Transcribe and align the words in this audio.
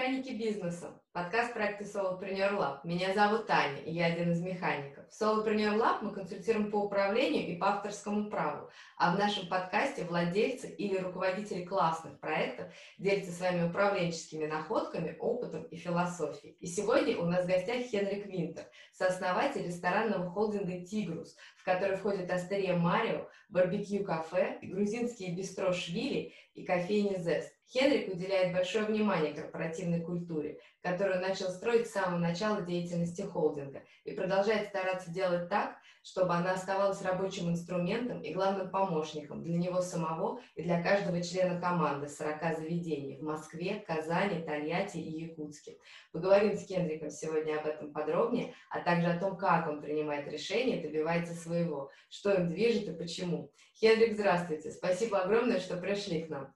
механики 0.00 0.30
бизнеса. 0.30 0.98
Подкаст 1.12 1.52
проекта 1.52 1.84
Solopreneur 1.84 2.56
Lab. 2.56 2.78
Меня 2.84 3.12
зовут 3.12 3.46
Таня, 3.46 3.80
и 3.80 3.92
я 3.92 4.06
один 4.06 4.32
из 4.32 4.40
механиков. 4.40 5.04
В 5.10 5.20
Solopreneur 5.20 5.76
Lab 5.76 5.98
мы 6.00 6.14
консультируем 6.14 6.70
по 6.70 6.76
управлению 6.76 7.46
и 7.46 7.56
по 7.56 7.68
авторскому 7.68 8.30
праву. 8.30 8.70
А 8.96 9.14
в 9.14 9.18
нашем 9.18 9.46
подкасте 9.48 10.04
владельцы 10.04 10.70
или 10.70 10.96
руководители 10.96 11.66
классных 11.66 12.18
проектов 12.18 12.72
делятся 12.96 13.32
своими 13.32 13.68
управленческими 13.68 14.46
находками, 14.46 15.16
опытом 15.18 15.64
и 15.64 15.76
философией. 15.76 16.56
И 16.60 16.66
сегодня 16.66 17.18
у 17.18 17.26
нас 17.26 17.44
в 17.44 17.48
гостях 17.48 17.82
Хенрик 17.82 18.24
Винтер, 18.24 18.64
сооснователь 18.94 19.66
ресторанного 19.66 20.30
холдинга 20.30 20.82
«Тигрус», 20.82 21.36
в 21.58 21.64
который 21.64 21.98
входит 21.98 22.30
Астерия 22.30 22.74
Марио, 22.74 23.28
барбекю-кафе, 23.50 24.60
грузинские 24.62 25.34
бистро 25.34 25.74
«Швили» 25.74 26.32
и 26.54 26.64
кофейня 26.64 27.18
«Зест». 27.18 27.59
Хенрик 27.72 28.12
уделяет 28.12 28.52
большое 28.52 28.84
внимание 28.84 29.32
корпоративной 29.32 30.00
культуре, 30.00 30.58
которую 30.82 31.20
начал 31.20 31.50
строить 31.50 31.86
с 31.86 31.92
самого 31.92 32.18
начала 32.18 32.62
деятельности 32.62 33.22
холдинга 33.22 33.84
и 34.02 34.12
продолжает 34.12 34.68
стараться 34.70 35.12
делать 35.12 35.48
так, 35.48 35.76
чтобы 36.02 36.34
она 36.34 36.54
оставалась 36.54 37.02
рабочим 37.02 37.48
инструментом 37.48 38.22
и 38.22 38.34
главным 38.34 38.70
помощником 38.70 39.44
для 39.44 39.56
него 39.56 39.82
самого 39.82 40.40
и 40.56 40.62
для 40.62 40.82
каждого 40.82 41.22
члена 41.22 41.60
команды 41.60 42.08
40 42.08 42.58
заведений 42.58 43.18
в 43.18 43.22
Москве, 43.22 43.84
Казани, 43.86 44.42
Тольятти 44.42 44.96
и 44.96 45.26
Якутске. 45.26 45.78
Поговорим 46.10 46.56
с 46.56 46.66
Хенриком 46.66 47.10
сегодня 47.10 47.60
об 47.60 47.66
этом 47.66 47.92
подробнее, 47.92 48.54
а 48.70 48.80
также 48.80 49.06
о 49.06 49.20
том, 49.20 49.36
как 49.36 49.68
он 49.68 49.80
принимает 49.80 50.26
решения 50.26 50.80
и 50.80 50.82
добивается 50.82 51.34
своего, 51.34 51.90
что 52.08 52.32
им 52.32 52.48
движет 52.48 52.88
и 52.88 52.96
почему. 52.96 53.52
Хенрик, 53.74 54.14
здравствуйте. 54.14 54.72
Спасибо 54.72 55.20
огромное, 55.20 55.60
что 55.60 55.76
пришли 55.76 56.22
к 56.22 56.30
нам. 56.30 56.52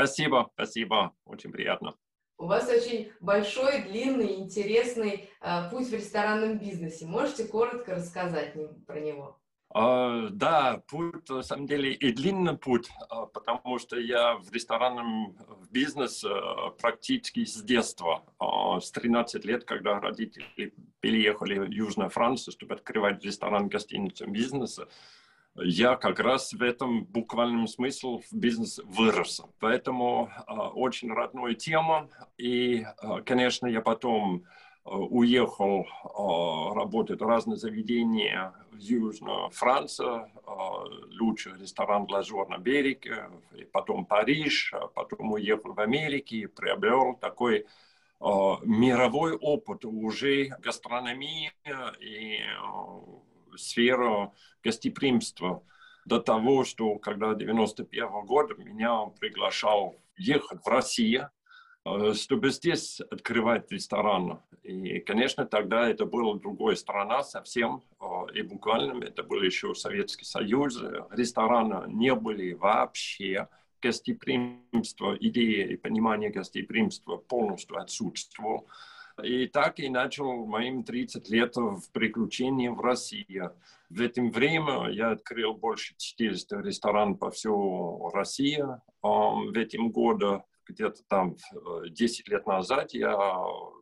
Спасибо, 0.00 0.50
спасибо, 0.54 1.14
очень 1.26 1.52
приятно. 1.52 1.94
У 2.38 2.46
вас 2.46 2.66
очень 2.70 3.12
большой, 3.20 3.82
длинный, 3.82 4.36
интересный 4.36 5.28
э, 5.42 5.70
путь 5.70 5.88
в 5.88 5.92
ресторанном 5.92 6.58
бизнесе. 6.58 7.04
Можете 7.04 7.44
коротко 7.44 7.96
рассказать 7.96 8.54
про 8.86 8.98
него? 8.98 9.38
Uh, 9.72 10.30
да, 10.30 10.82
путь, 10.88 11.28
на 11.28 11.42
самом 11.42 11.66
деле, 11.66 11.92
и 11.92 12.12
длинный 12.12 12.56
путь, 12.56 12.90
uh, 13.12 13.28
потому 13.32 13.78
что 13.78 14.00
я 14.00 14.36
в 14.36 14.50
ресторанном 14.50 15.36
бизнесе 15.70 16.28
uh, 16.28 16.70
практически 16.80 17.44
с 17.44 17.62
детства. 17.62 18.24
С 18.80 18.90
13 18.90 19.44
лет, 19.44 19.64
когда 19.64 20.00
родители 20.00 20.74
переехали 21.00 21.58
в 21.58 21.70
Южную 21.70 22.08
Францию, 22.08 22.52
чтобы 22.52 22.74
открывать 22.74 23.22
ресторан 23.22 23.68
гостиницу 23.68 24.26
бизнеса, 24.26 24.88
я 25.62 25.96
как 25.96 26.20
раз 26.20 26.52
в 26.52 26.62
этом 26.62 27.04
буквальном 27.04 27.66
смысле 27.66 28.18
в 28.18 28.32
бизнес 28.32 28.80
вырос. 28.84 29.42
Поэтому 29.58 30.30
э, 30.30 30.52
очень 30.52 31.12
родная 31.12 31.54
тема. 31.54 32.08
И, 32.38 32.82
э, 32.82 33.22
конечно, 33.24 33.66
я 33.66 33.80
потом 33.80 34.44
э, 34.84 34.90
уехал 34.90 35.82
э, 35.82 36.74
работать 36.74 37.20
в 37.20 37.26
разные 37.26 37.56
заведения 37.56 38.54
в 38.72 38.78
Южную 38.78 39.50
Францию, 39.50 40.28
э, 40.34 40.50
лучший 41.20 41.58
ресторан 41.58 42.06
«Лазур» 42.08 42.48
на 42.48 42.58
береге, 42.58 43.30
и 43.54 43.64
потом 43.64 44.06
Париж, 44.06 44.72
а 44.74 44.86
потом 44.88 45.32
уехал 45.32 45.72
в 45.72 45.80
Америку 45.80 46.34
и 46.34 46.46
приобрел 46.46 47.14
такой 47.20 47.58
э, 47.58 47.64
мировой 48.20 49.36
опыт 49.36 49.84
уже 49.84 50.48
гастрономии 50.60 51.52
и 52.00 52.40
сферу 53.60 54.34
гостеприимства 54.62 55.62
до 56.04 56.18
того, 56.20 56.64
что 56.64 56.96
когда 56.96 57.34
91 57.34 58.04
-го 58.04 58.24
года 58.24 58.54
меня 58.54 59.06
приглашал 59.20 59.96
ехать 60.16 60.60
в 60.64 60.68
Россию, 60.68 61.30
э, 61.84 62.14
чтобы 62.14 62.50
здесь 62.50 63.00
открывать 63.00 63.70
ресторан. 63.72 64.40
И, 64.62 65.00
конечно, 65.00 65.46
тогда 65.46 65.88
это 65.88 66.04
была 66.04 66.34
другая 66.34 66.76
страна 66.76 67.22
совсем, 67.22 67.82
э, 68.00 68.04
и 68.34 68.42
буквально 68.42 69.04
это 69.04 69.22
был 69.22 69.42
еще 69.42 69.74
Советский 69.74 70.24
Союз, 70.24 70.78
рестораны 71.10 71.90
не 71.92 72.14
были 72.14 72.52
вообще, 72.52 73.48
гостеприимство, 73.80 75.16
идея 75.18 75.66
и 75.66 75.76
понимание 75.76 76.30
гостеприимства 76.30 77.16
полностью 77.16 77.78
отсутствовало. 77.78 78.64
И 79.24 79.46
так 79.46 79.78
и 79.80 79.88
начал 79.88 80.46
моим 80.46 80.84
30 80.84 81.28
лет 81.30 81.56
в 81.56 81.90
приключении 81.92 82.68
в 82.68 82.80
России. 82.80 83.42
В 83.88 84.00
это 84.00 84.22
время 84.22 84.88
я 84.90 85.10
открыл 85.10 85.54
больше 85.54 85.94
400 85.96 86.60
ресторанов 86.60 87.18
по 87.18 87.30
всей 87.30 87.50
России. 88.12 88.64
В 89.02 89.56
этом 89.56 89.90
году, 89.90 90.44
где-то 90.66 91.02
там 91.08 91.36
10 91.88 92.28
лет 92.28 92.46
назад, 92.46 92.92
я 92.92 93.16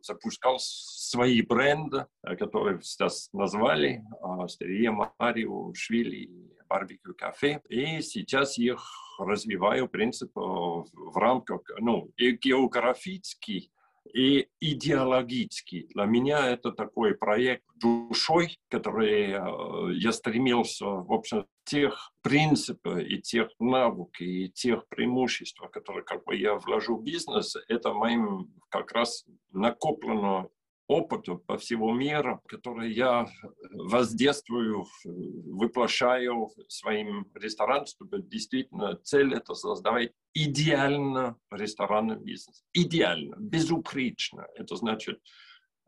запускал 0.01 0.57
свои 0.59 1.41
бренды, 1.41 2.07
которые 2.39 2.81
сейчас 2.81 3.29
назвали 3.33 4.03
Стерия, 4.47 4.91
Марио, 5.19 5.73
Швили, 5.73 6.29
барбекю 6.67 7.13
кафе. 7.15 7.61
И 7.69 8.01
сейчас 8.01 8.57
их 8.57 8.81
развиваю, 9.19 9.85
в 9.85 9.89
принципе, 9.89 10.31
в 10.39 11.17
рамках, 11.17 11.61
ну, 11.79 12.09
и 12.17 12.31
географически 12.31 13.69
и 14.13 14.47
идеологически. 14.59 15.87
Для 15.93 16.05
меня 16.05 16.47
это 16.47 16.71
такой 16.71 17.15
проект 17.15 17.63
душой, 17.75 18.57
который 18.69 19.31
э, 19.31 19.93
я 19.95 20.11
стремился, 20.11 20.85
в 20.85 21.11
общем, 21.11 21.45
тех 21.63 22.11
принципов 22.21 22.99
и 22.99 23.21
тех 23.21 23.49
навыков 23.59 24.21
и 24.21 24.49
тех 24.49 24.87
преимуществ, 24.89 25.61
которые 25.71 26.03
как 26.03 26.23
бы 26.25 26.35
я 26.35 26.55
вложу 26.55 26.97
в 26.97 27.03
бизнес, 27.03 27.55
это 27.67 27.93
моим 27.93 28.51
как 28.69 28.91
раз 28.91 29.25
накоплено 29.51 30.49
опыту 30.89 31.37
по 31.37 31.57
всему 31.57 31.93
миру, 31.93 32.41
который 32.47 32.91
я 32.91 33.27
воздействую, 33.71 34.87
воплощаю 35.05 36.49
своим 36.67 37.27
ресторанам, 37.35 37.85
чтобы 37.85 38.23
действительно 38.23 38.95
цель 39.03 39.35
это 39.35 39.53
создавать 39.53 40.11
идеально 40.33 41.37
ресторанный 41.51 42.17
бизнес. 42.17 42.65
Идеально, 42.73 43.35
безупречно. 43.39 44.47
Это 44.55 44.75
значит 44.75 45.21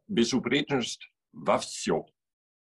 безупречность 0.07 1.11
во 1.33 1.57
всем. 1.57 2.05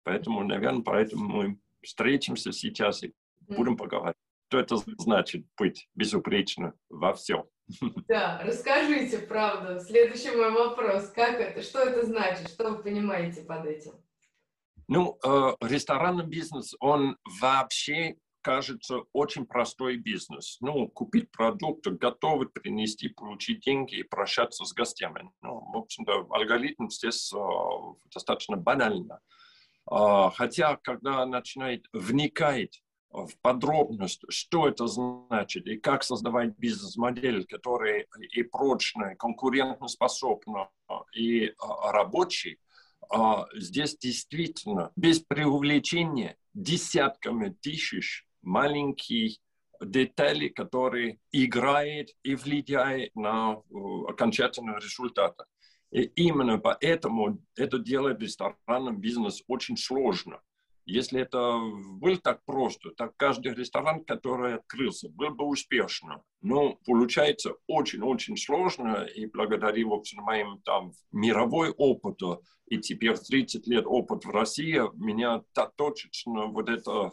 Поэтому, 0.04 0.44
наверное, 0.44 0.84
поэтому 0.84 1.28
мы 1.28 1.60
встретимся 1.82 2.52
сейчас 2.52 3.04
и 3.04 3.14
будем 3.40 3.78
поговорить. 3.78 4.16
Что 4.50 4.60
это 4.60 4.78
значит 5.00 5.44
быть 5.58 5.90
безупречно 5.96 6.74
во 6.88 7.16
всем? 7.16 7.46
Да, 8.08 8.42
расскажите, 8.44 9.20
правда. 9.20 9.80
Следующий 9.80 10.32
мой 10.32 10.52
вопрос. 10.52 11.10
Как 11.10 11.40
это? 11.40 11.62
Что 11.62 11.80
это 11.80 12.06
значит? 12.06 12.50
Что 12.50 12.72
вы 12.72 12.84
понимаете 12.84 13.42
под 13.42 13.66
этим? 13.66 13.94
Ну, 14.88 15.20
э, 15.24 15.56
ресторанный 15.62 16.26
бизнес, 16.26 16.74
он 16.80 17.18
вообще 17.42 18.16
кажется 18.42 19.00
очень 19.12 19.46
простой 19.46 19.98
бизнес. 19.98 20.58
Ну, 20.62 20.88
купить 20.88 21.30
продукт, 21.32 21.86
готовый, 21.86 22.48
принести, 22.48 23.10
получить 23.10 23.60
деньги 23.60 23.96
и 23.96 24.04
прощаться 24.04 24.64
с 24.64 24.72
гостями. 24.72 25.30
Ну, 25.42 25.60
в 25.74 25.78
общем-то, 25.78 26.28
алгоритм 26.30 26.88
здесь 26.88 27.34
э, 27.34 27.38
достаточно 28.14 28.56
банально. 28.56 29.20
Э, 29.92 30.30
хотя, 30.34 30.78
когда 30.78 31.26
начинает 31.26 31.86
вникать 31.92 32.82
в 33.12 33.30
подробность, 33.42 34.22
что 34.30 34.68
это 34.68 34.88
значит 34.88 35.66
и 35.68 35.78
как 35.78 36.04
создавать 36.04 36.58
бизнес-модель, 36.58 37.46
которая 37.46 38.06
и 38.32 38.44
прочная, 38.44 39.16
конкурентоспособна, 39.16 40.70
и 41.16 41.54
а, 41.60 41.92
рабочий, 41.92 42.60
а, 43.10 43.48
здесь 43.56 43.98
действительно 43.98 44.92
без 44.96 45.20
преувеличения 45.20 46.38
десятками 46.54 47.56
тысяч 47.62 48.26
маленьких 48.42 49.38
деталей, 49.82 50.50
которые 50.50 51.20
играют 51.32 52.10
и 52.24 52.36
влияют 52.36 53.16
на 53.16 53.62
окончательный 54.08 54.76
результат. 54.76 55.38
И 55.92 56.02
именно 56.02 56.58
поэтому 56.58 57.40
это 57.56 57.80
делает 57.80 58.20
ресторанный 58.22 58.94
бизнес 58.94 59.44
очень 59.48 59.78
сложно. 59.78 60.42
Если 60.90 61.20
это 61.20 61.60
было 62.00 62.16
так 62.16 62.46
просто, 62.46 62.92
так 62.92 63.18
каждый 63.18 63.54
ресторан, 63.54 64.06
который 64.06 64.56
открылся, 64.56 65.10
был 65.10 65.32
бы 65.32 65.44
успешным. 65.44 66.22
Но 66.42 66.76
получается 66.86 67.56
очень-очень 67.68 68.38
сложно, 68.38 69.04
и 69.04 69.26
благодаря, 69.26 69.86
в 69.86 69.92
общем, 69.92 70.24
моим 70.24 70.62
там 70.62 70.94
мировой 71.12 71.72
опыту, 71.72 72.42
и 72.68 72.78
теперь 72.78 73.18
30 73.18 73.68
лет 73.68 73.86
опыт 73.86 74.24
в 74.24 74.30
России, 74.30 74.82
меня 74.96 75.44
так 75.52 75.76
точечно 75.76 76.46
вот 76.46 76.70
это 76.70 77.12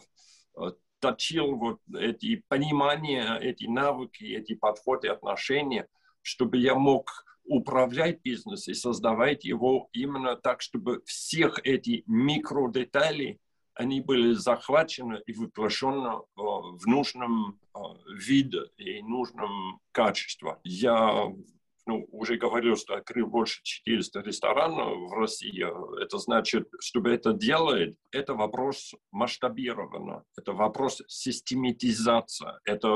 э, 0.57 0.71
точил 1.01 1.57
вот 1.57 1.81
эти 1.93 2.45
понимания, 2.47 3.37
эти 3.41 3.65
навыки, 3.65 4.23
эти 4.23 4.55
подходы, 4.55 5.09
отношения, 5.09 5.89
чтобы 6.21 6.59
я 6.59 6.75
мог 6.75 7.25
управлять 7.43 8.21
бизнесом 8.23 8.71
и 8.71 8.75
создавать 8.75 9.43
его 9.43 9.89
именно 9.91 10.37
так, 10.37 10.61
чтобы 10.61 11.01
всех 11.05 11.59
эти 11.65 12.03
микродетали 12.07 13.41
они 13.75 14.01
были 14.01 14.33
захвачены 14.33 15.21
и 15.25 15.33
воплощены 15.33 16.07
э, 16.07 16.21
в 16.35 16.87
нужном 16.87 17.59
э, 17.73 17.79
виде 18.17 18.61
и 18.77 19.01
нужном 19.01 19.79
качестве. 19.91 20.57
Я 20.63 21.27
ну, 21.85 22.07
уже 22.11 22.37
говорил, 22.37 22.75
что 22.77 22.95
открыл 22.95 23.27
больше 23.27 23.61
400 23.63 24.21
ресторанов 24.21 25.09
в 25.09 25.13
России. 25.13 25.65
Это 26.01 26.17
значит, 26.17 26.67
чтобы 26.79 27.11
это 27.11 27.33
делать, 27.33 27.95
это 28.11 28.33
вопрос 28.33 28.95
масштабировано, 29.11 30.23
это 30.37 30.53
вопрос 30.53 31.03
систематизации. 31.07 32.49
Это 32.63 32.87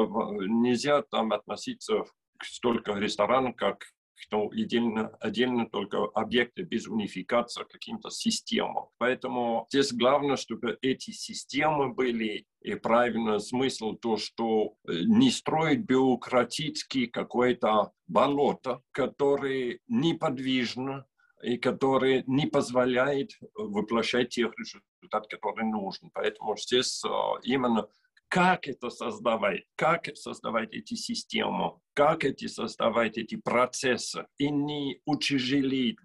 нельзя 0.47 1.03
там 1.03 1.33
относиться 1.33 2.03
к 2.37 2.45
столько 2.45 2.93
ресторанов, 2.93 3.55
как 3.55 3.85
что 4.19 4.49
отдельно, 4.49 5.09
отдельно 5.19 5.67
только 5.69 6.03
объекты 6.13 6.63
без 6.63 6.87
унификации 6.87 7.63
каким-то 7.63 8.09
системам. 8.09 8.89
Поэтому 8.97 9.65
здесь 9.69 9.93
главное, 9.93 10.35
чтобы 10.35 10.77
эти 10.81 11.11
системы 11.11 11.93
были 11.93 12.45
и 12.61 12.75
правильно 12.75 13.39
смысл 13.39 13.93
то, 13.93 14.17
что 14.17 14.73
э, 14.87 15.03
не 15.05 15.31
строить 15.31 15.79
бюрократический 15.79 17.07
какой-то 17.07 17.91
болото, 18.07 18.81
который 18.91 19.79
неподвижно 19.87 21.05
и 21.41 21.57
который 21.57 22.23
не 22.27 22.47
позволяет 22.47 23.31
воплощать 23.55 24.29
тех 24.29 24.51
результатов, 24.57 25.29
которые 25.29 25.69
нужны. 25.69 26.09
Поэтому 26.13 26.57
здесь 26.57 27.01
э, 27.05 27.09
именно 27.43 27.87
как 28.29 28.67
это 28.67 28.89
создавать, 28.89 29.63
как 29.75 30.05
создавать 30.15 30.73
эти 30.73 30.93
системы, 30.93 31.73
как 31.93 32.23
эти 32.23 32.47
создавать 32.47 33.17
эти 33.17 33.35
процессы 33.35 34.27
и 34.37 34.49
не 34.49 35.01
утяжелить 35.05 35.97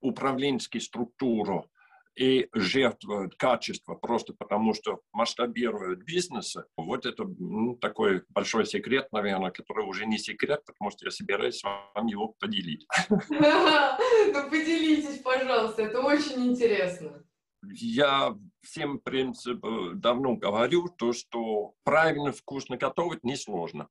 управленческую 0.00 0.80
структуру 0.80 1.70
и 2.16 2.48
жертвуют 2.52 3.36
качество 3.36 3.94
просто 3.94 4.34
потому, 4.34 4.74
что 4.74 5.00
масштабируют 5.12 6.02
бизнесы. 6.02 6.64
Вот 6.76 7.06
это 7.06 7.24
ну, 7.24 7.76
такой 7.76 8.24
большой 8.28 8.66
секрет, 8.66 9.06
наверное, 9.12 9.50
который 9.50 9.86
уже 9.86 10.04
не 10.04 10.18
секрет, 10.18 10.62
потому 10.66 10.90
что 10.90 11.06
я 11.06 11.10
собираюсь 11.10 11.60
с 11.60 11.62
вами 11.62 12.10
его 12.10 12.34
поделить. 12.38 12.86
Ну, 13.30 14.50
поделитесь, 14.50 15.18
пожалуйста, 15.18 15.82
это 15.82 16.00
очень 16.00 16.46
интересно 16.48 17.24
я 17.62 18.36
всем, 18.62 18.98
в 18.98 19.02
принципе, 19.02 19.94
давно 19.94 20.36
говорю, 20.36 20.88
то, 20.88 21.12
что 21.12 21.74
правильно 21.84 22.32
вкусно 22.32 22.76
готовить 22.76 23.24
несложно. 23.24 23.88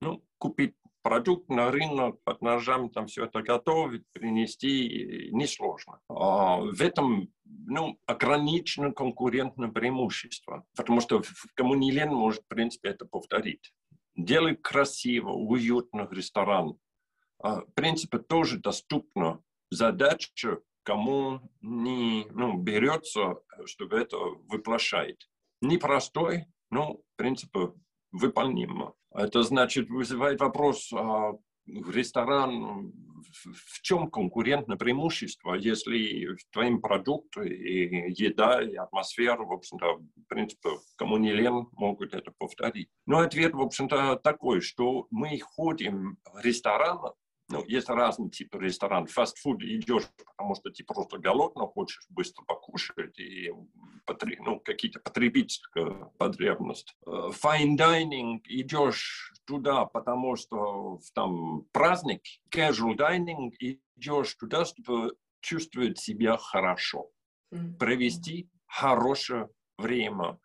Ну, 0.00 0.24
купить 0.38 0.74
продукт 1.02 1.48
на 1.48 1.70
рынок, 1.70 2.22
под 2.24 2.42
ножами 2.42 2.88
там 2.88 3.06
все 3.06 3.24
это 3.24 3.42
готовить, 3.42 4.04
принести 4.12 5.30
несложно. 5.32 6.00
А 6.08 6.58
в 6.58 6.80
этом 6.80 7.32
ну, 7.44 7.98
ограничено 8.06 8.92
конкурентное 8.92 9.70
преимущество, 9.70 10.64
потому 10.76 11.00
что 11.00 11.22
кому 11.54 11.74
не 11.74 11.90
лень 11.90 12.10
может, 12.10 12.42
в 12.42 12.48
принципе, 12.48 12.90
это 12.90 13.06
повторить. 13.06 13.72
Делать 14.16 14.62
красиво, 14.62 15.30
уютно 15.30 16.08
ресторан. 16.10 16.76
А, 17.40 17.60
в 17.60 17.72
принципе, 17.74 18.18
тоже 18.18 18.58
доступно. 18.58 19.40
Задача 19.70 20.58
кому 20.88 21.40
не 21.60 22.26
ну, 22.30 22.56
берется, 22.56 23.36
чтобы 23.66 23.98
это 23.98 24.16
воплощать. 24.16 25.28
Непростой, 25.60 26.46
но, 26.70 26.94
в 26.94 27.16
принципе, 27.16 27.74
выполнимо. 28.10 28.94
Это 29.14 29.42
значит, 29.42 29.90
вызывает 29.90 30.40
вопрос, 30.40 30.90
а 30.94 31.32
ресторан, 31.66 32.90
в 33.44 33.82
чем 33.82 34.10
конкурентное 34.10 34.78
преимущество, 34.78 35.52
если 35.56 36.34
твоим 36.52 36.80
продукт 36.80 37.36
и 37.36 38.14
еда, 38.16 38.62
и 38.62 38.74
атмосфера, 38.74 39.44
в 39.44 39.52
общем-то, 39.52 39.96
в 39.96 40.26
принципе, 40.26 40.70
кому 40.96 41.18
не 41.18 41.34
лен, 41.34 41.66
могут 41.72 42.14
это 42.14 42.32
повторить. 42.38 42.88
Но 43.04 43.18
ответ, 43.18 43.52
в 43.52 43.60
общем-то, 43.60 44.16
такой, 44.24 44.62
что 44.62 45.06
мы 45.10 45.38
ходим 45.38 46.16
в 46.32 46.40
ресторан 46.42 47.12
ну, 47.48 47.64
есть 47.64 47.88
разные 47.88 48.30
типы 48.30 48.58
ресторанов. 48.58 49.10
Фастфуд 49.10 49.62
идешь, 49.62 50.04
потому 50.24 50.54
что 50.54 50.70
ты 50.70 50.84
просто 50.84 51.18
голодно 51.18 51.66
хочешь 51.66 52.04
быстро 52.10 52.44
покушать 52.44 53.18
и 53.18 53.50
ну, 54.40 54.60
какие-то 54.60 55.00
потребительские 55.00 56.10
потребности. 56.18 56.94
Э, 57.06 57.30
fine 57.32 57.76
dining 57.76 58.40
идешь 58.44 59.32
туда, 59.46 59.86
потому 59.86 60.36
что 60.36 61.00
там 61.14 61.62
праздник. 61.72 62.22
Casual 62.54 62.96
dining 62.96 63.50
идешь 63.58 64.34
туда, 64.34 64.64
чтобы 64.64 65.16
чувствовать 65.40 65.98
себя 65.98 66.36
хорошо. 66.36 67.10
Провести 67.78 68.50
хорошее 68.66 69.48
время 69.78 70.38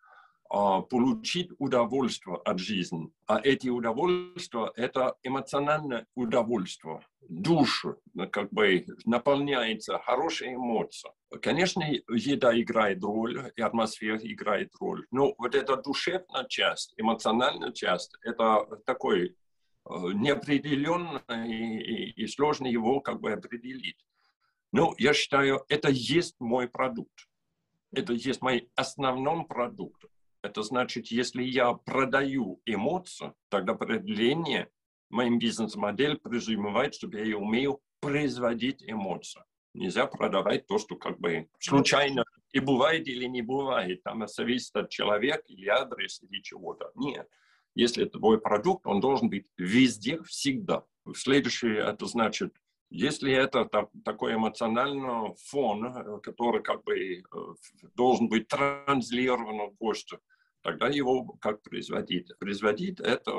получить 0.54 1.50
удовольствие 1.58 2.36
от 2.36 2.60
жизни. 2.60 3.10
А 3.26 3.40
эти 3.42 3.68
удовольствия– 3.68 4.70
это 4.76 5.16
эмоциональное 5.24 6.06
удовольствие. 6.14 7.00
Душа 7.28 7.96
как 8.30 8.52
бы 8.52 8.86
наполняется 9.04 9.98
хорошей 9.98 10.54
эмоцией. 10.54 11.12
Конечно, 11.42 11.82
еда 11.82 12.56
играет 12.60 13.02
роль, 13.02 13.50
и 13.56 13.62
атмосфера 13.62 14.18
играет 14.18 14.70
роль. 14.78 15.04
Но 15.10 15.34
вот 15.38 15.56
эта 15.56 15.76
душевная 15.76 16.44
часть, 16.48 16.94
эмоциональная 16.98 17.72
часть– 17.72 18.12
это 18.22 18.64
такой 18.86 19.30
э, 19.30 19.34
неопределенно 20.14 21.22
и, 21.48 21.78
и, 21.78 22.10
и 22.22 22.26
сложно 22.28 22.68
его 22.68 23.00
как 23.00 23.20
бы 23.20 23.32
определить. 23.32 24.06
Но 24.70 24.94
я 24.98 25.14
считаю, 25.14 25.64
это 25.68 25.88
есть 25.90 26.36
мой 26.38 26.68
продукт. 26.68 27.28
Это 27.92 28.12
есть 28.12 28.42
мой 28.42 28.70
основной 28.76 29.44
продукт. 29.46 30.04
Это 30.44 30.62
значит, 30.62 31.06
если 31.06 31.42
я 31.42 31.72
продаю 31.72 32.60
эмоцию, 32.66 33.34
тогда 33.48 33.72
определение 33.72 34.68
моим 35.08 35.38
бизнес-модель 35.38 36.18
подразумевает, 36.18 36.94
чтобы 36.94 37.18
я 37.18 37.38
умею 37.38 37.80
производить 38.00 38.84
эмоции. 38.86 39.42
Нельзя 39.72 40.06
продавать 40.06 40.66
то, 40.66 40.78
что 40.78 40.96
как 40.96 41.18
бы 41.18 41.48
случайно 41.58 42.24
и 42.52 42.60
бывает 42.60 43.08
или 43.08 43.24
не 43.24 43.40
бывает. 43.40 44.02
Там 44.02 44.28
зависит 44.28 44.76
от 44.76 44.90
человека 44.90 45.44
или 45.48 45.66
адреса 45.66 46.26
или 46.26 46.42
чего-то. 46.42 46.92
Нет. 46.94 47.26
Если 47.74 48.04
это 48.04 48.18
твой 48.18 48.38
продукт, 48.38 48.86
он 48.86 49.00
должен 49.00 49.30
быть 49.30 49.46
везде, 49.56 50.22
всегда. 50.24 50.84
Следующее, 51.14 51.78
это 51.78 52.04
значит, 52.04 52.54
если 52.90 53.32
это 53.32 53.64
так, 53.64 53.88
такой 54.04 54.34
эмоциональный 54.34 55.34
фон, 55.46 55.86
э, 55.86 56.20
который 56.20 56.62
как 56.62 56.84
бы 56.84 56.96
э, 56.96 57.22
должен 57.96 58.28
быть 58.28 58.46
транслирован 58.46 59.74
гостю, 59.80 60.20
тогда 60.64 60.88
его 60.88 61.24
как 61.40 61.62
производить? 61.62 62.36
Производить 62.38 62.98
это 62.98 63.32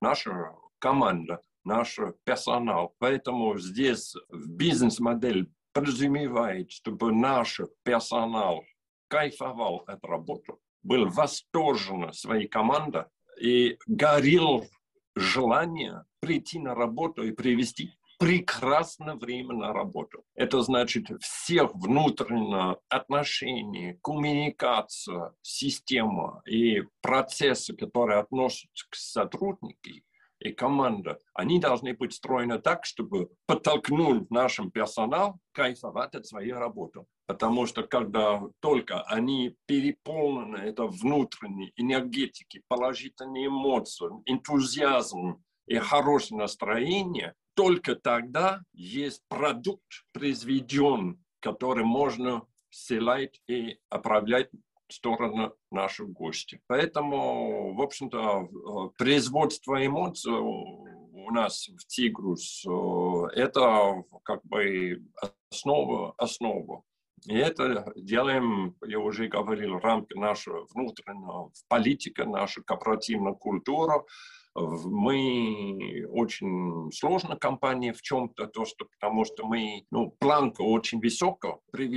наша 0.00 0.54
команда, 0.78 1.40
наш 1.64 1.98
персонал. 2.24 2.94
Поэтому 2.98 3.56
здесь 3.58 4.14
бизнес-модель 4.30 5.50
подразумевает, 5.72 6.70
чтобы 6.70 7.12
наш 7.12 7.60
персонал 7.84 8.64
кайфовал 9.08 9.84
от 9.86 10.04
работы, 10.04 10.54
был 10.82 11.08
восторжен 11.08 12.12
своей 12.12 12.48
командой 12.48 13.04
и 13.40 13.78
горел 13.86 14.66
желание 15.14 16.04
прийти 16.20 16.58
на 16.58 16.74
работу 16.74 17.22
и 17.22 17.30
привести 17.30 17.94
прекрасное 18.22 19.16
время 19.16 19.52
на 19.54 19.72
работу. 19.72 20.22
Это 20.36 20.62
значит 20.62 21.08
всех 21.20 21.74
внутренних 21.74 22.76
отношений, 22.88 23.98
коммуникация, 24.00 25.34
система 25.42 26.40
и 26.46 26.84
процессы, 27.00 27.74
которые 27.74 28.20
относятся 28.20 28.86
к 28.88 28.94
сотрудникам, 28.94 30.04
и 30.38 30.52
команда, 30.52 31.18
они 31.34 31.58
должны 31.58 31.94
быть 31.94 32.14
строены 32.14 32.60
так, 32.60 32.84
чтобы 32.84 33.30
подтолкнуть 33.46 34.30
нашим 34.30 34.70
персонал 34.70 35.38
кайфовать 35.50 36.14
от 36.14 36.24
своей 36.24 36.52
работы. 36.52 37.04
Потому 37.26 37.66
что 37.66 37.82
когда 37.82 38.40
только 38.60 39.02
они 39.02 39.56
переполнены 39.66 40.58
это 40.58 40.86
внутренней 40.86 41.72
энергетики, 41.74 42.62
положительные 42.68 43.46
эмоции, 43.46 44.08
энтузиазм 44.26 45.42
и 45.66 45.76
хорошее 45.78 46.38
настроение, 46.38 47.34
только 47.54 47.96
тогда 47.96 48.62
есть 48.72 49.22
продукт 49.28 50.04
произведен, 50.12 51.22
который 51.40 51.84
можно 51.84 52.46
селать 52.70 53.40
и 53.46 53.78
отправлять 53.90 54.50
в 54.88 54.92
сторону 54.92 55.54
наших 55.70 56.10
гостей. 56.10 56.60
Поэтому, 56.66 57.74
в 57.74 57.82
общем-то, 57.82 58.90
производство 58.98 59.84
эмоций 59.84 60.32
у 60.32 61.30
нас 61.30 61.68
в 61.68 61.86
Тигрус– 61.86 62.64
это 63.34 64.04
как 64.22 64.44
бы 64.44 65.02
основа, 65.50 66.14
основа. 66.18 66.82
И 67.26 67.34
это 67.34 67.92
делаем, 67.94 68.76
я 68.84 68.98
уже 68.98 69.28
говорил, 69.28 69.78
в 69.78 69.84
рамках 69.84 70.18
нашего 70.18 70.66
внутреннего 70.74 71.52
политика, 71.68 72.24
наша 72.24 72.62
корпоративная 72.62 73.34
культура– 73.34 74.04
мы 74.54 76.06
очень 76.10 76.90
сложная 76.92 77.36
компания 77.36 77.92
в 77.92 78.02
чем-то, 78.02 78.46
то, 78.46 78.64
что, 78.64 78.84
потому 78.84 79.24
что 79.24 79.46
мы, 79.46 79.86
ну, 79.90 80.10
планка 80.18 80.62
очень 80.62 81.00
высокая, 81.00 81.58
при 81.70 81.88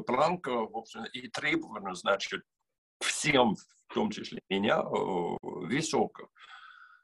планке, 0.00 0.50
в 0.50 0.76
общем, 0.76 1.04
и 1.12 1.28
требования, 1.28 1.94
значит, 1.94 2.42
всем, 3.00 3.56
в 3.88 3.94
том 3.94 4.10
числе 4.10 4.40
меня, 4.48 4.82
высокая. 4.82 6.28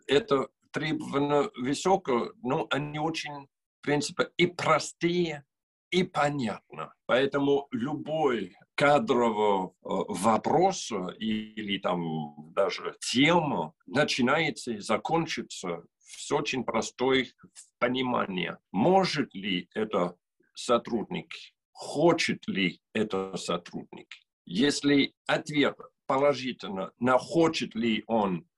Это 0.06 0.48
требования 0.70 1.50
высокое, 1.56 2.32
но 2.42 2.66
они 2.70 2.98
очень 2.98 3.48
в 3.80 3.82
принципе, 3.82 4.28
и 4.36 4.46
простые, 4.46 5.44
и 5.90 6.04
понятно. 6.04 6.92
Поэтому 7.06 7.66
любой 7.70 8.54
кадрового 8.80 9.68
э, 9.68 9.88
вопроса 10.08 11.08
или 11.18 11.76
там 11.76 12.50
даже 12.54 12.96
тема 13.12 13.74
начинается 13.86 14.72
и 14.72 14.78
закончится 14.78 15.84
с 15.98 16.32
очень 16.32 16.64
простой 16.64 17.30
понимания. 17.78 18.58
Может 18.72 19.34
ли 19.34 19.68
это 19.74 20.16
сотрудник, 20.54 21.30
хочет 21.72 22.48
ли 22.48 22.80
это 22.94 23.36
сотрудник? 23.36 24.08
Если 24.46 25.12
ответ 25.26 25.76
положительно, 26.06 26.90
на 26.98 27.18
хочет 27.18 27.74
ли 27.74 28.02
он 28.06 28.48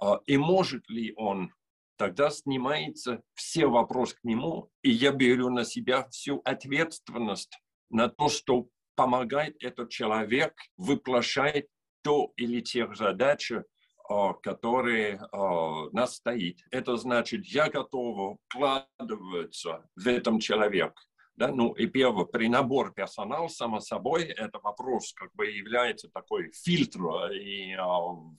э, 0.00 0.06
и 0.26 0.36
может 0.36 0.88
ли 0.88 1.14
он 1.16 1.52
тогда 1.96 2.30
снимается 2.30 3.24
все 3.34 3.66
вопросы 3.66 4.14
к 4.14 4.22
нему, 4.22 4.70
и 4.82 4.90
я 4.90 5.10
беру 5.10 5.50
на 5.50 5.64
себя 5.64 6.08
всю 6.10 6.40
ответственность 6.44 7.58
на 7.90 8.08
то, 8.08 8.28
что 8.28 8.68
помогает 8.94 9.62
этот 9.62 9.90
человек 9.90 10.54
воплощать 10.76 11.66
то 12.02 12.32
или 12.36 12.60
тех 12.60 12.96
задачи, 12.96 13.64
а, 14.08 14.34
которые 14.34 15.20
а, 15.32 15.88
нас 15.92 16.16
стоит. 16.16 16.58
Это 16.70 16.96
значит, 16.96 17.46
я 17.46 17.70
готов 17.70 18.38
вкладываться 18.48 19.88
в 19.96 20.06
этом 20.06 20.38
человек. 20.38 20.92
Да, 21.36 21.48
ну 21.48 21.72
и 21.72 21.86
первое, 21.86 22.26
при 22.26 22.48
наборе 22.48 22.92
персонала, 22.94 23.48
само 23.48 23.80
собой, 23.80 24.22
это 24.24 24.60
вопрос 24.60 25.12
как 25.14 25.34
бы 25.34 25.46
является 25.46 26.08
такой 26.08 26.52
фильтром 26.52 27.32
и 27.32 27.74
э, 27.74 27.80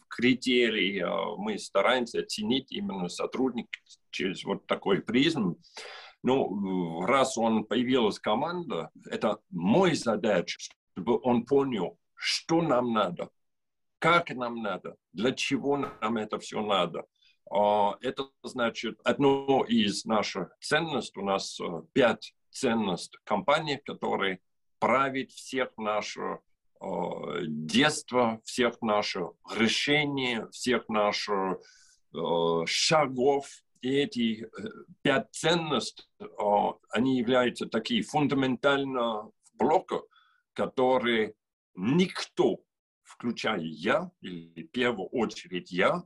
критерий. 0.08 1.02
Э, 1.02 1.36
мы 1.36 1.58
стараемся 1.58 2.22
оценить 2.22 2.72
именно 2.72 3.10
сотрудника 3.10 3.70
через 4.12 4.46
вот 4.46 4.66
такой 4.66 5.02
призм. 5.02 5.58
Ну, 6.26 7.06
раз 7.06 7.38
он 7.38 7.66
появилась 7.66 8.18
команда, 8.18 8.90
это 9.06 9.38
мой 9.52 9.94
задача, 9.94 10.58
чтобы 10.94 11.20
он 11.22 11.46
понял, 11.46 12.00
что 12.16 12.64
нам 12.64 12.94
надо, 12.94 13.30
как 14.00 14.32
нам 14.32 14.64
надо, 14.64 14.96
для 15.14 15.34
чего 15.34 15.78
нам 15.78 16.18
это 16.18 16.40
все 16.40 16.64
надо. 16.64 17.06
Это 18.02 18.30
значит, 18.42 19.00
одно 19.04 19.66
из 19.68 20.04
наших 20.06 20.50
ценностей, 20.60 21.20
у 21.20 21.26
нас 21.26 21.60
э, 21.60 21.84
пять 21.94 22.34
ценность 22.50 23.16
компании, 23.24 23.80
которая 23.86 24.40
правит 24.80 25.30
всех 25.30 25.78
наше 25.78 26.40
э, 26.82 26.86
детство, 27.48 28.42
всех 28.46 28.82
наших 28.82 29.34
решений, 29.56 30.40
всех 30.52 30.90
наших 30.90 31.60
шагов. 32.66 33.46
И 33.86 33.98
эти 33.98 34.42
э, 34.42 34.48
пять 35.04 35.32
ценностей, 35.32 36.06
они 36.90 37.20
являются 37.20 37.68
такие 37.68 38.02
фундаментально 38.02 39.30
блока, 39.54 40.02
которые 40.54 41.36
никто, 41.76 42.64
включая 43.04 43.62
я, 43.62 44.10
или 44.22 44.64
в 44.64 44.72
первую 44.72 45.08
очередь 45.10 45.72
я, 45.72 46.02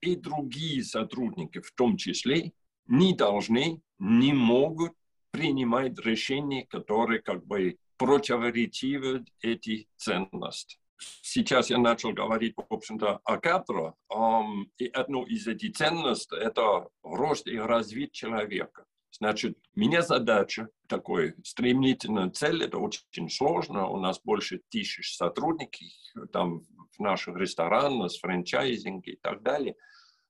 и 0.00 0.16
другие 0.16 0.82
сотрудники 0.82 1.60
в 1.60 1.70
том 1.76 1.96
числе, 1.96 2.54
не 2.88 3.14
должны, 3.14 3.80
не 4.00 4.32
могут 4.32 4.92
принимает 5.30 6.00
решения, 6.00 6.66
которые 6.66 7.22
как 7.22 7.46
бы 7.46 7.78
противоречивы 7.98 9.26
эти 9.42 9.88
ценности. 9.96 10.80
Сейчас 11.22 11.70
я 11.70 11.78
начал 11.78 12.12
говорить, 12.12 12.54
в 12.56 12.72
общем-то, 12.72 13.20
о 13.24 13.36
um, 13.36 14.64
и 14.78 14.86
одну 14.86 15.24
из 15.24 15.46
этих 15.46 15.76
ценностей– 15.76 16.36
это 16.40 16.88
рост 17.02 17.46
и 17.46 17.58
развитие 17.58 18.10
человека. 18.10 18.84
Значит, 19.12 19.58
меня 19.74 20.02
задача 20.02 20.68
такой 20.88 21.34
стремительная 21.44 22.30
цель, 22.30 22.62
это 22.64 22.78
очень 22.78 23.28
сложно, 23.28 23.88
у 23.88 23.98
нас 23.98 24.20
больше 24.22 24.60
тысяч 24.68 25.16
сотрудников, 25.16 25.88
там 26.32 26.60
в 26.60 27.00
наших 27.00 27.36
ресторанах, 27.36 28.10
с 28.10 28.18
франчайзинг 28.18 29.06
и 29.08 29.16
так 29.16 29.42
далее. 29.42 29.74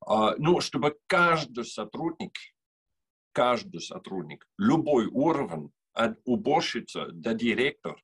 Uh, 0.07 0.35
ну, 0.39 0.61
чтобы 0.61 0.97
каждый 1.07 1.65
сотрудник 1.65 2.33
каждый 3.33 3.81
сотрудник, 3.81 4.47
любой 4.59 5.07
уровень, 5.07 5.73
от 5.93 6.19
уборщицы 6.25 7.07
до 7.11 7.35
директора, 7.35 8.01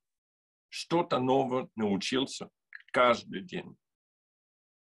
что-то 0.69 1.19
новое 1.19 1.69
научился 1.75 2.49
каждый 2.97 3.43
день. 3.43 3.77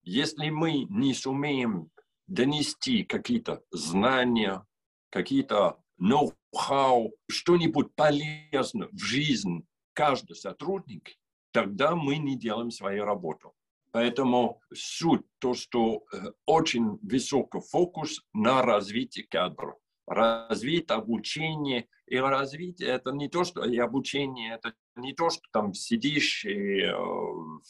Если 0.01 0.49
мы 0.49 0.83
не 0.89 1.13
сумеем 1.13 1.89
донести 2.27 3.05
какие-то 3.05 3.63
знания, 3.71 4.67
какие-то 5.09 5.81
ноу-хау, 5.97 7.13
что-нибудь 7.29 7.95
полезное 7.95 8.89
в 8.91 8.97
жизнь 8.97 9.65
каждый 9.93 10.35
сотрудник, 10.35 11.11
тогда 11.51 11.95
мы 11.95 12.17
не 12.17 12.37
делаем 12.37 12.71
свою 12.71 13.05
работу. 13.05 13.53
Поэтому 13.91 14.59
суть 14.73 15.25
то, 15.39 15.53
что 15.53 16.03
э, 16.11 16.33
очень 16.45 16.99
высокий 17.03 17.61
фокус 17.61 18.21
на 18.33 18.63
развитии 18.63 19.21
кадров 19.21 19.77
развить 20.05 20.91
обучение. 20.91 21.87
И 22.07 22.17
развитие 22.17 22.89
это 22.89 23.11
не 23.11 23.29
то, 23.29 23.43
что 23.43 23.65
и 23.65 23.77
обучение, 23.77 24.55
это 24.55 24.73
не 24.95 25.13
то, 25.13 25.29
что 25.29 25.41
там 25.51 25.73
сидишь 25.73 26.45
и 26.45 26.81
э, 26.81 26.93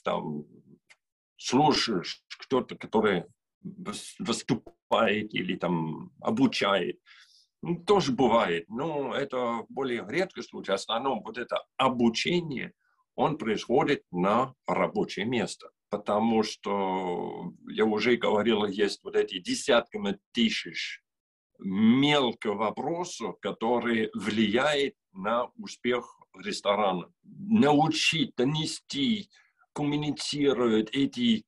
там 0.04 0.46
слушаешь 1.38 2.24
кто-то, 2.40 2.76
который 2.76 3.26
выступает 4.20 5.34
или 5.34 5.56
там 5.56 6.12
обучает. 6.22 7.00
Ну, 7.62 7.78
тоже 7.78 8.12
бывает, 8.12 8.66
но 8.68 9.16
это 9.16 9.66
более 9.70 10.06
редкий 10.08 10.42
случай. 10.42 10.72
В 10.72 10.76
основном 10.76 11.24
вот 11.24 11.38
это 11.38 11.64
обучение, 11.78 12.74
он 13.16 13.38
происходит 13.38 14.04
на 14.12 14.54
рабочее 14.68 15.26
место. 15.26 15.70
Потому 15.90 16.44
что, 16.44 17.54
я 17.70 17.86
уже 17.86 18.18
говорил, 18.18 18.66
есть 18.66 19.04
вот 19.04 19.16
эти 19.16 19.40
десятками 19.40 20.18
тысяч 20.34 21.03
мелкого 21.64 22.56
вопроса, 22.56 23.34
который 23.42 24.10
влияет 24.14 24.96
на 25.14 25.50
успех 25.58 26.20
ресторана. 26.36 27.12
Научить, 27.24 28.36
донести, 28.36 29.30
коммуницировать 29.74 30.90
эти 30.92 31.46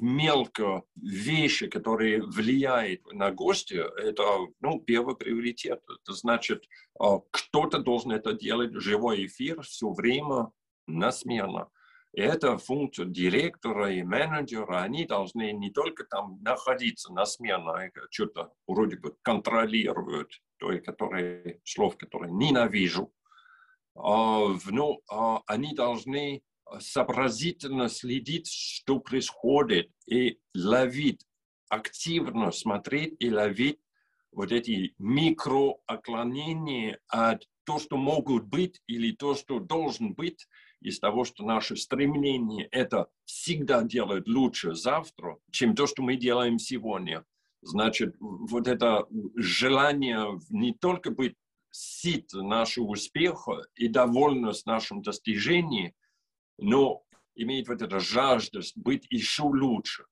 мелко 0.00 0.82
вещи, 0.96 1.66
которые 1.66 2.22
влияют 2.22 3.00
на 3.12 3.30
гостя, 3.30 3.90
это 3.96 4.22
ну, 4.60 4.80
первый 4.80 5.16
приоритет. 5.16 5.82
Это 5.88 6.12
значит, 6.12 6.64
а, 6.98 7.20
кто-то 7.30 7.78
должен 7.78 8.12
это 8.12 8.32
делать, 8.32 8.74
живой 8.74 9.26
эфир 9.26 9.62
все 9.62 9.90
время 9.90 10.50
на 10.86 11.10
смену. 11.10 11.70
И 12.12 12.20
это 12.20 12.56
функция 12.56 13.06
директора 13.06 13.92
и 13.92 14.02
менеджера. 14.02 14.82
Они 14.82 15.04
должны 15.04 15.52
не 15.52 15.70
только 15.70 16.04
там 16.04 16.42
находиться 16.42 17.12
на 17.12 17.26
смену, 17.26 17.70
а 17.70 17.90
что-то 18.10 18.52
вроде 18.66 18.96
бы 18.96 19.16
контролируют, 19.22 20.40
то, 20.58 20.76
которые, 20.78 21.60
слов, 21.64 21.96
которые 21.96 22.32
ненавижу, 22.32 23.12
а, 23.94 24.48
ну, 24.66 25.02
а 25.10 25.42
они 25.46 25.74
должны 25.74 26.42
сообразительно 26.80 27.88
следить, 27.88 28.48
что 28.48 29.00
происходит, 29.00 29.90
и 30.06 30.38
ловить, 30.54 31.26
активно 31.68 32.52
смотреть 32.52 33.16
и 33.18 33.30
ловить 33.30 33.80
вот 34.32 34.52
эти 34.52 34.94
микроотклонения 34.98 37.00
от 37.08 37.48
то, 37.64 37.78
что 37.78 37.96
могут 37.96 38.44
быть, 38.44 38.80
или 38.86 39.12
то, 39.12 39.34
что 39.34 39.58
должен 39.58 40.14
быть, 40.14 40.46
из 40.86 41.00
того, 41.00 41.24
что 41.24 41.44
наше 41.44 41.74
стремление 41.74 42.68
это 42.70 43.08
всегда 43.24 43.82
делать 43.82 44.28
лучше 44.28 44.74
завтра, 44.74 45.36
чем 45.50 45.74
то, 45.74 45.88
что 45.88 46.02
мы 46.02 46.16
делаем 46.16 46.60
сегодня. 46.60 47.24
Значит, 47.60 48.14
вот 48.20 48.68
это 48.68 49.06
желание 49.34 50.38
не 50.48 50.72
только 50.72 51.10
быть 51.10 51.34
сит 51.72 52.32
нашего 52.32 52.86
успеха 52.86 53.62
и 53.74 53.88
довольны 53.88 54.54
с 54.54 54.64
нашим 54.64 55.02
достижением, 55.02 55.92
но 56.56 57.02
иметь 57.34 57.66
вот 57.66 57.82
это 57.82 57.98
жажда 57.98 58.60
быть 58.76 59.06
еще 59.10 59.42
лучше 59.42 60.04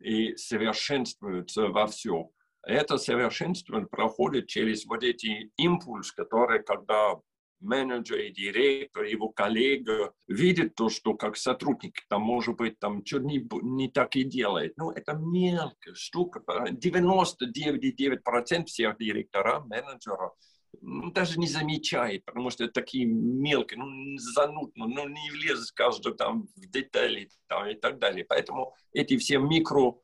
и 0.00 0.34
совершенствоваться 0.36 1.68
во 1.68 1.86
всем. 1.86 2.30
Это 2.62 2.96
совершенствование 2.96 3.86
проходит 3.86 4.48
через 4.48 4.86
вот 4.86 5.04
эти 5.04 5.52
импульсы, 5.58 6.14
которые, 6.14 6.62
когда 6.62 7.16
менеджер 7.60 8.20
и 8.20 8.30
директор, 8.30 9.04
его 9.04 9.28
коллега 9.28 10.14
видит 10.26 10.74
то, 10.74 10.88
что 10.88 11.12
как 11.14 11.36
сотрудник, 11.36 12.00
там, 12.08 12.22
может 12.22 12.56
быть, 12.56 12.78
там 12.78 13.04
что 13.04 13.18
не, 13.18 13.46
не 13.62 13.88
так 13.88 14.16
и 14.16 14.24
делает. 14.24 14.72
Ну, 14.76 14.90
это 14.90 15.12
мелкая 15.14 15.94
штука. 15.94 16.42
99,9% 16.48 18.64
всех 18.66 18.96
директоров, 18.98 19.66
менеджеров 19.66 20.32
ну, 20.80 21.10
даже 21.10 21.38
не 21.38 21.46
замечает, 21.46 22.24
потому 22.24 22.50
что 22.50 22.64
это 22.64 22.74
такие 22.74 23.06
мелкие, 23.06 23.78
ну, 23.78 24.18
занудно, 24.18 24.86
ну, 24.86 25.08
не 25.08 25.30
влезет 25.30 25.70
каждый 25.72 26.14
там 26.14 26.48
в 26.56 26.70
детали 26.70 27.30
там, 27.46 27.68
и 27.68 27.74
так 27.74 27.98
далее. 27.98 28.24
Поэтому 28.28 28.74
эти 28.92 29.16
все 29.16 29.38
микро 29.38 29.98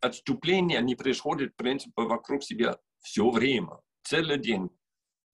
отступления, 0.00 0.78
они 0.78 0.94
происходят, 0.94 1.52
в 1.52 1.56
принципе, 1.56 2.02
вокруг 2.02 2.42
себя 2.42 2.78
все 3.00 3.28
время, 3.30 3.78
целый 4.02 4.38
день 4.38 4.68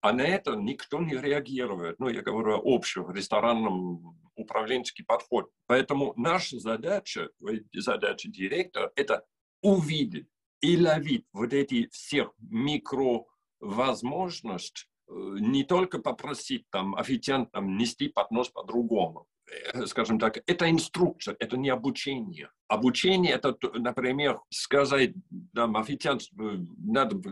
А 0.02 0.12
на 0.12 0.22
это 0.22 0.56
никто 0.56 1.00
не 1.00 1.14
реагирует. 1.14 2.00
Ну, 2.00 2.08
я 2.08 2.22
говорю 2.22 2.58
общий 2.58 3.00
ресторанном 3.08 4.18
управленческий 4.34 5.04
подход. 5.04 5.48
Поэтому 5.66 6.12
наша 6.16 6.58
задача, 6.58 7.28
задача 7.72 8.28
директора, 8.28 8.90
это 8.96 9.24
увидеть 9.62 10.26
и 10.60 10.76
ловить 10.76 11.26
вот 11.32 11.52
эти 11.52 11.88
всех 11.92 12.32
микровозможности, 12.38 14.88
э, 15.08 15.12
не 15.38 15.62
только 15.62 16.00
попросить 16.00 16.68
там 16.70 16.96
официантам 16.96 17.76
нести 17.76 18.08
поднос 18.08 18.48
по-другому. 18.48 19.28
Э, 19.72 19.86
скажем 19.86 20.18
так, 20.18 20.42
это 20.46 20.68
инструкция, 20.68 21.36
это 21.38 21.56
не 21.56 21.68
обучение. 21.68 22.50
Обучение– 22.66 23.32
это, 23.34 23.56
например, 23.74 24.40
сказать 24.50 25.12
там, 25.54 25.76
официанту, 25.76 26.26
надо 26.78 27.22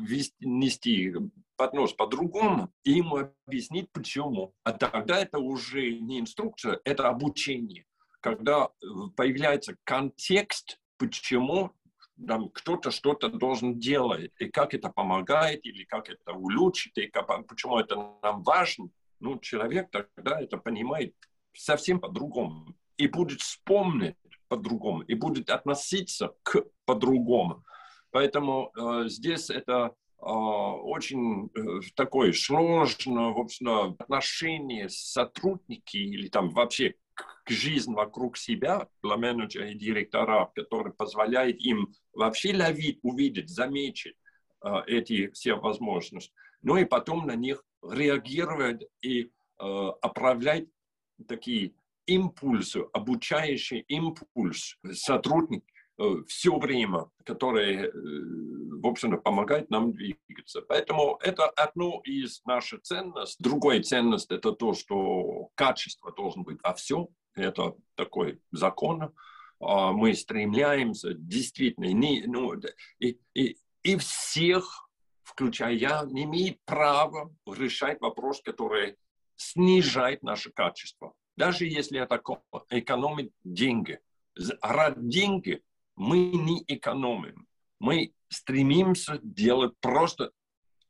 нести 0.40 1.12
поднос 1.60 1.92
по-другому, 1.92 2.72
и 2.84 2.92
ему 2.92 3.34
объяснить, 3.46 3.92
почему. 3.92 4.54
А 4.64 4.72
тогда 4.72 5.18
это 5.18 5.38
уже 5.38 5.92
не 5.92 6.18
инструкция, 6.18 6.80
это 6.84 7.10
обучение. 7.10 7.84
Когда 8.20 8.64
э, 8.64 8.86
появляется 9.14 9.76
контекст, 9.84 10.80
почему 10.96 11.72
там 12.26 12.48
кто-то 12.48 12.90
что-то 12.90 13.28
должен 13.28 13.78
делать, 13.78 14.32
и 14.38 14.48
как 14.48 14.72
это 14.72 14.88
помогает, 14.88 15.66
или 15.66 15.84
как 15.84 16.08
это 16.08 16.32
улучшит, 16.32 16.96
и 16.96 17.08
как, 17.08 17.26
почему 17.46 17.78
это 17.78 17.96
нам 18.22 18.42
важно, 18.42 18.88
ну, 19.18 19.38
человек 19.38 19.90
тогда 19.90 20.40
это 20.40 20.56
понимает 20.56 21.14
совсем 21.52 22.00
по-другому. 22.00 22.74
И 22.96 23.06
будет 23.06 23.42
вспомнить 23.42 24.16
по-другому, 24.48 25.02
и 25.02 25.12
будет 25.12 25.50
относиться 25.50 26.34
к 26.42 26.64
по-другому. 26.86 27.64
Поэтому 28.12 28.72
э, 28.74 29.08
здесь 29.08 29.50
это 29.50 29.94
очень 30.22 31.50
э, 31.54 31.80
такое 31.94 32.32
сложное, 32.32 33.30
в 33.30 33.38
общем, 33.38 33.96
отношение 33.98 34.88
сотрудники 34.88 35.96
или 35.96 36.28
там 36.28 36.50
вообще 36.50 36.94
к 37.44 37.50
жизни 37.50 37.94
вокруг 37.94 38.36
себя 38.36 38.88
для 39.02 39.16
менеджера 39.16 39.70
и 39.70 39.74
директора, 39.74 40.50
который 40.54 40.92
позволяет 40.92 41.60
им 41.60 41.92
вообще 42.12 42.54
ловить, 42.54 42.98
увидеть, 43.02 43.48
заметить 43.48 44.16
э, 44.64 44.68
эти 44.86 45.30
все 45.30 45.54
возможности. 45.54 46.32
Ну 46.62 46.76
и 46.76 46.84
потом 46.84 47.26
на 47.26 47.34
них 47.34 47.64
реагировать 47.82 48.84
и 49.00 49.22
э, 49.22 49.28
оправлять 49.58 50.66
такие 51.28 51.72
импульсы, 52.06 52.84
обучающий 52.92 53.80
импульс 53.88 54.76
сотрудник 54.92 55.64
э, 55.64 55.79
все 56.26 56.58
время, 56.58 57.10
который, 57.24 57.86
э, 57.86 57.90
в 57.92 58.86
общем, 58.86 59.20
помогает 59.20 59.70
нам 59.70 59.92
двигаться. 59.92 60.62
Поэтому 60.62 61.18
это 61.22 61.46
одно 61.48 62.00
из 62.04 62.42
наших 62.44 62.82
ценностей. 62.82 63.42
Другая 63.42 63.82
ценность– 63.82 64.30
это 64.32 64.52
то, 64.52 64.72
что 64.74 65.50
качество 65.54 66.12
должно 66.12 66.42
быть 66.42 66.58
во 66.62 66.74
всем. 66.74 67.08
Это 67.34 67.74
такой 67.94 68.40
закон. 68.50 69.12
А 69.60 69.92
мы 69.92 70.14
стремляемся 70.14 71.12
действительно, 71.14 71.92
не, 71.92 72.24
ну, 72.26 72.54
и, 72.98 73.18
и, 73.34 73.58
и 73.82 73.96
всех, 73.96 74.88
включая 75.22 75.74
я, 75.74 76.04
не 76.06 76.24
имеет 76.24 76.64
права 76.64 77.30
решать 77.46 78.00
вопрос, 78.00 78.40
который 78.42 78.96
снижает 79.36 80.22
наше 80.22 80.50
качество. 80.50 81.12
Даже 81.36 81.66
если 81.66 82.00
это 82.00 82.22
экономит 82.70 83.32
деньги. 83.44 84.00
Ради 84.62 85.00
деньги 85.00 85.62
мы 86.00 86.18
не 86.30 86.64
экономим. 86.66 87.46
Мы 87.78 88.14
стремимся 88.28 89.20
делать 89.22 89.74
просто 89.80 90.32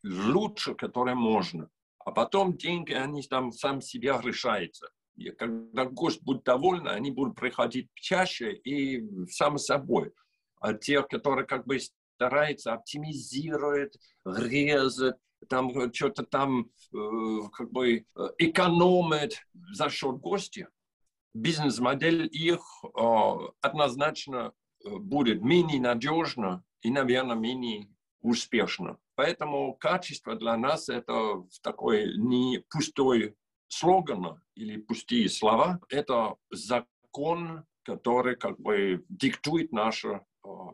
лучше, 0.04 0.76
которое 0.76 1.16
можно. 1.16 1.68
А 1.98 2.12
потом 2.12 2.56
деньги, 2.56 2.92
они 2.92 3.22
там 3.22 3.50
сам 3.50 3.80
себя 3.80 4.20
решаются. 4.22 4.88
И 5.16 5.30
когда 5.30 5.84
гость 5.84 6.22
будет 6.22 6.44
доволен, 6.44 6.86
они 6.86 7.10
будут 7.10 7.34
приходить 7.34 7.88
чаще 7.94 8.52
и 8.52 9.04
сам 9.26 9.58
собой. 9.58 10.12
А 10.60 10.74
те, 10.74 11.02
которые 11.02 11.44
как 11.44 11.66
бы 11.66 11.80
стараются 12.14 12.72
оптимизировать, 12.72 13.98
резать, 14.24 15.16
там 15.48 15.76
э, 15.76 15.92
что-то 15.92 16.22
там 16.22 16.70
э, 16.94 17.48
как 17.52 17.72
бы 17.72 17.96
э, 17.96 18.28
экономить 18.38 19.42
за 19.72 19.90
счет 19.90 20.18
гостя, 20.18 20.68
бизнес-модель 21.34 22.28
их 22.30 22.60
однозначно 23.60 24.52
будет 24.84 25.42
менее 25.42 25.80
надежна 25.80 26.64
и, 26.82 26.90
наверное, 26.90 27.36
менее 27.36 27.88
успешна. 28.22 28.98
Поэтому 29.14 29.74
качество 29.74 30.34
для 30.36 30.56
нас 30.56 30.88
это 30.88 31.44
такой 31.62 32.16
не 32.16 32.64
пустой 32.70 33.36
слоган 33.68 34.42
или 34.54 34.80
пустые 34.80 35.28
слова, 35.28 35.80
это 35.88 36.36
закон, 36.50 37.64
который 37.82 38.36
как 38.36 38.58
бы 38.60 39.04
диктует 39.08 39.72
наше 39.72 40.24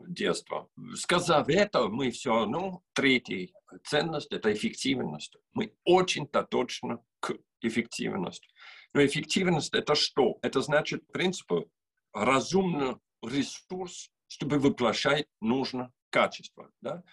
детства. 0.07 0.69
Сказав 0.95 1.49
это, 1.49 1.87
мы 1.87 2.11
все 2.11 2.31
равно, 2.31 2.81
третий 2.93 3.53
ценность– 3.83 4.27
это 4.31 4.53
эффективность. 4.53 5.35
Мы 5.53 5.73
очень-то 5.83 6.43
точно 6.43 7.03
к 7.19 7.33
эффективности. 7.61 8.47
Но 8.93 9.05
эффективность– 9.05 9.73
это 9.73 9.95
что? 9.95 10.37
Это 10.41 10.61
значит, 10.61 11.03
в 11.03 11.11
принципе, 11.11 11.65
разумный 12.13 12.95
ресурс, 13.27 14.11
чтобы 14.27 14.59
воплощать 14.59 15.27
нужное 15.41 15.91
качество. 16.09 16.71
Да? 16.81 17.03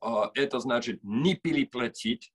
А, 0.00 0.30
это 0.34 0.60
значит 0.60 1.00
не 1.02 1.34
переплатить, 1.34 2.32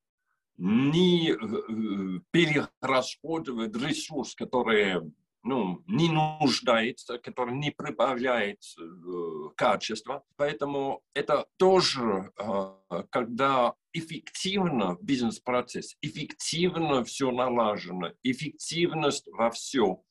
не 0.58 1.32
э, 1.32 2.20
перерасходовать 2.32 3.76
ресурс, 3.76 4.34
который 4.36 5.02
ну, 5.44 5.82
не 5.88 6.10
нуждается, 6.10 7.20
который 7.20 7.56
не 7.56 7.72
прибавляет 7.72 8.62
э, 8.78 9.50
качества. 9.56 10.26
Поэтому 10.36 11.04
это 11.14 11.48
тоже, 11.58 12.32
э, 12.38 13.04
когда 13.10 13.74
эффективно 13.94 14.98
бизнес-процесс, 15.02 15.96
эффективно 16.02 17.04
все 17.04 17.32
налажено, 17.32 18.12
эффективность 18.24 19.28
во 19.28 19.50
всем, 19.52 20.02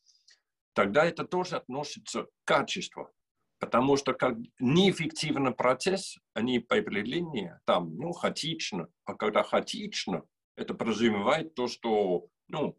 тогда 0.72 1.04
это 1.04 1.24
тоже 1.24 1.56
относится 1.56 2.24
к 2.24 2.28
качеству. 2.44 3.10
Потому 3.58 3.96
что 3.96 4.12
как 4.12 4.34
неэффективный 4.60 5.52
процесс, 5.52 6.18
они 6.34 6.58
определению 6.58 7.60
там, 7.64 7.96
ну, 7.96 8.12
хаотично. 8.12 8.88
А 9.04 9.14
когда 9.14 9.42
хаотично, 9.42 10.22
это 10.56 10.74
подразумевает 10.74 11.54
то, 11.54 11.66
что, 11.66 12.26
ну, 12.48 12.76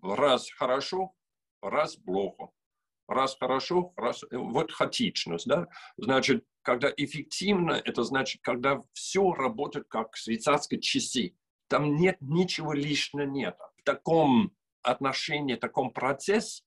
раз 0.00 0.48
хорошо, 0.50 1.12
раз 1.60 1.96
плохо, 1.96 2.50
раз 3.08 3.36
хорошо, 3.38 3.92
раз... 3.96 4.22
Э, 4.30 4.36
вот 4.36 4.70
хаотичность, 4.72 5.46
да? 5.46 5.66
Значит, 5.96 6.44
когда 6.62 6.92
эффективно, 6.96 7.72
это 7.72 8.04
значит, 8.04 8.42
когда 8.42 8.82
все 8.92 9.32
работает 9.32 9.86
как 9.88 10.16
швейцарские 10.16 10.80
часы. 10.80 11.34
Там 11.68 11.96
нет 11.96 12.18
ничего 12.20 12.72
лишнего 12.72 13.24
нет. 13.24 13.56
В 13.78 13.82
таком 13.82 14.52
отношении, 14.82 15.54
в 15.54 15.60
таком 15.60 15.90
процессе 15.90 16.62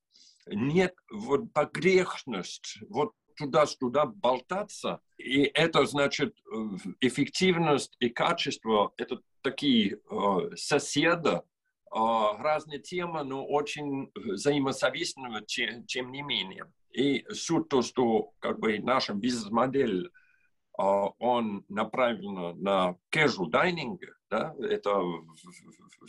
нет 0.47 0.95
вот 1.11 1.53
погрешность, 1.53 2.79
вот 2.89 3.13
туда-сюда 3.35 4.05
болтаться. 4.05 5.01
И 5.17 5.43
это 5.43 5.85
значит 5.85 6.35
э, 6.51 6.55
эффективность 7.01 7.95
и 7.99 8.09
качество, 8.09 8.93
это 8.97 9.19
такие 9.41 9.97
э, 10.09 10.55
соседа, 10.55 11.43
а, 11.91 12.35
разные 12.37 12.79
темы, 12.79 13.23
но 13.23 13.45
очень 13.45 14.11
взаимосовестные, 14.15 15.45
тем, 15.87 16.11
не 16.11 16.21
менее. 16.21 16.65
И 16.91 17.25
суть 17.31 17.69
то, 17.69 17.81
что 17.81 18.33
как 18.39 18.59
бы 18.59 18.79
наша 18.79 19.13
бизнес-модель, 19.13 20.11
он 20.77 21.63
направлен 21.69 22.61
на 22.61 22.97
casual 23.13 23.49
dining, 23.49 23.97
да, 24.29 24.53
это 24.59 25.01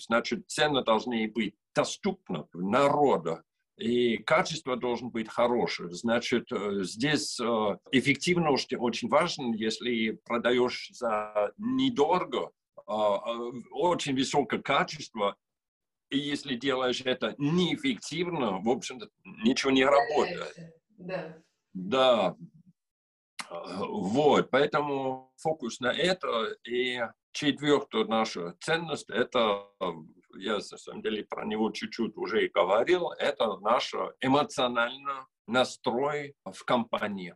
значит 0.00 0.48
цены 0.48 0.82
должны 0.82 1.30
быть 1.30 1.54
доступны 1.72 2.46
народу, 2.52 3.42
и 3.76 4.16
качество 4.18 4.76
должно 4.76 5.10
быть 5.10 5.28
хорошее. 5.28 5.90
Значит, 5.90 6.50
э, 6.50 6.82
здесь 6.82 7.38
э, 7.38 7.44
эффективность 7.92 8.72
очень 8.74 9.08
важна, 9.08 9.54
если 9.54 10.12
продаешь 10.24 10.88
за 10.92 11.52
недорого, 11.58 12.52
а, 12.86 13.18
очень 13.72 14.14
высокое 14.14 14.60
качество, 14.60 15.36
и 16.10 16.18
если 16.18 16.54
делаешь 16.54 17.02
это 17.04 17.34
неэффективно, 17.36 18.60
в 18.60 18.68
общем-то, 18.68 19.08
ничего 19.24 19.72
не 19.72 19.84
работает. 19.84 20.54
Да. 20.98 21.36
Да. 21.74 22.36
Вот, 23.50 24.50
поэтому 24.50 25.32
фокус 25.36 25.80
на 25.80 25.92
это. 25.92 26.56
И 26.64 27.00
четвертая 27.32 28.04
наша 28.04 28.54
ценность, 28.60 29.10
это, 29.10 29.66
я 30.38 30.54
на 30.54 30.60
самом 30.60 31.02
деле 31.02 31.24
про 31.24 31.44
него 31.44 31.70
чуть-чуть 31.70 32.16
уже 32.16 32.46
и 32.46 32.50
говорил, 32.50 33.10
это 33.18 33.58
наш 33.58 33.94
эмоциональный 34.20 35.24
настрой 35.46 36.34
в 36.44 36.64
компании. 36.64 37.34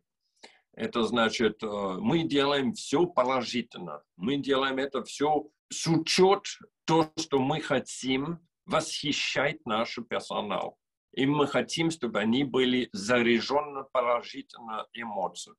Это 0.72 1.02
значит, 1.02 1.62
э, 1.62 1.66
мы 1.66 2.22
делаем 2.22 2.72
все 2.72 3.06
положительно. 3.06 4.02
Мы 4.16 4.36
делаем 4.36 4.78
это 4.78 5.02
все 5.02 5.48
с 5.68 5.86
учетом 5.86 6.42
то, 6.84 7.12
что 7.18 7.38
мы 7.38 7.60
хотим 7.60 8.38
восхищать 8.66 9.64
наш 9.66 9.98
персонал. 10.08 10.78
И 11.12 11.26
мы 11.26 11.48
хотим, 11.48 11.90
чтобы 11.90 12.20
они 12.20 12.44
были 12.44 12.88
заряжены 12.92 13.84
положительно 13.92 14.86
эмоциями. 14.92 15.58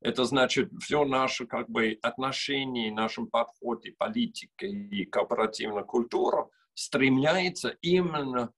Это 0.00 0.24
значит, 0.24 0.70
все 0.80 1.04
наше 1.04 1.46
как 1.46 1.68
бы, 1.68 1.98
отношение, 2.02 2.92
нашем 2.92 3.28
подходе, 3.28 3.92
политика 3.92 4.66
и 4.66 5.04
корпоративная 5.04 5.84
культура 5.84 6.48
стремляется 6.76 7.76
именно 7.80 8.52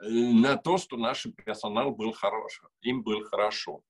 э, 0.00 0.08
на 0.08 0.56
то, 0.56 0.78
что 0.78 0.96
наш 0.96 1.26
персонал 1.44 1.90
был 1.90 2.12
хорош, 2.12 2.62
им 2.80 3.02
был 3.02 3.24
хорошо. 3.24 3.82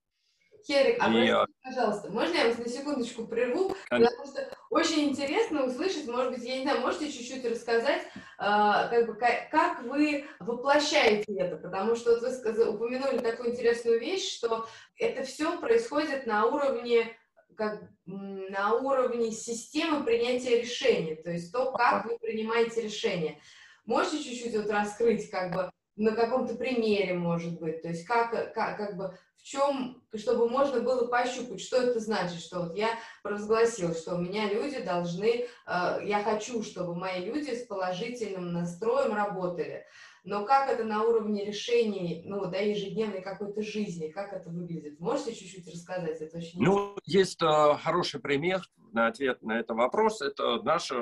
Херик, 0.67 0.97
а 1.01 1.09
и, 1.11 1.31
простите, 1.31 1.47
пожалуйста, 1.62 2.11
можно 2.11 2.35
я 2.35 2.49
вас 2.49 2.59
на 2.59 2.69
секундочку 2.69 3.27
прерву? 3.29 3.77
Конечно. 3.89 4.17
Потому 4.17 4.33
что 4.33 4.59
очень 4.71 5.11
интересно 5.11 5.65
услышать, 5.65 6.09
может 6.09 6.33
быть, 6.33 6.43
я 6.43 6.57
не 6.57 6.62
знаю, 6.62 6.81
можете 6.81 7.12
чуть-чуть 7.12 7.45
рассказать, 7.45 8.03
э, 8.03 8.09
как, 8.39 9.07
бы, 9.07 9.15
как, 9.15 9.51
как 9.51 9.83
вы 9.83 10.25
воплощаете 10.41 11.35
это? 11.35 11.57
Потому 11.57 11.95
что 11.95 12.15
вот 12.15 12.23
вы 12.23 12.31
сказали, 12.31 12.69
упомянули 12.69 13.19
такую 13.19 13.53
интересную 13.53 14.01
вещь, 14.01 14.37
что 14.37 14.67
это 14.99 15.23
все 15.23 15.61
происходит 15.61 16.27
на 16.27 16.47
уровне 16.47 17.17
как 17.57 17.83
на 18.05 18.75
уровне 18.75 19.33
системы 19.33 20.05
принятия 20.05 20.61
решений, 20.61 21.15
то 21.15 21.31
есть 21.31 21.51
то, 21.53 21.73
как 21.73 22.05
вы 22.05 22.19
принимаете 22.19 22.83
решения. 22.83 23.41
Можете 23.87 24.22
чуть-чуть 24.22 24.57
вот 24.57 24.70
раскрыть, 24.70 25.31
как 25.31 25.55
бы, 25.55 25.70
на 25.96 26.12
каком-то 26.12 26.55
примере, 26.57 27.14
может 27.14 27.59
быть, 27.59 27.83
то 27.83 27.88
есть 27.88 28.05
как, 28.05 28.53
как, 28.53 28.77
как 28.77 28.96
бы 28.96 29.16
чем, 29.46 30.03
чтобы 30.12 30.49
можно 30.49 30.81
было 30.81 31.07
пощупать, 31.07 31.61
что 31.61 31.77
это 31.77 32.01
значит, 32.01 32.40
что 32.40 32.62
вот 32.62 32.77
я 32.77 32.90
провозгласил, 33.22 33.94
что 33.94 34.16
у 34.16 34.18
меня 34.18 34.53
люди 34.53 34.83
должны, 34.83 35.44
э, 35.44 35.46
я 35.66 36.22
хочу, 36.25 36.64
чтобы 36.64 36.96
мои 36.96 37.25
люди 37.25 37.55
с 37.55 37.64
положительным 37.64 38.53
настроем 38.53 39.14
работали. 39.14 39.87
Но 40.25 40.44
как 40.44 40.68
это 40.68 40.83
на 40.83 41.05
уровне 41.05 41.44
решений, 41.44 42.25
ну, 42.27 42.46
да, 42.46 42.59
ежедневной 42.59 43.22
какой-то 43.22 43.62
жизни, 43.62 44.09
как 44.09 44.33
это 44.33 44.51
выглядит? 44.51 44.99
Можете 44.99 45.33
чуть-чуть 45.33 45.72
рассказать? 45.72 46.20
Это 46.20 46.38
очень 46.38 46.61
Ну, 46.61 46.96
есть 47.05 47.40
э, 47.40 47.75
хороший 47.81 48.18
пример 48.18 48.62
на 48.92 49.07
ответ 49.07 49.44
на 49.44 49.61
этот 49.61 49.77
вопрос. 49.77 50.22
Это 50.22 50.61
наша 50.62 50.96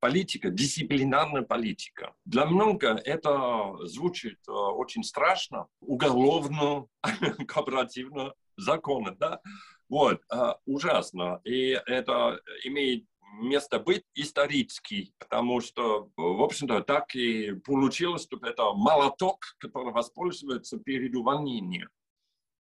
политика, 0.00 0.50
дисциплинарная 0.50 1.42
политика. 1.42 2.14
Для 2.24 2.46
многих 2.46 3.00
это 3.04 3.76
звучит 3.86 4.38
э, 4.48 4.52
очень 4.52 5.02
страшно, 5.02 5.66
уголовно, 5.80 6.86
кооперативно, 7.48 8.34
законно, 8.56 9.14
да? 9.16 9.40
Вот, 9.88 10.20
э, 10.32 10.52
ужасно. 10.66 11.40
И 11.44 11.78
это 11.86 12.40
имеет 12.64 13.04
место 13.40 13.78
быть 13.78 14.04
исторический, 14.14 15.12
потому 15.18 15.60
что, 15.60 16.10
в 16.16 16.42
общем-то, 16.42 16.82
так 16.82 17.14
и 17.14 17.52
получилось, 17.52 18.24
что 18.24 18.38
это 18.42 18.72
молоток, 18.72 19.56
который 19.58 19.92
воспользуется 19.92 20.78
перед 20.78 21.14
увольнением. 21.14 21.88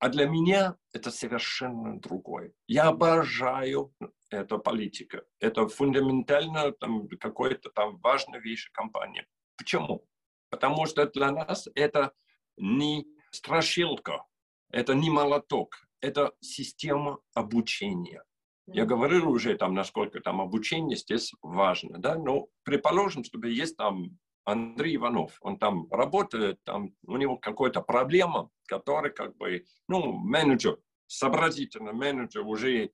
А 0.02 0.10
для 0.10 0.26
меня 0.26 0.78
это 0.94 1.12
совершенно 1.12 2.00
другое. 2.00 2.54
Я 2.68 2.88
обожаю 2.88 3.94
это 4.32 4.58
политика. 4.58 5.24
Это 5.40 5.68
фундаментально 5.68 6.72
там, 6.72 7.08
какой-то 7.08 7.70
там 7.70 8.00
важная 8.00 8.40
вещь 8.40 8.72
компании. 8.72 9.28
Почему? 9.58 10.08
Потому 10.50 10.88
что 10.88 11.06
для 11.06 11.32
нас 11.32 11.68
это 11.76 12.14
не 12.58 13.06
страшилка, 13.32 14.24
это 14.72 14.96
не 14.96 15.12
молоток, 15.12 15.76
это 16.02 16.34
система 16.40 17.20
обучения. 17.36 18.24
Я 18.66 18.86
говорил 18.86 19.30
уже 19.30 19.56
там, 19.56 19.76
насколько 19.76 20.20
там 20.20 20.42
обучение 20.42 20.98
здесь 20.98 21.32
важно, 21.44 22.00
да, 22.00 22.16
но 22.16 22.48
предположим, 22.64 23.24
чтобы 23.24 23.52
есть 23.52 23.78
там 23.78 24.18
Андрей 24.45 24.95
Иванов, 24.95 25.38
он 25.41 25.58
там 25.58 25.88
работает, 25.91 26.63
там 26.63 26.93
у 27.06 27.17
него 27.17 27.38
какая-то 27.38 27.82
проблема, 27.82 28.49
которая 28.67 29.12
как 29.12 29.38
бы, 29.38 29.65
ну, 29.88 30.13
менеджер, 30.13 30.77
сообразительный 31.08 31.93
менеджер 31.93 32.45
уже 32.45 32.91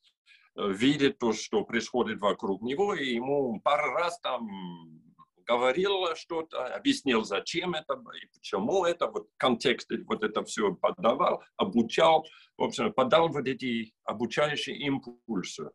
видит 0.56 1.20
то, 1.20 1.34
что 1.34 1.64
происходит 1.64 2.20
вокруг 2.20 2.62
него, 2.62 2.96
и 2.96 3.14
ему 3.14 3.62
пару 3.62 3.94
раз 3.94 4.20
там 4.20 4.48
говорил 5.46 6.16
что-то, 6.16 6.66
объяснил, 6.76 7.24
зачем 7.24 7.74
это 7.74 7.94
и 7.94 8.28
почему 8.34 8.84
это, 8.84 9.08
вот 9.08 9.28
контекст 9.38 9.90
вот 10.08 10.24
это 10.24 10.44
все 10.44 10.74
подавал, 10.76 11.42
обучал, 11.56 12.26
в 12.58 12.64
общем, 12.64 12.92
подал 12.92 13.30
вот 13.30 13.48
эти 13.48 13.94
обучающие 14.04 14.78
импульсы. 14.78 15.70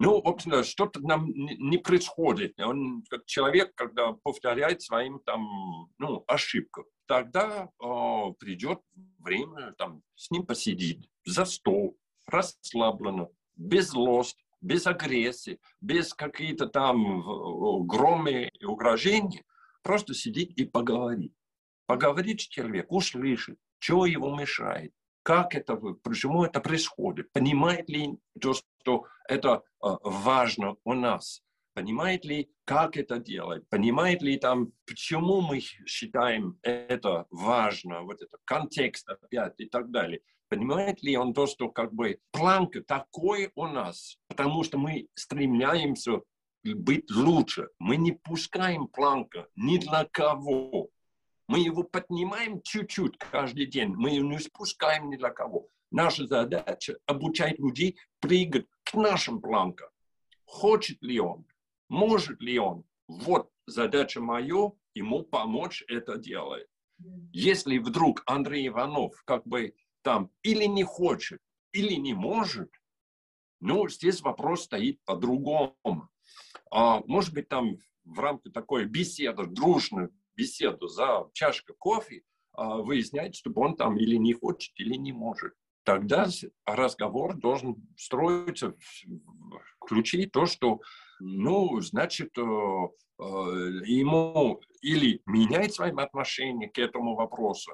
Ну, 0.00 0.20
общем, 0.24 0.62
что-то 0.62 1.00
нам 1.00 1.32
не 1.32 1.78
происходит. 1.78 2.58
Он, 2.60 3.02
как 3.10 3.26
человек, 3.26 3.74
когда 3.74 4.12
повторяет 4.12 4.80
своим 4.80 5.18
там, 5.20 5.90
ну, 5.98 6.22
ошибку, 6.28 6.86
тогда 7.06 7.68
э, 7.82 8.32
придет 8.38 8.80
время 9.18 9.72
там 9.76 10.02
с 10.14 10.30
ним 10.30 10.46
посидеть 10.46 11.10
за 11.24 11.44
стол, 11.44 11.98
расслабленно, 12.26 13.28
без 13.56 13.88
злости, 13.88 14.44
без 14.60 14.86
агрессии, 14.86 15.58
без 15.80 16.14
каких-то 16.14 16.68
там 16.68 17.86
громы 17.86 18.50
и 18.52 18.64
угрожений, 18.64 19.42
просто 19.82 20.14
сидеть 20.14 20.52
и 20.56 20.64
поговорить. 20.64 21.34
Поговорить 21.86 22.42
с 22.42 22.48
человеком, 22.48 22.96
услышать, 22.96 23.58
что 23.78 24.06
его 24.06 24.36
мешает, 24.36 24.92
как 25.28 25.54
это, 25.54 25.76
почему 25.76 26.44
это 26.44 26.58
происходит, 26.58 27.30
понимает 27.32 27.90
ли 27.90 28.16
то, 28.40 28.54
что 28.54 29.04
это 29.28 29.62
э, 29.84 29.88
важно 30.02 30.76
у 30.84 30.94
нас, 30.94 31.42
понимает 31.74 32.24
ли, 32.24 32.50
как 32.64 32.96
это 32.96 33.18
делать, 33.18 33.68
понимает 33.68 34.22
ли 34.22 34.38
там, 34.38 34.72
почему 34.86 35.42
мы 35.42 35.60
считаем 35.60 36.58
это 36.62 37.26
важно, 37.30 38.04
вот 38.04 38.22
это 38.22 38.38
контекст 38.46 39.06
опять 39.06 39.52
и 39.58 39.66
так 39.66 39.90
далее. 39.90 40.22
Понимает 40.48 41.02
ли 41.02 41.14
он 41.18 41.34
то, 41.34 41.46
что 41.46 41.68
как 41.68 41.92
бы 41.92 42.20
планка 42.30 42.80
такой 42.80 43.52
у 43.54 43.66
нас, 43.66 44.16
потому 44.28 44.64
что 44.64 44.78
мы 44.78 45.08
стремляемся 45.14 46.22
быть 46.64 47.10
лучше. 47.10 47.68
Мы 47.78 47.96
не 47.96 48.12
пускаем 48.12 48.86
планка 48.86 49.46
ни 49.56 49.76
для 49.76 50.06
кого. 50.06 50.87
Мы 51.48 51.60
его 51.60 51.82
поднимаем 51.82 52.60
чуть-чуть 52.60 53.16
каждый 53.16 53.64
день. 53.64 53.94
Мы 53.96 54.10
его 54.10 54.28
не 54.28 54.38
спускаем 54.38 55.08
ни 55.08 55.16
для 55.16 55.30
кого. 55.30 55.68
Наша 55.90 56.26
задача 56.26 56.98
обучать 57.06 57.58
людей 57.58 57.98
прыгать 58.20 58.66
к 58.84 58.92
нашим 58.94 59.40
планкам. 59.40 59.88
Хочет 60.44 61.02
ли 61.02 61.18
он? 61.18 61.46
Может 61.88 62.42
ли 62.42 62.58
он? 62.58 62.84
Вот 63.06 63.50
задача 63.66 64.20
моя, 64.20 64.72
ему 64.94 65.22
помочь 65.22 65.82
это 65.88 66.18
делать. 66.18 66.66
Если 67.32 67.78
вдруг 67.78 68.22
Андрей 68.26 68.68
Иванов 68.68 69.22
как 69.24 69.46
бы 69.46 69.74
там 70.02 70.30
или 70.42 70.64
не 70.64 70.84
хочет, 70.84 71.40
или 71.72 71.94
не 71.94 72.12
может, 72.12 72.70
ну, 73.60 73.88
здесь 73.88 74.20
вопрос 74.20 74.64
стоит 74.64 75.02
по-другому. 75.04 76.10
А, 76.70 77.00
может 77.06 77.32
быть, 77.32 77.48
там 77.48 77.78
в 78.04 78.18
рамках 78.20 78.52
такой 78.52 78.84
беседы, 78.84 79.46
дружной 79.46 80.10
беседы 80.38 80.88
за 80.88 81.28
чашкой 81.34 81.74
кофе 81.76 82.22
а, 82.52 82.78
выяснять, 82.78 83.34
чтобы 83.34 83.60
он 83.62 83.76
там 83.76 83.98
или 83.98 84.16
не 84.16 84.32
хочет, 84.32 84.72
или 84.76 84.94
не 84.94 85.12
может. 85.12 85.52
Тогда 85.84 86.28
разговор 86.64 87.34
должен 87.34 87.76
строиться 87.96 88.72
в 88.72 89.86
ключе 89.86 90.26
то, 90.26 90.46
что, 90.46 90.80
ну, 91.18 91.80
значит, 91.80 92.36
э, 92.36 92.42
э, 92.42 93.22
ему 93.86 94.60
или 94.82 95.22
менять 95.24 95.74
свои 95.74 95.92
отношения 95.92 96.68
к 96.68 96.78
этому 96.78 97.14
вопросу, 97.14 97.72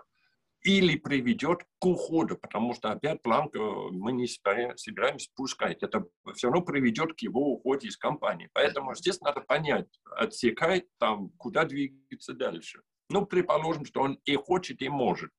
или 0.65 0.97
приведет 0.97 1.63
к 1.79 1.85
уходу, 1.85 2.39
потому 2.39 2.73
что 2.73 2.91
опять 2.91 3.23
планка 3.23 3.59
мы 3.59 4.13
не 4.13 4.27
собираемся 4.27 5.31
пускать. 5.37 5.83
Это 5.83 6.07
все 6.35 6.49
равно 6.49 6.63
приведет 6.63 7.13
к 7.13 7.21
его 7.21 7.53
уходу 7.53 7.87
из 7.87 7.99
компании. 7.99 8.49
Поэтому 8.55 8.95
здесь 8.95 9.21
надо 9.21 9.43
понять, 9.43 9.87
отсекать 10.17 10.87
там, 10.99 11.29
куда 11.37 11.65
двигаться 11.65 12.33
дальше. 12.33 12.81
Ну, 13.11 13.27
предположим, 13.27 13.85
что 13.85 14.01
он 14.01 14.19
и 14.25 14.37
хочет, 14.37 14.81
и 14.81 14.89
может. 14.89 15.31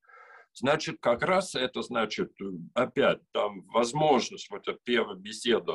Значит, 0.53 0.97
как 1.01 1.23
раз 1.23 1.55
это 1.55 1.81
значит, 1.81 2.31
опять, 2.75 3.19
там, 3.33 3.63
возможность, 3.63 4.49
вот 4.51 4.67
эта 4.67 4.79
первая 4.83 5.17
беседа, 5.17 5.73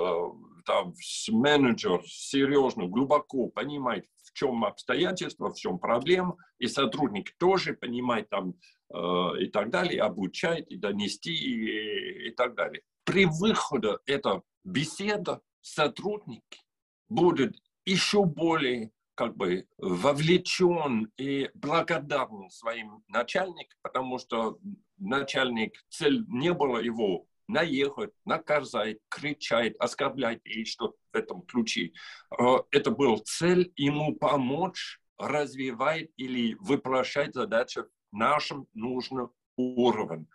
там, 0.65 0.95
с 0.95 1.29
менеджером 1.29 2.03
серьезно, 2.07 2.87
глубоко 2.87 3.49
понимать, 3.49 4.05
в 4.23 4.33
чем 4.33 4.65
обстоятельства, 4.65 5.51
в 5.51 5.57
чем 5.57 5.79
проблема, 5.79 6.37
и 6.59 6.67
сотрудник 6.67 7.37
тоже 7.37 7.75
понимает, 7.75 8.31
там, 8.31 8.55
Э, 8.55 8.80
и 8.93 9.47
так 9.47 9.71
далее, 9.71 10.03
обучать, 10.03 10.67
и 10.69 10.77
донести, 10.77 11.33
и, 11.33 12.29
и 12.29 12.31
так 12.31 12.55
далее. 12.55 12.83
При 13.05 13.25
выходе 13.25 13.99
эта 14.07 14.43
беседа 14.65 15.41
сотрудники 15.61 16.61
будет 17.09 17.57
еще 17.85 18.25
более 18.25 18.91
как 19.15 19.37
бы 19.37 19.67
вовлечен 19.77 21.13
и 21.19 21.51
благодарен 21.55 22.49
своим 22.49 23.05
начальникам, 23.09 23.79
потому 23.83 24.19
что 24.19 24.59
начальник, 24.97 25.75
цель 25.91 26.25
не 26.29 26.55
была 26.55 26.81
его 26.81 27.27
наехать, 27.47 28.13
наказать, 28.25 28.99
кричать, 29.09 29.77
оскорблять 29.79 30.41
и 30.45 30.65
что 30.65 30.95
в 31.13 31.17
этом 31.17 31.43
ключе. 31.43 31.93
Э, 32.39 32.61
это 32.71 32.93
был 32.93 33.19
цель 33.19 33.73
ему 33.77 34.15
помочь 34.15 35.01
развивать 35.19 36.09
или 36.17 36.55
воплощать 36.59 37.35
задачи 37.35 37.83
нашим 38.13 38.67
нужным 38.75 39.31
уровнем 39.57 40.29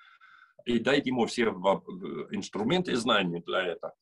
и 0.65 0.79
дать 0.79 1.05
ему 1.05 1.25
все 1.25 1.43
инструменты 2.31 2.93
и 2.93 2.95
знания 2.95 3.41
для 3.45 3.63
этого. 3.63 3.93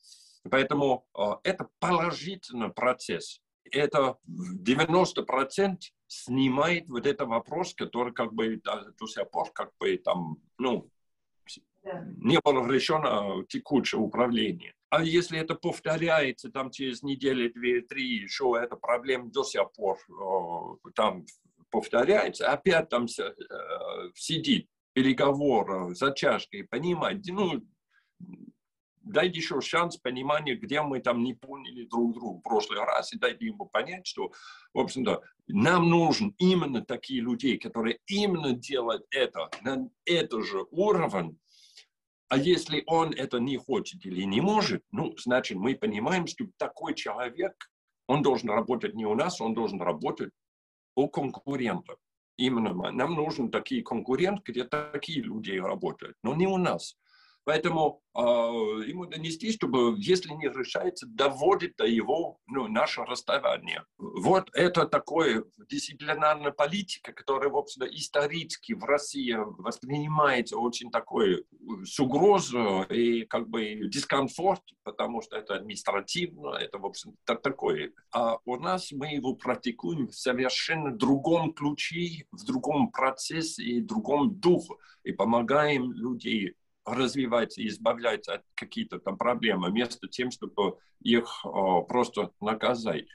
Поэтому 0.49 1.05
э, 1.17 1.21
это 1.43 1.69
положительный 1.79 2.69
процесс. 2.69 3.41
Это 3.71 4.17
90% 4.27 5.77
снимает 6.07 6.89
вот 6.89 7.07
этот 7.07 7.27
вопрос, 7.27 7.73
который 7.73 8.13
как 8.13 8.33
бы 8.33 8.61
до 8.99 9.07
сих 9.07 9.29
пор 9.31 9.51
как 9.53 9.71
бы 9.79 9.97
там, 9.97 10.37
ну, 10.57 10.89
да. 11.83 12.05
не 12.17 12.39
было 12.43 12.69
решено 12.69 13.45
текущее 13.47 13.99
управление. 13.99 14.73
А 14.89 15.01
если 15.01 15.39
это 15.39 15.55
повторяется 15.55 16.51
там 16.51 16.71
через 16.71 17.03
неделю, 17.03 17.51
две, 17.51 17.81
три, 17.81 18.03
еще 18.03 18.53
эта 18.61 18.75
проблема 18.75 19.31
до 19.31 19.43
сих 19.43 19.71
пор 19.71 19.97
э, 20.09 20.91
там 20.93 21.25
повторяется, 21.73 22.51
опять 22.51 22.89
там 22.89 23.05
э, 23.05 23.33
сидит 24.13 24.67
переговор 24.93 25.95
за 25.95 26.11
чашкой, 26.11 26.65
понимать, 26.65 27.25
ну, 27.25 27.65
дайте 29.01 29.39
еще 29.39 29.59
шанс 29.59 29.97
понимания, 29.97 30.53
где 30.53 30.83
мы 30.83 30.99
там 30.99 31.23
не 31.23 31.33
поняли 31.33 31.85
друг 31.85 32.13
друга 32.13 32.37
в 32.37 32.41
прошлый 32.41 32.79
раз, 32.79 33.11
и 33.11 33.17
дайте 33.17 33.47
ему 33.47 33.65
понять, 33.65 34.05
что, 34.05 34.31
в 34.71 34.79
общем-то, 34.79 35.23
нам 35.47 35.89
нужен 35.89 36.35
именно 36.37 36.85
такие 36.85 37.21
людей, 37.21 37.57
которые 37.57 37.97
именно 38.05 38.53
делают 38.53 39.03
это 39.09 39.49
на 39.63 39.89
этот 40.05 40.45
же 40.45 40.67
уровень, 40.69 41.39
а 42.29 42.37
если 42.37 42.83
он 42.85 43.13
это 43.13 43.39
не 43.39 43.57
хочет 43.57 44.05
или 44.05 44.21
не 44.25 44.41
может, 44.41 44.83
ну, 44.91 45.15
значит, 45.17 45.57
мы 45.57 45.73
понимаем, 45.73 46.27
что 46.27 46.45
такой 46.57 46.93
человек, 46.93 47.53
он 48.05 48.21
должен 48.21 48.51
работать 48.51 48.93
не 48.93 49.07
у 49.07 49.15
нас, 49.15 49.41
он 49.41 49.55
должен 49.55 49.81
работать 49.81 50.29
у 50.95 51.07
конкурентов. 51.07 51.97
Именно 52.37 52.91
нам 52.91 53.13
нужны 53.13 53.49
такие 53.49 53.83
конкуренты, 53.83 54.51
где 54.51 54.63
такие 54.63 55.21
люди 55.21 55.51
работают, 55.51 56.17
но 56.23 56.35
не 56.35 56.47
у 56.47 56.57
нас. 56.57 56.97
Поэтому 57.45 58.01
э, 58.15 58.19
ему 58.21 59.05
донести, 59.05 59.51
чтобы, 59.51 59.95
если 59.97 60.29
не 60.29 60.47
решается, 60.47 61.05
доводит 61.07 61.75
до 61.75 61.85
его, 61.85 62.39
ну, 62.47 62.67
наше 62.67 63.03
расставание. 63.03 63.83
Вот 63.97 64.49
это 64.53 64.85
такое 64.85 65.43
дисциплинарная 65.69 66.51
политика, 66.51 67.11
которая, 67.11 67.49
в 67.49 67.57
общем-то, 67.57 67.85
исторически 67.87 68.73
в 68.73 68.83
России 68.85 69.35
воспринимается 69.37 70.57
очень 70.57 70.89
такой 70.89 71.45
с 71.83 71.99
угрозой 71.99 72.85
и 72.89 73.25
как 73.25 73.49
бы 73.49 73.89
дискомфорт, 73.89 74.61
потому 74.83 75.21
что 75.21 75.35
это 75.35 75.55
административно, 75.55 76.55
это, 76.55 76.77
в 76.77 76.85
общем-то, 76.85 77.35
такое. 77.35 77.91
А 78.13 78.37
у 78.45 78.55
нас 78.55 78.91
мы 78.91 79.07
его 79.13 79.35
практикуем 79.35 80.07
в 80.07 80.15
совершенно 80.15 80.91
другом 80.91 81.53
ключе, 81.53 82.25
в 82.31 82.45
другом 82.45 82.89
процессе 82.89 83.63
и 83.63 83.81
другом 83.81 84.39
духе, 84.39 84.75
и 85.03 85.11
помогаем 85.11 85.91
людей 85.91 86.55
развивать 86.85 87.57
и 87.57 87.67
избавлять 87.67 88.27
от 88.27 88.43
каких-то 88.55 88.99
там 88.99 89.17
проблем, 89.17 89.63
вместо 89.63 90.07
тем, 90.07 90.31
чтобы 90.31 90.77
их 91.01 91.45
просто 91.87 92.31
наказать. 92.41 93.05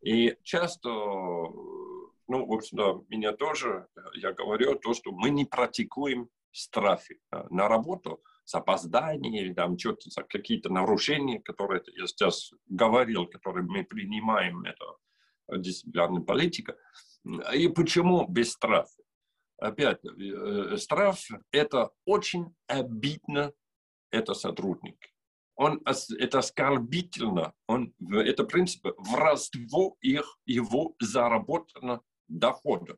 И 0.00 0.36
часто, 0.42 0.88
ну, 0.88 2.46
в 2.46 2.52
общем-то, 2.52 3.04
меня 3.08 3.32
тоже, 3.32 3.86
я 4.14 4.32
говорю 4.32 4.76
то, 4.76 4.94
что 4.94 5.12
мы 5.12 5.30
не 5.30 5.44
практикуем 5.44 6.28
штрафы 6.50 7.20
на 7.50 7.68
работу 7.68 8.22
с 8.44 8.54
опозданием 8.54 9.34
или 9.34 9.52
там 9.52 9.78
что-то 9.78 10.08
какие-то 10.22 10.72
нарушения, 10.72 11.40
которые 11.40 11.82
я 11.96 12.06
сейчас 12.06 12.52
говорил, 12.66 13.26
которые 13.26 13.64
мы 13.66 13.84
принимаем, 13.84 14.64
это 14.64 14.84
дисциплинарная 15.58 16.22
политика. 16.22 16.76
И 17.54 17.68
почему 17.68 18.26
без 18.26 18.52
штрафа? 18.54 18.97
Опять, 19.58 20.00
э, 20.04 20.76
штраф– 20.76 21.20
это 21.52 21.90
очень 22.04 22.54
обидно, 22.66 23.52
это 24.10 24.34
сотрудник. 24.34 24.96
Он, 25.56 25.82
это 25.84 26.38
оскорбительно, 26.38 27.52
он, 27.66 27.92
это 28.12 28.44
принцип 28.44 28.86
воровство 28.96 29.96
их, 30.00 30.38
его 30.46 30.94
заработанного 31.00 32.02
дохода. 32.28 32.96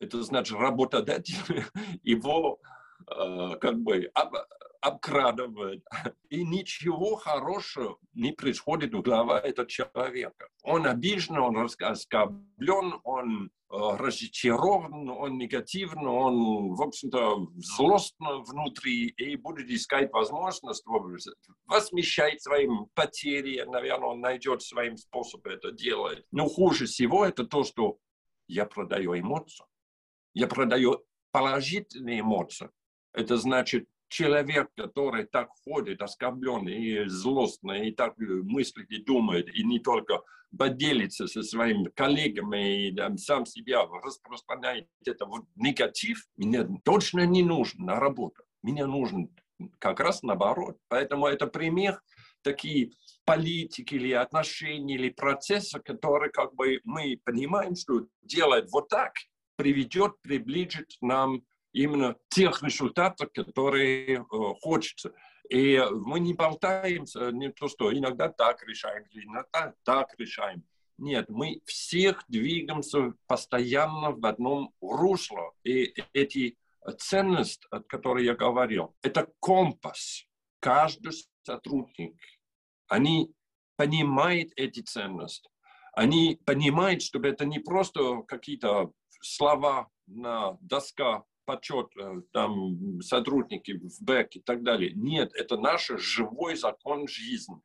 Это 0.00 0.22
значит, 0.22 0.58
работодатель 0.58 1.64
его 2.02 2.58
э, 3.06 3.56
как 3.60 3.78
бы 3.78 4.10
обкрадывает. 4.84 5.82
И 6.28 6.44
ничего 6.44 7.16
хорошего 7.16 7.96
не 8.12 8.32
происходит 8.32 8.94
у 8.94 9.02
глава 9.02 9.40
этого 9.40 9.66
человека. 9.66 10.48
Он 10.62 10.86
обижен, 10.86 11.38
он 11.38 11.56
оскорблен, 11.56 13.00
он 13.02 13.46
э, 13.46 13.48
разочарован, 13.70 15.08
он 15.08 15.38
негативно, 15.38 16.12
он, 16.12 16.74
в 16.74 16.82
общем-то, 16.82 17.48
злостно 17.56 18.40
внутри 18.40 19.06
и 19.06 19.36
будет 19.36 19.70
искать 19.70 20.12
возможность 20.12 20.84
возмещать 21.64 22.42
своим 22.42 22.86
потери. 22.94 23.64
Наверное, 23.66 24.10
он 24.10 24.20
найдет 24.20 24.60
своим 24.62 24.98
способом 24.98 25.52
это 25.52 25.72
делать. 25.72 26.24
Но 26.30 26.46
хуже 26.46 26.84
всего 26.84 27.24
это 27.24 27.44
то, 27.44 27.64
что 27.64 27.96
я 28.48 28.66
продаю 28.66 29.18
эмоцию. 29.18 29.66
Я 30.34 30.46
продаю 30.46 31.02
положительные 31.30 32.20
эмоции. 32.20 32.68
Это 33.14 33.36
значит, 33.38 33.88
человек, 34.14 34.70
который 34.76 35.24
так 35.24 35.48
ходит, 35.64 36.00
оскорбленный 36.00 36.76
и 36.76 37.08
злостный, 37.08 37.88
и 37.88 37.90
так 37.92 38.14
мыслит 38.16 38.88
и 38.92 39.02
думает, 39.02 39.52
и 39.52 39.64
не 39.64 39.80
только 39.80 40.22
поделится 40.56 41.26
со 41.26 41.42
своими 41.42 41.88
коллегами 41.88 42.86
и 42.86 42.94
там, 42.94 43.18
сам 43.18 43.44
себя 43.44 43.84
распространяет 44.04 44.88
это 45.04 45.26
вот 45.26 45.46
негатив, 45.56 46.28
мне 46.36 46.64
точно 46.84 47.26
не 47.26 47.42
нужен 47.42 47.86
на 47.86 47.98
работу. 47.98 48.44
Мне 48.62 48.86
нужен 48.86 49.30
как 49.80 49.98
раз 49.98 50.22
наоборот. 50.22 50.78
Поэтому 50.86 51.26
это 51.26 51.48
пример 51.48 52.00
такие 52.42 52.92
политики 53.24 53.96
или 53.96 54.12
отношения 54.12 54.94
или 54.94 55.10
процесса, 55.10 55.80
которые 55.80 56.30
как 56.30 56.54
бы 56.54 56.80
мы 56.84 57.18
понимаем, 57.24 57.74
что 57.74 58.06
делать 58.22 58.70
вот 58.70 58.88
так 58.88 59.14
приведет, 59.56 60.12
приблизит 60.22 60.92
нам 61.00 61.42
именно 61.74 62.16
тех 62.28 62.62
результатов, 62.62 63.30
которые 63.32 64.20
э, 64.20 64.24
хочется. 64.62 65.12
И 65.50 65.82
мы 65.90 66.20
не 66.20 66.32
болтаемся, 66.32 67.30
не 67.30 67.50
то, 67.50 67.68
что 67.68 67.92
иногда 67.92 68.28
так 68.30 68.66
решаем, 68.66 69.04
иногда 69.12 69.74
так 69.82 70.14
решаем. 70.18 70.64
Нет, 70.96 71.28
мы 71.28 71.60
всех 71.66 72.24
двигаемся 72.28 73.12
постоянно 73.26 74.12
в 74.12 74.24
одном 74.24 74.72
русле. 74.80 75.50
И 75.64 75.92
эти 76.12 76.56
ценности, 76.98 77.66
о 77.70 77.80
которой 77.80 78.24
я 78.24 78.34
говорил, 78.34 78.94
это 79.02 79.28
компас. 79.40 80.24
Каждый 80.60 81.12
сотрудник, 81.42 82.16
они 82.86 83.34
понимают 83.76 84.52
эти 84.56 84.80
ценности. 84.80 85.50
Они 85.92 86.40
понимают, 86.46 87.02
что 87.02 87.20
это 87.20 87.44
не 87.44 87.58
просто 87.58 88.22
какие-то 88.22 88.92
слова 89.20 89.90
на 90.06 90.56
доска 90.60 91.24
почет, 91.44 91.88
э, 91.96 92.22
там, 92.32 93.00
сотрудники 93.00 93.72
в 93.72 94.02
БЭК 94.02 94.36
и 94.36 94.40
так 94.40 94.62
далее. 94.62 94.92
Нет, 94.94 95.32
это 95.34 95.56
наш 95.56 95.88
живой 95.96 96.56
закон 96.56 97.08
жизни. 97.08 97.56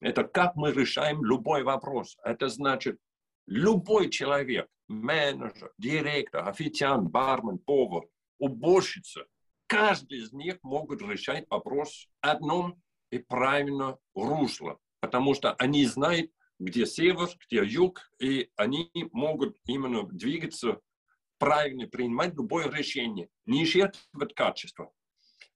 Это 0.00 0.24
как 0.24 0.56
мы 0.56 0.72
решаем 0.72 1.24
любой 1.24 1.62
вопрос. 1.62 2.16
Это 2.22 2.48
значит, 2.48 2.98
любой 3.46 4.10
человек, 4.10 4.68
менеджер, 4.88 5.72
директор, 5.78 6.48
официант, 6.48 7.10
бармен, 7.10 7.58
повар, 7.58 8.04
уборщица, 8.38 9.26
каждый 9.66 10.18
из 10.18 10.32
них 10.32 10.58
могут 10.62 11.02
решать 11.02 11.46
вопрос 11.50 12.08
одном 12.20 12.80
и 13.10 13.18
правильно 13.18 13.98
русло, 14.14 14.78
потому 15.00 15.34
что 15.34 15.54
они 15.54 15.86
знают, 15.86 16.30
где 16.58 16.86
север, 16.86 17.28
где 17.46 17.64
юг, 17.64 18.00
и 18.18 18.50
они 18.56 18.90
могут 19.12 19.56
именно 19.66 20.04
двигаться 20.04 20.80
правильно 21.38 21.86
принимать 21.86 22.34
любое 22.34 22.70
решение, 22.70 23.28
не 23.46 23.64
жертвовать 23.64 24.34
качество, 24.34 24.92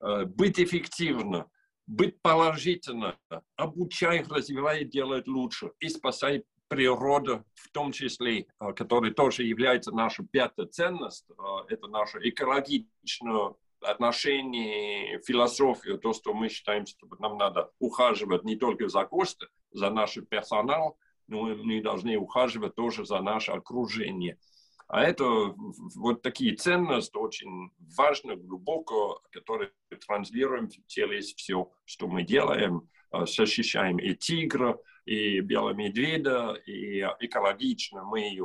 э, 0.01 0.25
быть 0.25 0.59
эффективно, 0.61 1.51
быть 1.87 2.21
положительно, 2.23 3.19
обучай, 3.57 4.23
развивай, 4.23 4.85
делать 4.85 5.27
лучше 5.27 5.73
и 5.81 5.89
спасай 5.89 6.45
природу, 6.69 7.45
в 7.55 7.71
том 7.71 7.93
числе, 7.93 8.47
э, 8.61 8.73
которая 8.75 9.13
тоже 9.13 9.43
является 9.43 9.91
нашей 9.93 10.27
пятой 10.27 10.67
ценностью, 10.67 11.37
э, 11.37 11.75
это 11.75 11.89
наше 11.89 12.19
экологичное 12.23 13.55
отношение, 13.81 15.21
философию, 15.23 15.99
то, 15.99 16.13
что 16.13 16.35
мы 16.35 16.49
считаем, 16.49 16.87
что 16.87 17.09
нам 17.19 17.39
надо 17.39 17.71
ухаживать 17.79 18.45
не 18.45 18.57
только 18.57 18.89
за 18.89 19.05
гости, 19.07 19.47
за 19.73 19.91
наш 19.91 20.19
персонал, 20.29 20.99
но 21.27 21.43
мы 21.43 21.81
должны 21.81 22.17
ухаживать 22.17 22.75
тоже 22.75 23.05
за 23.05 23.21
наше 23.21 23.53
окружение– 23.53 24.39
А 24.93 25.05
это 25.05 25.55
вот 25.95 26.21
такие 26.21 26.57
ценности 26.57 27.17
очень 27.17 27.71
важно, 27.97 28.35
глубоко, 28.35 29.23
которые 29.31 29.71
транслируем 30.05 30.69
через 30.89 31.33
все, 31.33 31.71
что 31.85 32.09
мы 32.09 32.25
делаем, 32.25 32.89
защищаем 33.13 33.99
и 33.99 34.17
тигра, 34.17 34.81
и 35.05 35.39
белого 35.41 35.75
медведя, 35.75 36.55
и 36.67 37.03
экологично 37.21 38.03
мы 38.03 38.37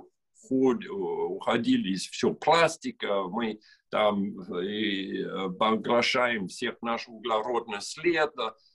уходили 0.48 1.94
из 1.94 2.08
всего 2.08 2.36
пластика, 2.36 3.24
мы 3.24 3.60
там 3.90 4.40
и 4.62 5.26
поглощаем 5.58 6.48
всех 6.48 6.80
наш 6.84 7.08
углеродный 7.08 7.82
след. 7.82 8.32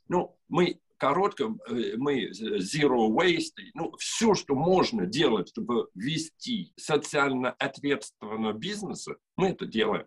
Ну, 0.08 0.36
мы 0.48 0.80
коротко, 1.00 1.56
э, 1.68 1.96
мы 1.96 2.30
zero 2.30 3.08
waste, 3.08 3.70
ну, 3.74 3.92
все, 3.98 4.34
что 4.34 4.54
можно 4.54 5.06
делать, 5.06 5.48
чтобы 5.48 5.88
вести 5.94 6.72
социально 6.76 7.52
ответственного 7.52 8.52
бизнеса, 8.52 9.16
мы 9.36 9.48
это 9.48 9.66
делаем. 9.66 10.06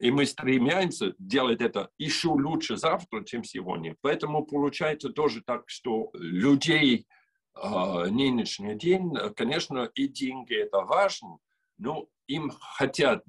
И 0.00 0.10
мы 0.10 0.26
стремимся 0.26 1.14
делать 1.18 1.60
это 1.60 1.88
еще 1.96 2.28
лучше 2.28 2.76
завтра, 2.76 3.22
чем 3.24 3.44
сегодня. 3.44 3.96
Поэтому 4.00 4.44
получается 4.44 5.10
тоже 5.10 5.40
так, 5.46 5.62
что 5.66 6.10
людей 6.14 7.06
э, 7.54 8.06
нынешний 8.10 8.74
день, 8.74 9.14
конечно, 9.36 9.88
и 9.94 10.08
деньги 10.08 10.56
это 10.56 10.78
важно, 10.80 11.38
но 11.78 12.08
им 12.26 12.50
хотят 12.50 13.24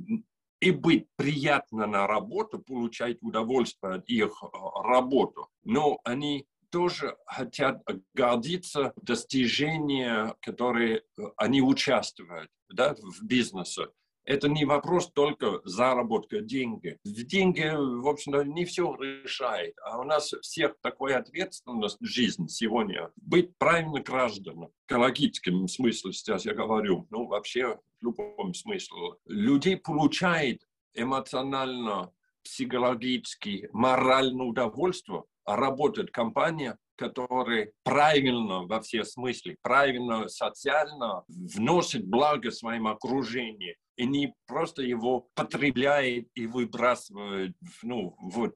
и 0.59 0.71
быть 0.71 1.07
приятно 1.15 1.85
на 1.85 2.07
работу, 2.07 2.57
получать 2.57 3.17
удовольствие 3.21 3.95
от 3.95 4.09
их 4.09 4.41
работы. 4.83 5.41
Но 5.63 5.99
они 6.03 6.47
тоже 6.75 7.15
хотят 7.25 7.81
гордиться 8.13 8.91
достижения, 9.01 10.35
которые 10.41 11.03
они 11.37 11.61
участвуют 11.61 12.49
да, 12.67 12.95
в 12.95 13.23
бизнесе. 13.23 13.87
Это 14.25 14.49
не 14.49 14.65
вопрос 14.65 15.09
только 15.13 15.61
заработка 15.63 16.41
деньги. 16.41 16.99
Деньги, 17.05 17.61
в 17.61 18.05
общем-то, 18.05 18.43
не 18.43 18.65
все 18.65 18.93
решает. 18.93 19.73
А 19.85 20.01
у 20.01 20.03
нас 20.03 20.33
всех 20.41 20.75
такой 20.81 21.15
ответственность 21.15 21.99
жизни 22.01 22.47
сегодня. 22.47 23.09
Быть 23.15 23.57
правильно 23.57 24.01
гражданам. 24.01 24.67
В 24.67 24.91
экологическом 24.91 25.69
смысле 25.69 26.11
сейчас 26.11 26.43
я 26.43 26.53
говорю. 26.53 27.07
Ну, 27.09 27.27
вообще, 27.27 27.79
в 28.01 28.03
любом 28.03 28.53
смысле. 28.53 29.13
Людей 29.27 29.77
получает 29.77 30.61
эмоционально, 30.93 32.11
психологически, 32.43 33.69
моральное 33.71 34.45
удовольствие 34.45 35.23
работает 35.45 36.11
компания, 36.11 36.77
которая 36.95 37.71
правильно 37.83 38.63
во 38.63 38.81
все 38.81 39.03
смысле, 39.03 39.57
правильно 39.61 40.27
социально 40.27 41.23
вносит 41.27 42.07
благо 42.07 42.51
своим 42.51 42.87
окружению 42.87 43.75
и 43.97 44.05
не 44.05 44.33
просто 44.47 44.81
его 44.81 45.27
потребляет 45.35 46.27
и 46.35 46.47
выбрасывает 46.47 47.55
ну, 47.81 48.15
вот, 48.19 48.55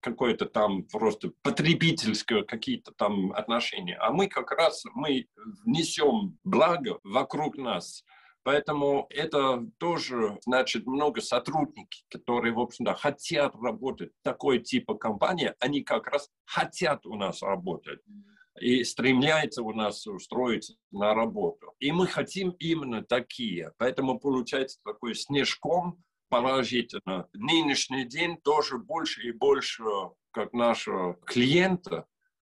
какое-то 0.00 0.46
там 0.46 0.84
просто 0.84 1.32
потребительское 1.42 2.44
какие-то 2.44 2.92
там 2.92 3.32
отношения. 3.32 3.96
А 3.96 4.12
мы 4.12 4.28
как 4.28 4.52
раз 4.52 4.84
мы 4.94 5.26
несем 5.64 6.38
благо 6.44 7.00
вокруг 7.02 7.56
нас. 7.56 8.04
Поэтому 8.46 9.08
это 9.10 9.66
тоже, 9.78 10.38
значит, 10.42 10.86
много 10.86 11.20
сотрудников, 11.20 11.98
которые, 12.08 12.54
в 12.54 12.60
общем-то, 12.60 12.94
хотят 12.94 13.56
работать 13.60 14.12
такой 14.22 14.60
типа 14.60 14.94
компании, 14.94 15.52
они 15.58 15.82
как 15.82 16.06
раз 16.06 16.30
хотят 16.44 17.06
у 17.06 17.16
нас 17.16 17.42
работать 17.42 17.98
и 18.60 18.84
стремляются 18.84 19.64
у 19.64 19.72
нас 19.72 20.06
устроиться 20.06 20.76
на 20.92 21.12
работу. 21.12 21.74
И 21.80 21.90
мы 21.90 22.06
хотим 22.06 22.50
именно 22.60 23.02
такие. 23.02 23.72
Поэтому 23.78 24.20
получается 24.20 24.78
такой 24.84 25.16
снежком 25.16 26.04
положительно. 26.28 27.26
Нынешний 27.32 28.04
день 28.04 28.36
тоже 28.36 28.78
больше 28.78 29.22
и 29.22 29.32
больше, 29.32 29.82
как 30.30 30.52
наши 30.52 31.16
клиенты, 31.24 32.04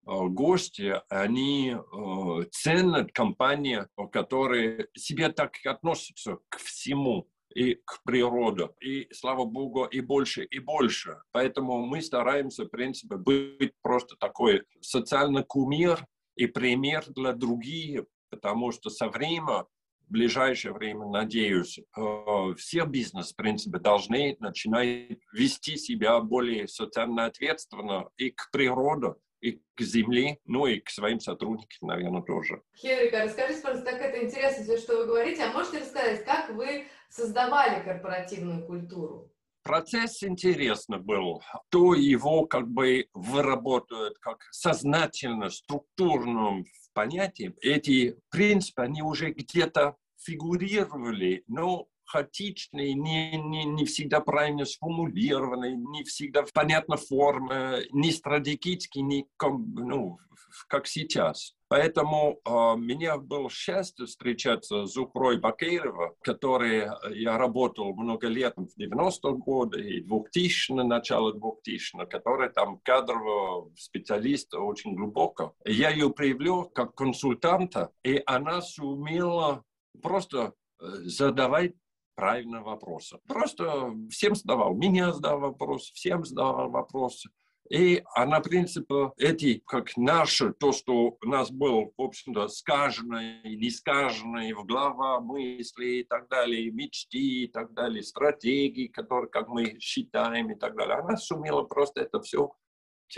гости, 0.05 1.01
они 1.09 1.75
э, 1.75 2.43
ценят 2.51 3.11
компании, 3.11 3.87
которые 4.11 4.87
себе 4.95 5.29
так 5.29 5.53
относятся 5.65 6.39
к 6.49 6.57
всему 6.57 7.27
и 7.55 7.75
к 7.75 8.01
природе. 8.03 8.69
И, 8.81 9.07
слава 9.13 9.45
богу, 9.45 9.85
и 9.85 10.01
больше, 10.01 10.43
и 10.43 10.59
больше. 10.59 11.21
Поэтому 11.31 11.85
мы 11.85 12.01
стараемся, 12.01 12.65
в 12.65 12.69
принципе, 12.69 13.15
быть 13.15 13.73
просто 13.81 14.15
такой 14.17 14.63
социальный 14.81 15.43
кумир 15.43 16.05
и 16.35 16.47
пример 16.47 17.05
для 17.07 17.33
других, 17.33 18.05
потому 18.29 18.71
что 18.71 18.89
со 18.89 19.09
временем 19.09 19.65
в 20.07 20.11
ближайшее 20.11 20.73
время, 20.73 21.07
надеюсь, 21.07 21.79
э, 21.79 22.53
все 22.57 22.85
бизнес, 22.85 23.31
в 23.31 23.35
принципе, 23.35 23.79
должны 23.79 24.35
начинать 24.39 25.17
вести 25.31 25.77
себя 25.77 26.19
более 26.19 26.67
социально 26.67 27.25
ответственно 27.25 28.09
и 28.17 28.29
к 28.29 28.49
природе, 28.51 29.15
и 29.43 29.61
к 29.75 29.81
земле, 29.81 30.37
ну 30.45 30.65
и 30.67 30.79
к 30.79 30.89
своим 30.89 31.19
сотрудникам, 31.19 31.89
наверное, 31.89 32.21
тоже. 32.21 32.61
Хенрика, 32.77 33.25
расскажите, 33.25 33.61
пожалуйста, 33.61 33.91
так 33.91 34.01
это 34.01 34.25
интересно, 34.25 34.63
все, 34.63 34.77
что 34.77 34.97
вы 34.97 35.05
говорите, 35.05 35.43
а 35.43 35.51
можете 35.51 35.79
рассказать, 35.79 36.23
как 36.23 36.49
вы 36.51 36.87
создавали 37.09 37.83
корпоративную 37.83 38.65
культуру? 38.65 39.29
Процесс 39.63 40.23
интересный 40.23 40.99
был. 40.99 41.41
То 41.69 41.93
его 41.93 42.45
как 42.45 42.67
бы 42.69 43.07
выработают 43.13 44.17
как 44.19 44.39
сознательно, 44.51 45.49
структурном 45.49 46.65
понятии. 46.93 47.53
Эти 47.61 48.17
принципы, 48.29 48.81
они 48.83 49.01
уже 49.01 49.31
где-то 49.31 49.95
фигурировали, 50.17 51.43
но 51.47 51.87
хаотичный, 52.05 52.93
не, 52.93 53.37
не, 53.37 53.65
не 53.65 53.85
всегда 53.85 54.19
правильно 54.19 54.65
сформулированный, 54.65 55.75
не 55.75 56.03
всегда 56.03 56.43
в 56.43 56.51
понятной 56.53 56.97
форме, 56.97 57.85
не 57.91 58.11
стратегически, 58.11 58.99
не 58.99 59.27
ну, 59.39 60.19
как 60.67 60.87
сейчас. 60.87 61.55
Поэтому 61.67 62.39
э, 62.45 62.51
меня 62.77 63.17
было 63.17 63.49
счастье 63.49 64.05
встречаться 64.05 64.85
с 64.85 64.93
Зухрой 64.93 65.39
Бакеирова, 65.39 66.15
которой 66.21 66.81
э, 66.81 66.89
я 67.15 67.37
работал 67.37 67.95
много 67.95 68.27
лет 68.27 68.53
в 68.57 68.79
90-е 68.79 69.33
годы 69.37 69.81
и 69.81 70.01
2000 70.01 70.83
начало 70.83 71.33
2000 71.33 72.05
которая 72.05 72.49
там 72.49 72.79
кадрового 72.83 73.71
специалиста 73.75 74.59
очень 74.59 74.95
глубоко. 74.95 75.55
Я 75.65 75.89
ее 75.89 76.11
привел 76.11 76.65
как 76.65 76.93
консультанта, 76.93 77.89
и 78.03 78.21
она 78.25 78.61
сумела 78.61 79.63
просто 80.01 80.53
э, 80.79 80.85
задавать 81.05 81.73
правильного 82.15 82.71
вопроса. 82.71 83.19
Просто 83.27 83.93
всем 84.09 84.35
задавал. 84.35 84.73
Меня 84.75 85.13
задавал 85.13 85.51
вопрос, 85.51 85.91
всем 85.91 86.23
задавал 86.25 86.69
вопросы. 86.69 87.29
И 87.69 88.03
она, 88.13 88.41
принципе, 88.41 89.11
эти, 89.17 89.63
как 89.65 89.95
наши, 89.95 90.53
то, 90.53 90.73
что 90.73 91.17
у 91.21 91.25
нас 91.25 91.49
было, 91.49 91.89
в 91.97 92.01
общем-то, 92.01 92.47
сказано 92.49 93.41
и 93.43 93.55
не 93.55 93.69
сказано, 93.69 94.41
в 94.53 94.65
глава 94.65 95.21
мысли 95.21 95.99
и 95.99 96.03
так 96.03 96.27
далее, 96.27 96.71
мечты 96.71 97.17
и 97.17 97.47
так 97.47 97.73
далее, 97.73 98.03
стратегии, 98.03 98.87
которые, 98.87 99.29
как 99.29 99.47
мы 99.47 99.79
считаем 99.79 100.51
и 100.51 100.55
так 100.55 100.75
далее. 100.75 100.97
Она 100.97 101.15
сумела 101.15 101.63
просто 101.63 102.01
это 102.01 102.21
все 102.21 102.51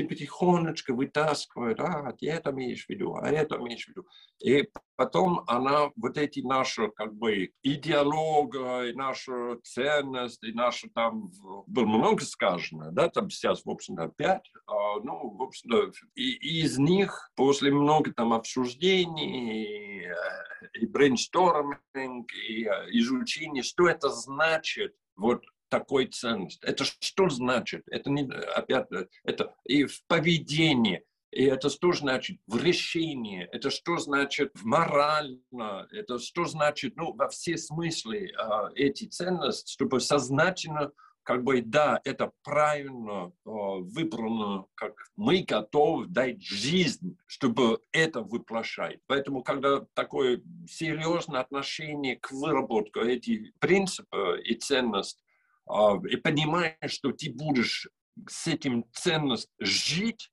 тихонечко 0.03 0.93
вытаскивает, 0.93 1.79
а, 1.79 2.11
ты 2.13 2.29
это 2.29 2.51
имеешь 2.51 2.85
в 2.85 2.89
виду, 2.89 3.15
а 3.15 3.29
это 3.29 3.57
имеешь 3.57 3.85
в 3.85 3.89
виду. 3.89 4.05
И 4.43 4.69
потом 4.95 5.43
она 5.47 5.91
вот 5.95 6.17
эти 6.17 6.41
наши, 6.41 6.89
как 6.89 7.13
бы, 7.15 7.51
идеология, 7.63 8.91
и 8.91 8.93
наши 8.93 9.31
ценности, 9.63 10.47
и 10.47 10.53
наши 10.53 10.89
там, 10.89 11.31
было 11.67 11.85
много 11.85 12.23
сказано, 12.23 12.91
да, 12.91 13.09
там 13.09 13.29
сейчас, 13.29 13.63
в 13.65 13.69
общем-то, 13.69 14.11
пять, 14.15 14.51
а, 14.67 14.99
ну, 15.01 15.29
в 15.37 15.41
общем-то, 15.41 15.91
и, 16.15 16.61
из 16.61 16.77
них 16.77 17.31
после 17.35 17.71
много 17.71 18.13
там 18.13 18.33
обсуждений, 18.33 19.63
и, 19.63 20.81
и 20.81 20.85
brainstorming, 20.85 22.31
и 22.33 22.63
изучения, 22.99 23.63
что 23.63 23.87
это 23.87 24.09
значит, 24.09 24.95
вот 25.15 25.43
такой 25.69 26.07
ценность. 26.07 26.63
Это 26.63 26.83
что 26.83 27.29
значит? 27.29 27.83
Это 27.87 28.09
не, 28.09 28.29
опять, 28.31 28.87
это 29.23 29.55
и 29.65 29.85
в 29.85 30.03
поведении, 30.07 31.03
и 31.31 31.43
это 31.43 31.69
что 31.69 31.91
значит 31.91 32.39
в 32.47 32.61
решении, 32.63 33.47
это 33.51 33.69
что 33.69 33.97
значит 33.97 34.51
в 34.53 34.65
морально, 34.65 35.87
это 35.91 36.17
что 36.17 36.45
значит, 36.45 36.95
ну, 36.95 37.13
во 37.13 37.27
все 37.27 37.57
смыслы 37.57 38.29
э, 38.29 38.69
эти 38.75 39.05
ценности, 39.05 39.71
чтобы 39.71 39.99
сознательно 39.99 40.91
как 41.25 41.43
бы, 41.43 41.61
да, 41.61 41.99
это 42.05 42.31
правильно 42.43 43.31
э, 43.45 43.49
выбрано, 43.49 44.65
как 44.75 44.93
мы 45.15 45.41
готовы 45.41 46.05
дать 46.05 46.41
жизнь, 46.41 47.17
чтобы 47.25 47.79
это 47.91 48.21
воплощать. 48.21 48.99
Поэтому, 49.07 49.43
когда 49.43 49.81
такое 49.95 50.41
серьезное 50.69 51.41
отношение 51.41 52.15
к 52.17 52.31
выработке 52.31 53.01
этих 53.01 53.53
принципов 53.59 54.39
и 54.43 54.53
ценностей, 54.53 55.19
и 55.67 56.15
понимаешь, 56.17 56.75
что 56.87 57.11
ты 57.11 57.31
будешь 57.31 57.87
с 58.27 58.47
этим 58.47 58.85
ценностью 58.93 59.51
жить 59.59 60.31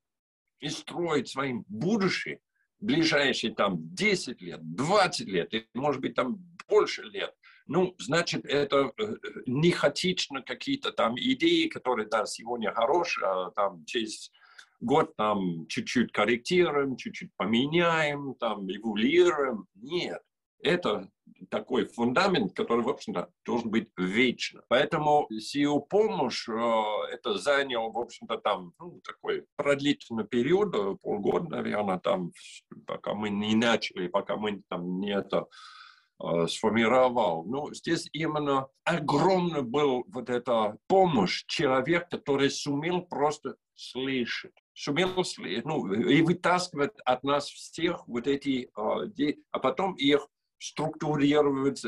и 0.61 0.69
строить 0.69 1.29
своим 1.29 1.65
будущее, 1.69 2.41
ближайшие 2.81 3.55
там 3.55 3.95
10 3.95 4.41
лет, 4.41 4.61
20 4.63 5.27
лет, 5.27 5.55
и 5.55 5.67
может 5.75 6.01
быть 6.01 6.15
там 6.15 6.37
больше 6.69 7.03
лет, 7.03 7.35
ну, 7.67 7.95
значит, 7.99 8.45
это 8.45 8.93
э, 8.99 9.15
не 9.47 9.71
хаотично 9.71 10.43
какие-то 10.43 10.93
там 10.93 11.19
идеи, 11.19 11.69
которые, 11.69 12.09
да, 12.09 12.27
сегодня 12.27 12.73
хорошие, 12.73 13.27
а 13.27 13.51
там 13.51 13.85
через 13.85 14.31
год 14.81 15.15
там 15.17 15.67
чуть-чуть 15.69 16.13
корректируем, 16.13 16.97
чуть-чуть 16.97 17.31
поменяем, 17.37 18.35
там 18.35 18.67
эволюируем. 18.71 19.67
Нет, 19.75 20.23
это 20.63 21.09
такой 21.51 21.87
фундамент, 21.87 22.55
который, 22.55 22.85
в 22.85 22.89
общем-то, 22.89 23.29
должен 23.45 23.71
быть 23.71 23.89
вечно. 23.97 24.63
Поэтому 24.69 25.29
SEO 25.33 25.81
помощь, 25.81 26.49
э, 26.49 26.53
это 27.13 27.37
заняло, 27.37 27.91
в 27.91 27.99
общем-то, 27.99 28.39
там 28.39 28.73
ну, 28.79 29.01
такой 29.05 29.47
продлительный 29.57 30.25
период, 30.25 30.75
э, 30.75 30.97
полгода, 31.03 31.49
наверное, 31.49 31.99
там, 31.99 32.33
пока 32.87 33.15
мы 33.15 33.31
не 33.31 33.55
начали, 33.55 34.09
пока 34.09 34.37
мы 34.37 34.63
там 34.69 35.01
не 35.01 35.13
это 35.13 35.47
э, 36.23 36.47
сформировал. 36.47 37.45
Ну, 37.45 37.75
здесь 37.75 38.09
именно 38.13 38.69
огромный 38.85 39.63
был 39.63 40.05
вот 40.09 40.31
эта 40.31 40.79
помощь 40.87 41.45
человек, 41.47 42.09
который 42.09 42.51
сумел 42.51 43.03
просто 43.03 43.57
слышать 43.75 44.53
сумел 44.75 45.23
ну, 45.65 45.93
и 45.93 46.23
вытаскивать 46.23 46.93
от 47.05 47.25
нас 47.25 47.47
всех 47.47 48.09
вот 48.09 48.27
эти, 48.27 48.71
а 48.75 49.59
потом 49.59 49.93
их 49.97 50.27
структурировать, 50.63 51.83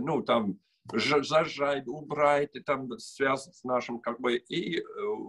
ну, 0.00 0.22
там, 0.22 0.58
зажать, 0.92 1.86
убрать, 1.86 2.54
и 2.54 2.60
там 2.60 2.98
связать 2.98 3.54
с 3.54 3.64
нашим, 3.64 4.00
как 4.00 4.20
бы, 4.20 4.36
и 4.36 4.78
э, 4.78 4.82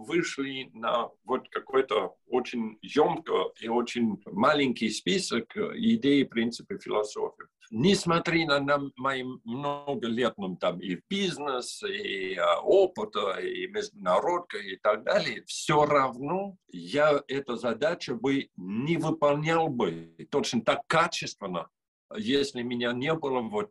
вышли 0.06 0.70
на 0.72 1.10
вот 1.24 1.48
какой-то 1.50 2.16
очень 2.26 2.78
емко 2.82 3.52
и 3.60 3.68
очень 3.68 4.22
маленький 4.26 4.88
список 4.88 5.56
идей, 5.56 6.24
принципов, 6.24 6.82
философии. 6.82 7.44
Несмотря 7.72 8.46
на, 8.46 8.58
на 8.60 8.90
моим 8.96 9.40
многолетным 9.44 10.56
там 10.56 10.80
и 10.80 10.98
бизнес, 11.08 11.82
и 11.84 12.36
опыта, 12.62 13.38
и 13.40 13.68
международка, 13.68 14.58
и 14.58 14.76
так 14.76 15.04
далее, 15.04 15.44
все 15.46 15.84
равно 15.84 16.56
я 16.72 17.22
эту 17.28 17.56
задачу 17.56 18.16
бы 18.16 18.48
не 18.56 18.96
выполнял 18.96 19.68
бы 19.68 20.16
точно 20.30 20.62
так 20.62 20.80
качественно, 20.88 21.68
если 22.16 22.62
меня 22.62 22.92
не 22.92 23.14
было, 23.14 23.40
вот 23.40 23.70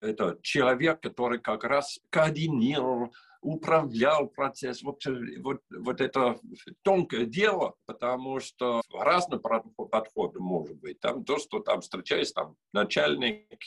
это 0.00 0.38
человек, 0.42 1.00
который 1.00 1.40
как 1.40 1.64
раз 1.64 1.98
координировал, 2.10 3.12
управлял 3.40 4.28
процесс. 4.28 4.82
Вот, 4.82 5.04
вот, 5.40 5.60
вот 5.70 6.00
это 6.00 6.38
тонкое 6.82 7.26
дело, 7.26 7.74
потому 7.86 8.40
что 8.40 8.82
разные 8.92 9.40
подходы 9.40 10.40
может 10.40 10.76
быть. 10.78 11.00
Там 11.00 11.24
то, 11.24 11.38
что 11.38 11.60
там 11.60 11.80
встречаясь, 11.80 12.32
там 12.32 12.56
начальник, 12.72 13.60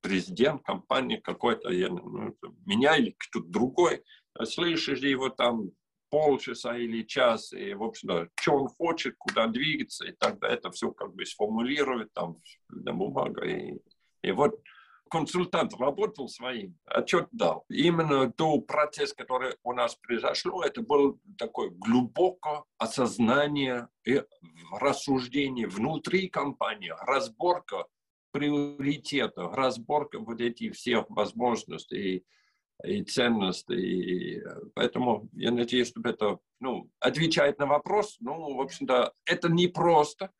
президент 0.00 0.62
компании 0.62 1.16
какой-то, 1.16 1.70
ну, 1.70 2.36
меня 2.66 2.96
или 2.96 3.14
кто-то 3.16 3.46
другой, 3.46 4.02
слышишь 4.44 5.00
его 5.00 5.30
там 5.30 5.70
полчаса 6.14 6.76
или 6.76 7.02
час, 7.02 7.52
и, 7.52 7.74
в 7.74 7.82
общем-то, 7.82 8.28
что 8.38 8.52
он 8.52 8.68
хочет, 8.68 9.16
куда 9.18 9.48
двигаться, 9.48 10.06
и 10.06 10.12
тогда 10.12 10.46
это 10.46 10.70
все 10.70 10.92
как 10.92 11.12
бы 11.12 11.26
сформулировать 11.26 12.12
там 12.12 12.36
на 12.68 12.92
бумаге. 12.92 13.80
И, 14.22 14.28
и 14.28 14.30
вот 14.30 14.60
консультант 15.10 15.74
работал 15.76 16.28
своим, 16.28 16.78
отчет 16.84 17.26
дал. 17.32 17.64
Именно 17.68 18.30
тот 18.30 18.64
процесс, 18.68 19.12
который 19.12 19.56
у 19.64 19.72
нас 19.72 19.96
произошло, 19.96 20.62
это 20.62 20.82
было 20.82 21.18
такое 21.36 21.70
глубокое 21.70 22.62
осознание 22.78 23.88
и 24.06 24.22
рассуждение 24.78 25.66
внутри 25.66 26.28
компании, 26.28 26.92
разборка 27.00 27.86
приоритетов, 28.30 29.52
разборка 29.52 30.20
вот 30.20 30.40
этих 30.40 30.74
всех 30.74 31.06
возможностей 31.08 32.24
ценности. 33.02 33.72
И 33.72 34.42
поэтому 34.74 35.28
я 35.32 35.50
надеюсь, 35.50 35.88
что 35.88 36.00
это 36.04 36.38
ну, 36.60 36.90
отвечает 37.00 37.58
на 37.58 37.66
вопрос. 37.66 38.16
Ну, 38.20 38.54
в 38.54 38.60
общем-то, 38.60 39.12
это 39.24 39.48
не 39.48 39.68
просто. 39.68 40.30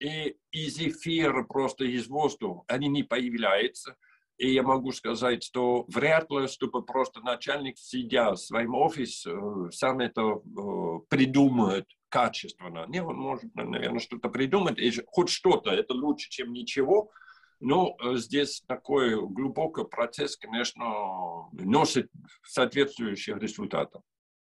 И 0.00 0.36
из 0.50 0.78
эфира, 0.78 1.44
просто 1.44 1.84
из 1.84 2.08
воздуха, 2.08 2.62
они 2.68 2.88
не 2.88 3.02
появляются. 3.02 3.96
И 4.36 4.52
я 4.52 4.64
могу 4.64 4.90
сказать, 4.90 5.44
что 5.44 5.84
вряд 5.88 6.28
ли, 6.30 6.48
чтобы 6.48 6.84
просто 6.84 7.20
начальник, 7.20 7.78
сидя 7.78 8.32
в 8.32 8.36
своем 8.36 8.74
офисе, 8.74 9.30
э, 9.30 9.70
сам 9.70 10.00
это 10.00 10.22
э, 10.22 10.98
придумает 11.08 11.86
качественно. 12.08 12.84
Не, 12.88 13.00
он 13.00 13.16
может, 13.16 13.54
наверное, 13.54 14.00
что-то 14.00 14.28
придумать, 14.28 14.78
и 14.78 14.92
хоть 15.06 15.28
что-то, 15.28 15.70
это 15.70 15.94
лучше, 15.94 16.28
чем 16.30 16.52
ничего– 16.52 17.10
ну, 17.60 17.96
э, 18.02 18.16
здесь 18.16 18.62
такой 18.66 19.14
глубокий 19.14 19.84
процесс, 19.84 20.36
конечно, 20.36 21.48
носит 21.52 22.10
соответствующие 22.42 23.38
результаты. 23.38 24.00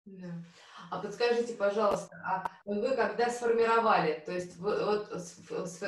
Да. 0.05 0.43
А 0.89 0.99
подскажите, 0.99 1.53
пожалуйста, 1.53 2.15
а 2.23 2.49
вы 2.65 2.95
когда 2.95 3.29
сформировали, 3.29 4.23
то 4.25 4.31
есть 4.31 4.55
вы, 4.57 4.85
вот, 4.85 5.11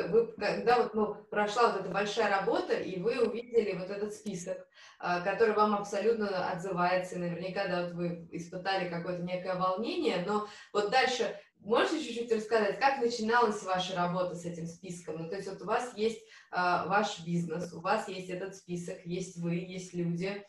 вы, 0.09 0.27
когда 0.37 0.83
вот, 0.83 0.93
ну, 0.93 1.15
прошла 1.29 1.71
вот 1.71 1.81
эта 1.81 1.89
большая 1.89 2.29
работа, 2.29 2.73
и 2.73 2.99
вы 2.99 3.21
увидели 3.21 3.77
вот 3.77 3.89
этот 3.89 4.13
список, 4.13 4.67
а, 4.99 5.21
который 5.21 5.53
вам 5.53 5.73
абсолютно 5.73 6.49
отзывается, 6.51 7.17
наверняка, 7.17 7.67
да, 7.67 7.83
вот 7.83 7.93
вы 7.93 8.27
испытали 8.31 8.89
какое-то 8.89 9.23
некое 9.23 9.55
волнение, 9.55 10.25
но 10.27 10.47
вот 10.73 10.91
дальше 10.91 11.33
можете 11.59 12.03
чуть-чуть 12.03 12.31
рассказать, 12.31 12.79
как 12.79 13.01
начиналась 13.01 13.63
ваша 13.63 13.95
работа 13.95 14.35
с 14.35 14.45
этим 14.45 14.67
списком? 14.67 15.23
Ну, 15.23 15.29
то 15.29 15.35
есть 15.35 15.47
вот 15.47 15.61
у 15.61 15.65
вас 15.65 15.93
есть 15.95 16.21
а, 16.51 16.87
ваш 16.87 17.19
бизнес, 17.25 17.73
у 17.73 17.81
вас 17.81 18.07
есть 18.07 18.29
этот 18.29 18.55
список, 18.55 19.05
есть 19.05 19.37
вы, 19.37 19.55
есть 19.55 19.93
люди. 19.93 20.43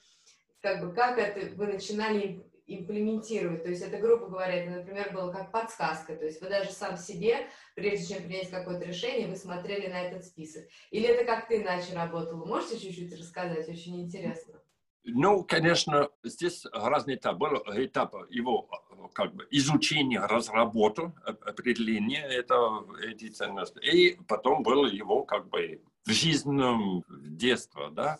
Как 0.61 0.81
бы 0.85 0.93
как 0.93 1.19
это 1.19 1.55
вы 1.57 1.67
начинали 1.67 2.47
имплементировать? 2.67 3.65
То 3.65 3.71
есть 3.71 3.83
это, 3.83 3.99
грубо 3.99 4.27
говоря, 4.27 4.55
это, 4.55 4.71
например, 4.71 5.13
было 5.13 5.33
как 5.33 5.51
подсказка. 5.51 6.15
То 6.17 6.25
есть 6.27 6.41
вы 6.41 6.49
даже 6.49 6.71
сам 6.71 6.97
себе, 6.97 7.49
прежде 7.75 8.15
чем 8.15 8.25
принять 8.25 8.51
какое-то 8.51 8.87
решение, 8.87 9.27
вы 9.27 9.37
смотрели 9.37 9.89
на 9.89 10.03
этот 10.03 10.25
список. 10.25 10.65
Или 10.91 11.09
это 11.09 11.25
как 11.25 11.49
ты 11.49 11.63
иначе 11.63 11.95
работал? 11.95 12.47
Можете 12.47 12.79
чуть-чуть 12.79 13.19
рассказать? 13.19 13.69
Очень 13.69 14.03
интересно. 14.03 14.61
Ну, 15.03 15.45
конечно, 15.45 16.11
здесь 16.23 16.67
разные 16.73 17.17
этапы. 17.17 17.39
Был 17.39 17.57
этап 17.69 18.15
его 18.31 18.69
как 19.09 19.34
бы 19.34 19.46
изучения, 19.51 20.20
разработки, 20.20 21.12
определения 21.24 22.22
это, 22.22 22.84
эти 23.03 23.28
ценности. 23.28 23.78
И 23.80 24.18
потом 24.28 24.62
было 24.62 24.86
его 24.86 25.24
как 25.24 25.48
бы 25.48 25.80
в 26.05 26.11
жизненном 26.11 27.05
детстве, 27.09 27.90
да. 27.90 28.18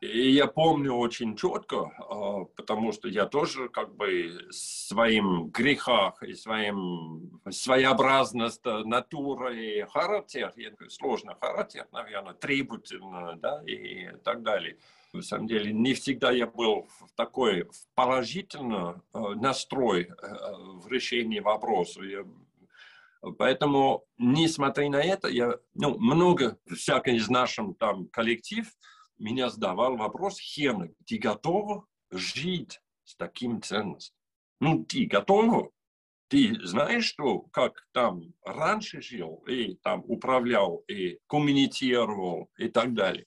И 0.00 0.30
я 0.30 0.46
помню 0.46 0.92
очень 0.92 1.36
четко, 1.36 1.90
а, 1.98 2.44
потому 2.54 2.92
что 2.92 3.08
я 3.08 3.24
тоже 3.24 3.70
как 3.70 3.94
бы 3.96 4.38
своим 4.50 5.48
грехах 5.48 6.22
и 6.22 6.34
своим 6.34 7.40
своеобразность 7.48 8.64
натуры 8.64 9.56
и 9.56 9.82
характер, 9.84 10.52
сложный 10.90 11.34
характер, 11.40 11.86
наверное, 11.92 12.34
требовательно, 12.34 13.36
да, 13.36 13.62
и 13.66 14.08
так 14.22 14.42
далее. 14.42 14.76
На 15.16 15.22
самом 15.22 15.46
деле, 15.46 15.72
не 15.72 15.94
всегда 15.94 16.30
я 16.30 16.46
был 16.46 16.86
в 17.00 17.10
такой 17.14 17.68
положительный 17.94 18.94
э, 19.12 19.18
настрой 19.34 20.04
э, 20.04 20.12
в 20.74 20.88
решении 20.88 21.40
вопроса. 21.40 22.02
Я 22.02 22.24
Поэтому, 23.38 24.04
несмотря 24.18 24.88
на 24.88 25.02
это, 25.02 25.28
я, 25.28 25.56
ну, 25.74 25.98
много, 25.98 26.58
всякий 26.72 27.16
из 27.16 27.28
нашим 27.28 27.74
там 27.74 28.06
коллектив 28.08 28.70
меня 29.18 29.48
задавал 29.48 29.96
вопрос, 29.96 30.38
Хена, 30.38 30.90
ты 31.06 31.18
готова 31.18 31.86
жить 32.10 32.80
с 33.04 33.16
таким 33.16 33.62
ценностью? 33.62 34.14
Ну, 34.60 34.84
ты 34.84 35.06
готова? 35.06 35.70
Ты 36.28 36.54
знаешь, 36.64 37.04
что 37.04 37.40
как 37.52 37.86
там 37.92 38.34
раньше 38.44 39.00
жил, 39.00 39.44
и 39.46 39.74
там 39.76 40.02
управлял, 40.06 40.84
и 40.88 41.18
коммуницировал, 41.26 42.50
и 42.58 42.68
так 42.68 42.94
далее? 42.94 43.26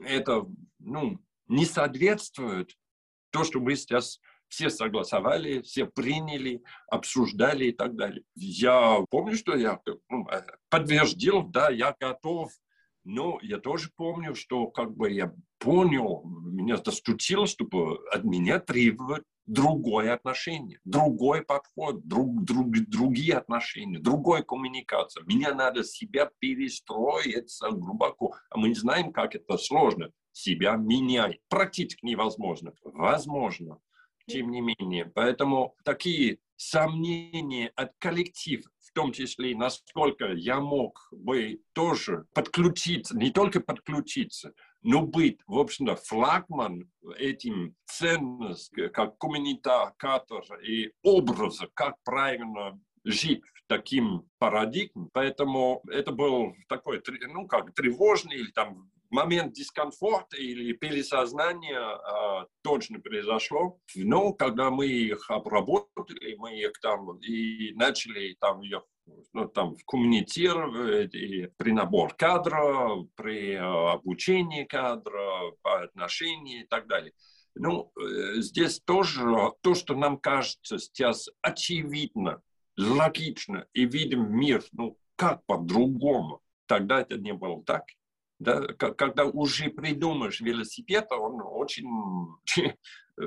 Это, 0.00 0.46
ну, 0.80 1.18
не 1.48 1.64
соответствует 1.64 2.76
то, 3.30 3.44
что 3.44 3.60
мы 3.60 3.76
сейчас 3.76 4.20
все 4.48 4.68
согласовали, 4.68 5.62
все 5.62 5.86
приняли, 5.86 6.62
обсуждали 6.88 7.66
и 7.66 7.72
так 7.72 7.94
далее. 7.94 8.24
Я 8.34 8.98
помню, 9.08 9.36
что 9.36 9.56
я 9.56 9.80
ну, 10.08 10.26
подтвердил, 10.68 11.44
да, 11.44 11.70
я 11.70 11.94
готов, 11.98 12.50
но 13.04 13.38
я 13.42 13.58
тоже 13.58 13.90
помню, 13.96 14.34
что 14.34 14.66
как 14.66 14.94
бы 14.96 15.10
я 15.10 15.32
понял, 15.58 16.22
меня 16.24 16.76
достучило, 16.76 17.46
чтобы 17.46 17.98
от 18.10 18.24
меня 18.24 18.58
требовать 18.58 19.22
другое 19.46 20.14
отношение, 20.14 20.78
другой 20.84 21.42
подход, 21.42 22.06
друг, 22.06 22.44
друг, 22.44 22.70
другие 22.88 23.34
отношения, 23.34 23.98
другой 23.98 24.44
коммуникация. 24.44 25.24
Меня 25.24 25.54
надо 25.54 25.82
себя 25.82 26.30
перестроиться 26.38 27.70
глубоко. 27.70 28.34
А 28.50 28.58
мы 28.58 28.68
не 28.68 28.74
знаем, 28.74 29.12
как 29.12 29.34
это 29.34 29.58
сложно. 29.58 30.10
Себя 30.32 30.76
менять. 30.76 31.40
Практически 31.48 32.04
невозможно. 32.04 32.72
Возможно 32.84 33.78
тем 34.26 34.50
не 34.50 34.60
менее. 34.60 35.06
Поэтому 35.06 35.74
такие 35.84 36.38
сомнения 36.56 37.72
от 37.74 37.92
коллектив 37.98 38.64
в 38.90 38.92
том 38.92 39.12
числе, 39.12 39.56
насколько 39.56 40.32
я 40.32 40.60
мог 40.60 41.08
бы 41.12 41.60
тоже 41.74 42.26
подключиться, 42.34 43.16
не 43.16 43.30
только 43.30 43.60
подключиться, 43.60 44.52
но 44.82 45.02
быть, 45.02 45.38
в 45.46 45.58
общем-то, 45.58 45.94
флагман 45.94 46.90
этим 47.16 47.76
ценностям, 47.84 48.90
как 48.90 49.16
коммуникатор 49.18 50.42
и 50.66 50.92
образа, 51.02 51.68
как 51.72 52.02
правильно 52.02 52.80
жить 53.04 53.42
в 53.54 53.62
таким 53.68 54.28
парадигме. 54.38 55.08
Поэтому 55.12 55.82
это 55.88 56.10
был 56.10 56.54
такой, 56.68 57.00
ну, 57.28 57.46
как 57.46 57.72
тревожный 57.74 58.36
или 58.36 58.50
там 58.50 58.90
момент 59.10 59.52
дискомфорта 59.52 60.36
или 60.36 60.72
пересознания 60.72 61.80
а, 61.80 62.46
точно 62.62 63.00
произошло. 63.00 63.78
Но 63.94 64.32
когда 64.32 64.70
мы 64.70 64.86
их 64.86 65.30
обработали, 65.30 66.34
мы 66.36 66.58
их 66.58 66.72
там 66.80 67.18
и 67.18 67.72
начали 67.74 68.36
там 68.40 68.62
их 68.62 68.82
ну, 69.32 69.48
там, 69.48 69.76
коммуницировать 69.86 71.14
и 71.14 71.48
при 71.56 71.72
набор 71.72 72.14
кадра, 72.14 73.04
при 73.16 73.54
а, 73.54 73.92
обучении 73.92 74.64
кадра, 74.64 75.52
по 75.62 75.82
отношению 75.82 76.62
и 76.62 76.66
так 76.66 76.86
далее. 76.86 77.12
Ну, 77.56 77.92
э, 78.00 78.40
здесь 78.40 78.80
тоже 78.80 79.24
то, 79.60 79.74
что 79.74 79.94
нам 79.94 80.18
кажется 80.18 80.78
сейчас 80.78 81.28
очевидно, 81.42 82.40
логично 82.76 83.66
и 83.72 83.84
видим 83.84 84.32
мир, 84.32 84.62
ну, 84.72 84.96
как 85.16 85.44
по-другому. 85.46 86.40
Тогда 86.66 87.00
это 87.00 87.18
не 87.18 87.32
было 87.32 87.62
так. 87.64 87.84
Да, 88.40 88.62
когда 88.72 89.26
уже 89.26 89.68
придумаешь 89.68 90.40
велосипед, 90.40 91.12
он 91.12 91.42
очень... 91.44 91.86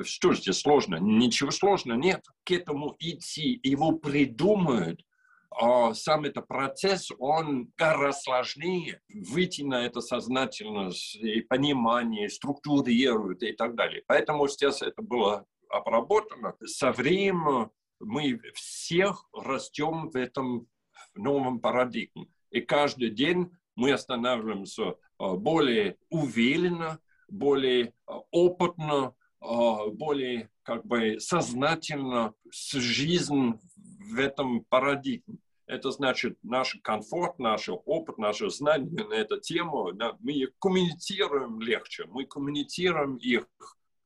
Что 0.04 0.34
здесь 0.34 0.60
сложно? 0.60 0.96
Ничего 0.96 1.52
сложного 1.52 2.00
нет. 2.00 2.26
К 2.44 2.52
этому 2.52 2.96
идти, 2.98 3.60
его 3.62 3.92
придумают, 3.92 5.06
а 5.52 5.94
сам 5.94 6.24
этот 6.26 6.48
процесс, 6.48 7.12
он 7.20 7.72
гораздо 7.78 8.22
сложнее. 8.22 9.02
Выйти 9.14 9.62
на 9.62 9.86
это 9.86 10.02
сознательность 10.02 11.16
и 11.16 11.42
понимание, 11.42 12.28
структурировать 12.28 13.44
и 13.44 13.52
так 13.52 13.76
далее. 13.76 14.02
Поэтому 14.08 14.48
сейчас 14.48 14.82
это 14.82 15.04
было 15.04 15.46
обработано. 15.70 16.56
Со 16.66 16.92
временем 16.92 17.70
мы 18.00 18.40
всех 18.56 19.26
растем 19.32 20.10
в 20.10 20.16
этом 20.16 20.68
новом 21.14 21.60
парадигме. 21.60 22.30
И 22.50 22.62
каждый 22.62 23.12
день 23.12 23.52
мы 23.76 23.92
останавливаемся 23.92 24.96
а, 25.18 25.36
более 25.36 25.98
уверенно, 26.10 27.00
более 27.28 27.94
а, 28.06 28.20
опытно, 28.32 29.16
а, 29.40 29.88
более 29.88 30.50
как 30.64 30.86
бы 30.86 31.20
сознательно 31.20 32.34
с 32.52 32.74
жизнью 32.74 33.60
в 33.76 34.20
этом 34.20 34.64
парадигме. 34.66 35.38
Это 35.66 35.92
значит 35.92 36.38
наш 36.44 36.78
комфорт, 36.84 37.40
наш 37.40 37.70
опыт, 37.70 38.18
наше 38.18 38.50
знание 38.50 39.08
на 39.08 39.14
эту 39.14 39.40
тему, 39.40 39.92
да, 39.94 40.18
мы 40.20 40.48
коммуницируем 40.60 41.62
легче, 41.62 42.06
мы 42.06 42.26
коммуницируем 42.26 43.16
их 43.16 43.48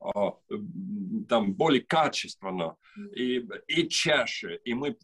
там 0.00 1.54
более 1.54 1.82
качественно 1.82 2.76
и, 3.14 3.44
и 3.66 3.88
чаще. 3.88 4.60
И 4.64 4.74
мы 4.74 4.96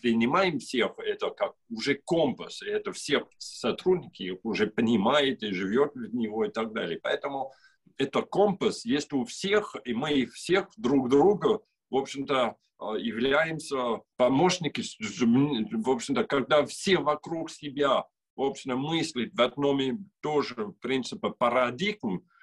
принимаем 0.00 0.58
всех 0.58 0.98
это 0.98 1.30
как 1.30 1.54
уже 1.68 1.94
компас. 1.96 2.62
И 2.62 2.66
это 2.66 2.92
все 2.92 3.26
сотрудники 3.38 4.38
уже 4.42 4.68
понимают 4.68 5.42
и 5.42 5.52
живет 5.52 5.94
в 5.94 6.14
него 6.14 6.44
и 6.44 6.50
так 6.50 6.72
далее. 6.72 7.00
Поэтому 7.02 7.52
это 7.98 8.22
компас 8.22 8.84
есть 8.84 9.12
у 9.12 9.24
всех, 9.24 9.74
и 9.84 9.94
мы 9.94 10.26
всех 10.26 10.68
друг 10.76 11.08
друга, 11.08 11.60
в 11.90 11.96
общем-то, 11.96 12.56
а, 12.78 12.94
являемся 12.96 14.00
помощниками, 14.16 15.82
в 15.82 15.90
общем-то, 15.90 16.24
когда 16.24 16.64
все 16.66 16.98
вокруг 16.98 17.50
себя, 17.50 18.04
в 18.36 18.42
общем-то, 18.42 18.76
мыслят 18.76 19.32
в 19.32 19.40
одном 19.40 19.80
и 19.80 19.94
том 20.20 20.42
же 20.42 20.74
принципе 20.80 21.30
парадигм, 21.30 22.16
а, 22.16 22.35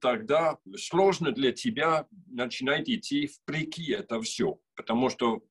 тогда 0.00 0.58
сложно 0.76 1.32
для 1.32 1.52
тебя 1.52 2.06
начинать 2.26 2.88
идти 2.88 3.30
вопреки 3.46 3.92
это 3.92 4.20
все, 4.20 4.58
потому 4.76 5.08
что 5.08 5.42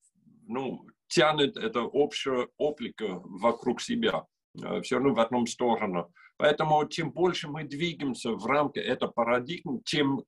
ну, 0.48 0.86
тянет 1.08 1.58
это 1.58 1.82
общее 1.82 2.48
облико 2.58 3.22
вокруг 3.24 3.82
себя, 3.82 4.26
э, 4.62 4.82
все 4.82 4.96
равно 4.96 5.14
в 5.14 5.20
одном 5.20 5.48
сторону. 5.48 6.12
Поэтому 6.38 6.88
чем 6.88 7.12
больше 7.12 7.50
мы 7.50 7.64
двигаемся 7.64 8.32
в 8.32 8.46
рамках 8.46 8.86
этой 8.86 9.12
парадигмы, 9.12 9.82
тем 9.84 10.24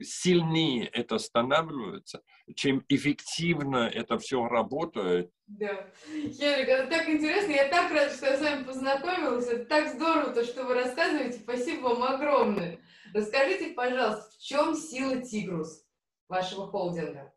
сильнее 0.00 0.86
это 0.86 1.18
становится, 1.18 2.22
чем 2.54 2.84
эффективно 2.88 3.88
это 3.88 4.18
все 4.18 4.46
работает. 4.46 5.30
Да. 5.46 5.86
Ярик, 6.12 6.68
это 6.68 6.88
так 6.88 7.08
интересно, 7.08 7.52
я 7.52 7.68
так 7.68 7.90
рада, 7.92 8.14
что 8.14 8.26
я 8.26 8.36
с 8.36 8.40
вами 8.40 8.64
познакомилась, 8.64 9.46
это 9.46 9.64
так 9.66 9.94
здорово, 9.94 10.32
то, 10.32 10.44
что 10.44 10.64
вы 10.64 10.74
рассказываете, 10.74 11.38
спасибо 11.38 11.88
вам 11.88 12.02
огромное. 12.02 12.78
Расскажите, 13.12 13.74
пожалуйста, 13.74 14.30
в 14.30 14.38
чем 14.38 14.74
сила 14.74 15.20
Тигрус 15.20 15.84
вашего 16.28 16.66
холдинга? 16.66 17.32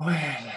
Ой, 0.00 0.14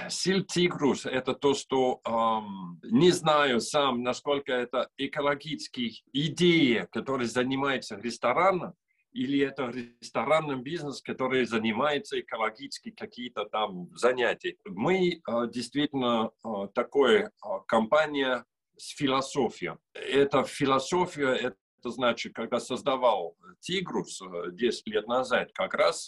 сил 0.09 0.43
Тигрус– 0.43 1.05
это 1.07 1.34
то, 1.34 1.55
что 1.55 1.99
эм, 2.05 2.80
не 2.84 3.09
знаю 3.09 3.59
сам, 3.59 4.03
насколько 4.03 4.53
это 4.53 4.89
экологические 4.97 5.93
идеи, 6.14 6.88
которые 6.91 7.28
занимаются 7.28 7.95
рестораном, 7.95 8.76
или 9.12 9.39
это 9.39 9.70
ресторанный 9.70 10.57
бизнес, 10.57 11.01
который 11.01 11.45
занимается 11.45 12.20
экологически 12.20 12.91
какие-то 12.91 13.45
там 13.45 13.89
занятия. 13.95 14.55
Мы 14.66 15.22
э, 15.28 15.47
действительно 15.49 16.32
э, 16.43 16.49
такая 16.74 17.32
компания 17.68 18.45
с 18.78 18.95
философией. 18.95 19.76
Эта 19.93 20.43
философия, 20.43 21.34
это 21.34 21.57
значит, 21.84 22.34
когда 22.34 22.59
создавал 22.59 23.36
Тигрус 23.59 24.22
10 24.51 24.88
лет 24.88 25.07
назад, 25.07 25.51
как 25.53 25.74
раз 25.74 26.07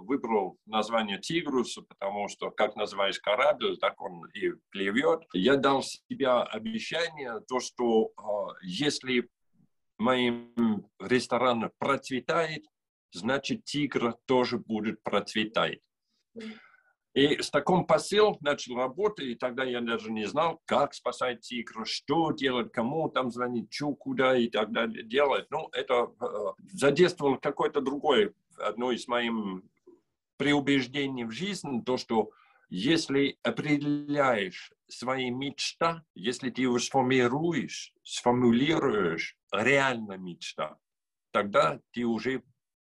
выбрал 0.00 0.58
название 0.66 1.18
Тигрус, 1.18 1.78
потому 1.88 2.28
что 2.28 2.50
как 2.50 2.76
называешь 2.76 3.18
корабль, 3.18 3.78
так 3.78 4.00
он 4.00 4.26
и 4.34 4.52
плывет. 4.70 5.22
Я 5.32 5.56
дал 5.56 5.82
себе 5.82 6.28
обещание, 6.28 7.40
то, 7.48 7.60
что 7.60 8.12
если 8.62 9.28
моим 9.98 10.86
рестораном 11.00 11.70
процветает, 11.78 12.64
значит 13.12 13.64
тигр 13.64 14.14
тоже 14.26 14.58
будет 14.58 15.02
процветать. 15.02 15.80
И 17.14 17.42
с 17.42 17.50
таким 17.50 17.84
посыл 17.84 18.36
начал 18.40 18.76
работать, 18.76 19.26
и 19.26 19.34
тогда 19.34 19.64
я 19.64 19.80
даже 19.80 20.12
не 20.12 20.26
знал, 20.26 20.60
как 20.66 20.94
спасать 20.94 21.40
тигра, 21.40 21.84
что 21.84 22.30
делать, 22.32 22.70
кому 22.70 23.08
там 23.08 23.30
звонить, 23.30 23.72
что, 23.72 23.94
куда 23.94 24.36
и 24.36 24.48
так 24.48 24.72
далее 24.72 25.02
делать. 25.02 25.46
Ну, 25.50 25.68
это 25.72 26.12
э, 26.20 26.26
задействовало 26.72 27.36
какое-то 27.38 27.80
другое, 27.80 28.34
одно 28.56 28.92
из 28.92 29.08
моих 29.08 29.32
преубеждений 30.36 31.24
в 31.24 31.32
жизни, 31.32 31.80
то, 31.80 31.96
что 31.96 32.30
если 32.70 33.38
определяешь 33.42 34.72
свои 34.88 35.30
мечты, 35.30 36.02
если 36.14 36.50
ты 36.50 36.62
его 36.62 36.78
сформируешь, 36.78 37.92
сформулируешь, 38.02 39.36
реально 39.52 40.16
мечта, 40.16 40.78
тогда 41.30 41.80
ты 41.92 42.04
уже 42.04 42.42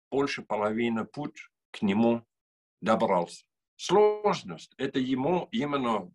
больше 0.09 0.43
половины 0.43 1.05
путь 1.05 1.49
к 1.71 1.81
нему 1.81 2.25
добрался. 2.81 3.45
Сложность– 3.77 4.73
это 4.77 4.99
ему 4.99 5.49
именно 5.51 6.09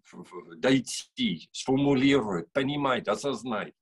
дойти, 0.56 1.50
сформулировать, 1.52 2.50
понимать, 2.52 3.06
осознать. 3.06 3.74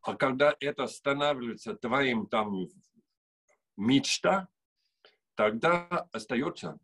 А 0.00 0.14
когда 0.14 0.56
это 0.60 0.86
становится 0.86 1.74
твоим 1.74 2.26
там 2.26 2.68
мечта, 3.76 4.48
тогда 5.34 6.08
остается 6.12 6.78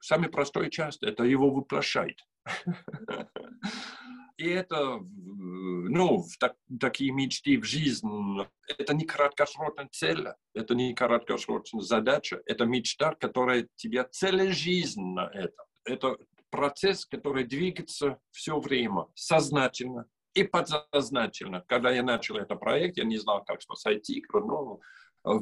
самый 0.00 0.30
простой 0.30 0.70
часть– 0.70 1.02
это 1.02 1.24
его 1.24 1.50
воплощать. 1.50 2.26
И 4.40 4.48
это, 4.48 4.98
ну, 5.02 6.24
так, 6.38 6.56
такие 6.80 7.12
мечты 7.12 7.58
в 7.60 7.64
жизни, 7.64 8.48
это 8.66 8.94
не 8.94 9.04
краткосрочная 9.04 9.90
цель, 9.92 10.28
это 10.54 10.74
не 10.74 10.94
краткосрочная 10.94 11.82
задача, 11.82 12.40
это 12.46 12.64
мечта, 12.64 13.14
которая 13.14 13.68
тебя 13.76 14.04
целая 14.04 14.50
жизнь 14.50 15.02
на 15.02 15.30
это. 15.34 15.62
Это 15.84 16.16
процесс, 16.48 17.04
который 17.04 17.44
двигается 17.44 18.18
все 18.30 18.58
время, 18.58 19.08
сознательно 19.14 20.06
и 20.32 20.44
подсознательно. 20.44 21.62
Когда 21.66 21.90
я 21.90 22.02
начал 22.02 22.38
этот 22.38 22.60
проект, 22.60 22.96
я 22.96 23.04
не 23.04 23.18
знал, 23.18 23.44
как 23.44 23.60
спасать 23.60 24.04
тигра, 24.04 24.40
но 24.40 24.80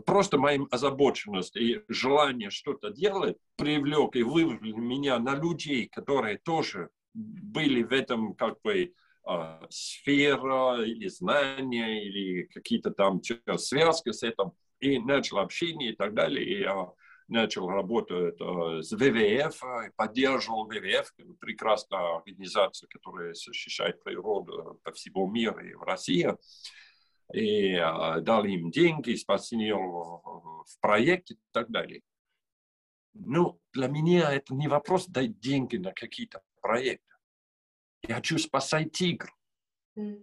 просто 0.07 0.39
моим 0.39 0.67
озабоченность 0.73 1.55
и 1.55 1.83
желание 1.87 2.51
что-то 2.51 2.91
делать 2.91 3.37
привлек 3.55 4.17
и 4.17 4.25
вывел 4.25 4.59
меня 4.77 5.21
на 5.21 5.37
людей, 5.37 5.87
которые 5.87 6.39
тоже 6.39 6.89
были 7.19 7.83
в 7.83 7.93
этом 7.93 8.35
как 8.35 8.61
бы 8.63 8.93
э, 9.29 9.67
сфера 9.71 10.83
или 10.83 11.09
знания 11.09 12.05
или 12.05 12.45
какие-то 12.45 12.91
там 12.91 13.21
связки 13.23 14.13
с 14.13 14.23
этим 14.23 14.53
и 14.81 14.99
начал 14.99 15.39
общение 15.39 15.93
и 15.93 15.97
так 15.97 16.15
далее. 16.15 16.45
И, 16.45 16.65
э, 16.65 16.87
начал 17.29 17.69
работать 17.69 18.41
с 18.41 18.91
ВВФ, 18.91 19.63
поддерживал 19.97 20.67
ВВФ, 20.67 21.13
прекрасная 21.39 22.17
организация, 22.17 22.89
которая 22.89 23.35
защищает 23.35 24.03
природу 24.03 24.81
по 24.83 24.93
всему 24.93 25.31
миру 25.31 25.61
и 25.61 25.75
в 25.75 25.83
России. 25.83 26.35
И 27.35 27.75
дал 27.75 28.45
им 28.45 28.71
деньги, 28.71 29.15
спасил 29.15 29.77
в 29.77 30.81
проекте 30.81 31.35
и 31.35 31.39
так 31.53 31.69
далее. 31.69 32.01
Ну, 33.13 33.61
для 33.73 33.89
меня 33.89 34.33
это 34.33 34.55
не 34.55 34.69
вопрос 34.69 35.07
дать 35.07 35.39
деньги 35.39 35.77
на 35.77 35.93
какие-то 35.93 36.41
проекты. 36.61 37.08
Я 38.03 38.17
хочу 38.17 38.39
спасать 38.39 38.93
тигр. 38.93 39.33
Mm. 39.99 40.23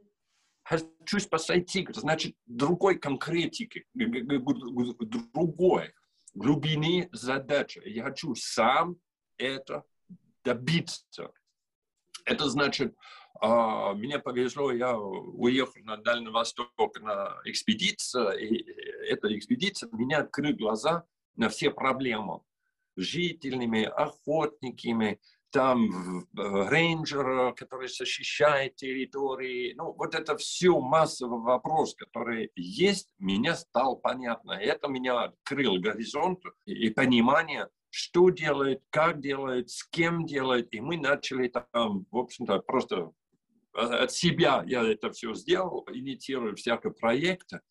Хочу 0.64 1.20
спасать 1.20 1.68
тигр. 1.68 1.94
Значит, 1.94 2.36
другой 2.46 2.98
конкретики, 2.98 3.86
другой 3.94 5.94
глубины 6.34 7.10
задачи. 7.12 7.82
Я 7.86 8.04
хочу 8.04 8.34
сам 8.36 8.98
это 9.38 9.84
добиться. 10.44 11.32
Это 12.26 12.50
значит, 12.50 12.96
а, 13.42 13.94
мне 13.94 14.20
повезло, 14.20 14.72
я 14.72 14.98
уехал 14.98 15.82
на 15.84 15.98
Дальний 15.98 16.32
Восток 16.32 17.00
на 17.00 17.38
экспедицию, 17.44 18.40
и 18.40 18.64
эта 19.08 19.36
экспедиция 19.38 19.90
меня 19.92 20.20
открыла 20.20 20.54
глаза 20.54 21.06
на 21.36 21.50
все 21.50 21.70
проблемы 21.70 22.42
жителями, 22.96 23.84
охотниками, 23.84 25.20
там 25.52 26.20
э, 26.20 26.70
рейнджер, 26.70 27.54
который 27.56 27.88
защищает 27.88 28.76
территории. 28.76 29.74
Ну, 29.76 29.94
вот 29.94 30.16
это 30.16 30.38
все 30.38 30.80
массовый 30.80 31.42
вопрос, 31.42 31.96
который 31.96 32.52
есть, 32.56 33.10
меня 33.20 33.56
стал 33.56 33.98
понятно. 33.98 34.54
Это 34.54 34.88
меня 34.88 35.24
открыл 35.24 35.80
горизонт 35.80 36.40
и 36.66 36.90
понимание, 36.90 37.70
что 37.90 38.30
делает, 38.30 38.84
как 38.90 39.22
делает, 39.22 39.70
с 39.70 39.86
кем 39.86 40.26
делает. 40.26 40.74
И 40.74 40.82
мы 40.82 40.98
начали 40.98 41.48
там, 41.48 42.06
в 42.12 42.18
общем-то, 42.18 42.60
просто 42.60 43.12
от 43.74 44.12
себя 44.12 44.64
я 44.66 44.84
это 44.84 45.12
все 45.12 45.34
сделал, 45.34 45.86
инициирую 45.92 46.56
всякие 46.56 46.94
проекты. 46.94 47.62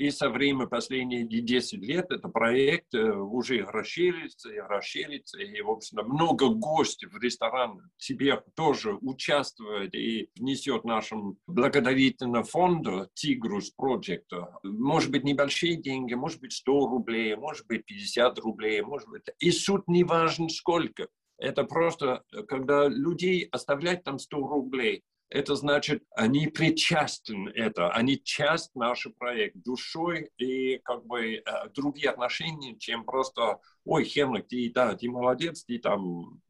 И 0.00 0.10
со 0.10 0.30
временем 0.30 0.66
последние 0.66 1.26
10 1.26 1.78
лет 1.82 2.10
этот 2.10 2.32
проект 2.32 2.94
э, 2.94 3.12
уже 3.12 3.66
расширится 3.66 4.50
и 4.50 4.56
расширится. 4.56 5.38
И, 5.38 5.60
в 5.60 5.70
общем 5.70 5.98
много 6.06 6.48
гостей 6.48 7.06
в 7.06 7.18
ресторан 7.18 7.82
себе 7.98 8.42
тоже 8.56 8.94
участвует 9.02 9.94
и 9.94 10.30
внесет 10.38 10.84
нашим 10.84 11.36
благотворительному 11.46 12.44
фонду 12.44 13.10
Тигрус 13.12 13.74
Project. 13.78 14.30
Может 14.62 15.10
быть, 15.10 15.24
небольшие 15.24 15.76
деньги, 15.76 16.14
может 16.14 16.40
быть, 16.40 16.54
100 16.54 16.86
рублей, 16.86 17.36
может 17.36 17.66
быть, 17.66 17.84
50 17.84 18.38
рублей, 18.38 18.80
может 18.80 19.10
быть. 19.10 19.24
И 19.38 19.50
суд 19.50 19.86
не 19.86 20.04
важен 20.04 20.48
сколько. 20.48 21.08
Это 21.36 21.64
просто, 21.64 22.22
когда 22.48 22.88
людей 22.88 23.48
оставлять 23.52 24.02
там 24.02 24.18
100 24.18 24.36
рублей, 24.38 25.02
это 25.30 25.54
значит, 25.54 26.02
они 26.10 26.48
причастны 26.48 27.50
это, 27.54 27.90
они 27.90 28.22
часть 28.22 28.74
нашего 28.74 29.12
проекта 29.12 29.60
душой 29.60 30.30
и 30.36 30.78
как 30.78 31.06
бы 31.06 31.36
э, 31.36 31.42
другие 31.74 32.10
отношения, 32.10 32.76
чем 32.76 33.04
просто, 33.04 33.60
ой, 33.84 34.04
Хенрик, 34.04 34.48
ты, 34.48 34.70
да, 34.74 34.94
ты 34.96 35.08
молодец, 35.08 35.64
ты 35.64 35.78
там 35.78 36.40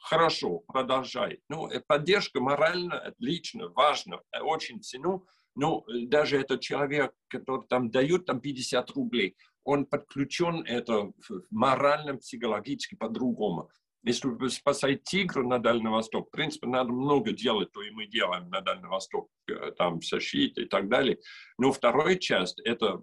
хорошо, 0.00 0.64
продолжай. 0.66 1.40
Ну, 1.48 1.68
э, 1.68 1.80
поддержка 1.80 2.40
морально 2.40 2.98
отлично, 2.98 3.68
важно, 3.68 4.20
э, 4.32 4.40
очень 4.40 4.82
цену, 4.82 5.24
но 5.54 5.84
даже 6.06 6.40
этот 6.40 6.60
человек, 6.60 7.12
который 7.28 7.66
там 7.68 7.90
дает 7.90 8.26
там 8.26 8.40
50 8.40 8.90
рублей, 8.90 9.36
он 9.62 9.86
подключен 9.86 10.62
это 10.62 11.12
морально, 11.50 12.16
психологически 12.16 12.94
по-другому. 12.94 13.70
Если 14.04 14.48
спасать 14.48 15.02
тигра 15.02 15.42
на 15.42 15.58
Дальний 15.58 15.88
Восток, 15.88 16.28
в 16.28 16.30
принципе, 16.30 16.68
надо 16.68 16.92
много 16.92 17.32
делать, 17.32 17.72
то 17.72 17.82
и 17.82 17.90
мы 17.90 18.06
делаем 18.06 18.48
на 18.48 18.60
Дальний 18.60 18.86
Восток, 18.86 19.28
э, 19.48 19.72
там 19.72 20.00
защита 20.00 20.62
и 20.62 20.66
так 20.66 20.88
далее. 20.88 21.18
Но 21.58 21.72
вторая 21.72 22.16
часть– 22.16 22.60
это 22.64 23.02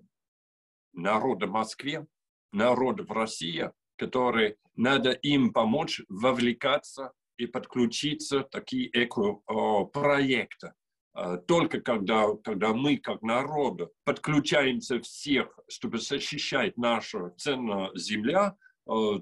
народы 0.94 1.48
в 1.48 1.52
Москве, 1.52 2.08
народы 2.54 3.04
в 3.04 3.12
России, 3.12 3.72
которые 3.98 4.56
надо 4.76 5.12
им 5.12 5.52
помочь 5.52 6.02
вовлекаться 6.08 7.12
и 7.38 7.46
подключиться 7.46 8.40
в 8.40 8.50
такие 8.50 8.90
эко-проекты. 8.94 10.74
Э, 11.14 11.38
только 11.46 11.82
когда, 11.82 12.34
когда 12.38 12.74
мы, 12.74 12.98
как 12.98 13.22
народ, 13.22 13.94
подключаемся 14.06 15.02
всех, 15.02 15.60
чтобы 15.68 16.00
защищать 16.00 16.78
нашу 16.78 17.34
ценную 17.38 17.92
землю, 17.98 18.38
Э, 18.38 18.65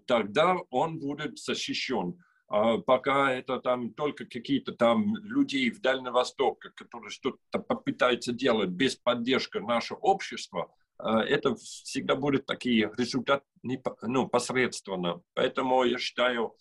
тогда 0.05 0.57
он 0.69 0.99
будет 0.99 1.39
защищен. 1.39 2.17
А 2.53 2.77
пока 2.77 3.33
это 3.33 3.59
там 3.59 3.95
только 3.95 4.25
какие-то 4.25 4.73
там 4.73 5.15
людей 5.17 5.71
в 5.71 5.81
Дальнем 5.81 6.13
Востоке, 6.13 6.69
которые 6.75 7.09
что-то 7.09 7.59
попытаются 7.59 8.31
делать 8.31 8.69
без 8.69 8.95
поддержки 8.95 9.57
нашего 9.57 9.97
общества, 9.97 10.71
э, 10.99 11.09
это 11.29 11.55
всегда 11.55 12.15
будет 12.15 12.45
такие 12.45 12.91
результат 12.95 13.43
ну, 14.03 14.27
посредственно. 14.27 15.23
Поэтому 15.33 15.83
я 15.83 15.97
считаю, 15.97 16.55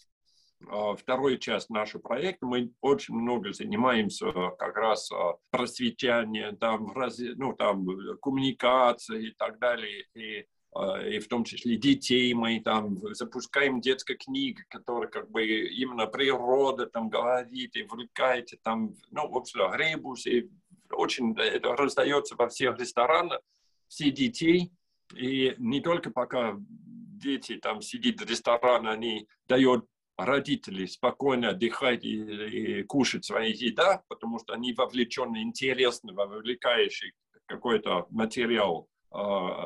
э, 0.60 0.94
вторую 0.96 1.36
часть 1.36 1.68
нашего 1.68 2.00
проекта 2.00 2.46
мы 2.46 2.72
очень 2.80 3.14
много 3.14 3.52
занимаемся 3.52 4.32
как 4.58 4.74
раз 4.76 5.10
просветлением, 5.50 6.56
там, 6.56 6.90
ну, 7.36 7.52
там, 7.52 7.86
коммуникацией 8.22 9.28
и 9.28 9.34
так 9.34 9.58
далее. 9.58 10.06
И 10.14 10.46
Э, 10.46 10.61
и 10.74 11.18
в 11.18 11.28
том 11.28 11.44
числе 11.44 11.76
детей 11.76 12.32
мы 12.32 12.60
там 12.60 12.98
запускаем 13.14 13.80
детская 13.80 14.14
книга, 14.14 14.62
которая 14.68 15.08
как 15.08 15.30
бы 15.30 15.44
именно 15.44 16.06
природа 16.06 16.86
там 16.86 17.10
говорит 17.10 17.76
и 17.76 17.82
увлекаете 17.82 18.58
там, 18.62 18.94
ну, 19.10 19.28
в 19.28 19.36
общем, 19.36 19.74
ребус, 19.74 20.26
и 20.26 20.48
очень 20.90 21.34
это 21.38 21.76
раздается 21.76 22.36
во 22.36 22.48
всех 22.48 22.78
ресторанах, 22.78 23.40
все 23.88 24.10
детей, 24.10 24.72
и 25.14 25.54
не 25.58 25.82
только 25.82 26.10
пока 26.10 26.56
дети 26.58 27.56
там 27.56 27.82
сидят 27.82 28.20
в 28.20 28.30
ресторане, 28.30 28.88
они 28.88 29.28
дают 29.46 29.86
родители 30.16 30.86
спокойно 30.86 31.50
отдыхать 31.50 32.04
и, 32.04 32.16
и 32.16 32.82
кушать 32.84 33.26
свои 33.26 33.52
еда, 33.52 34.02
потому 34.08 34.38
что 34.38 34.54
они 34.54 34.72
вовлечены, 34.72 35.42
интересны, 35.42 36.14
вовлекающий 36.14 37.12
какой-то 37.46 38.06
материал 38.08 38.88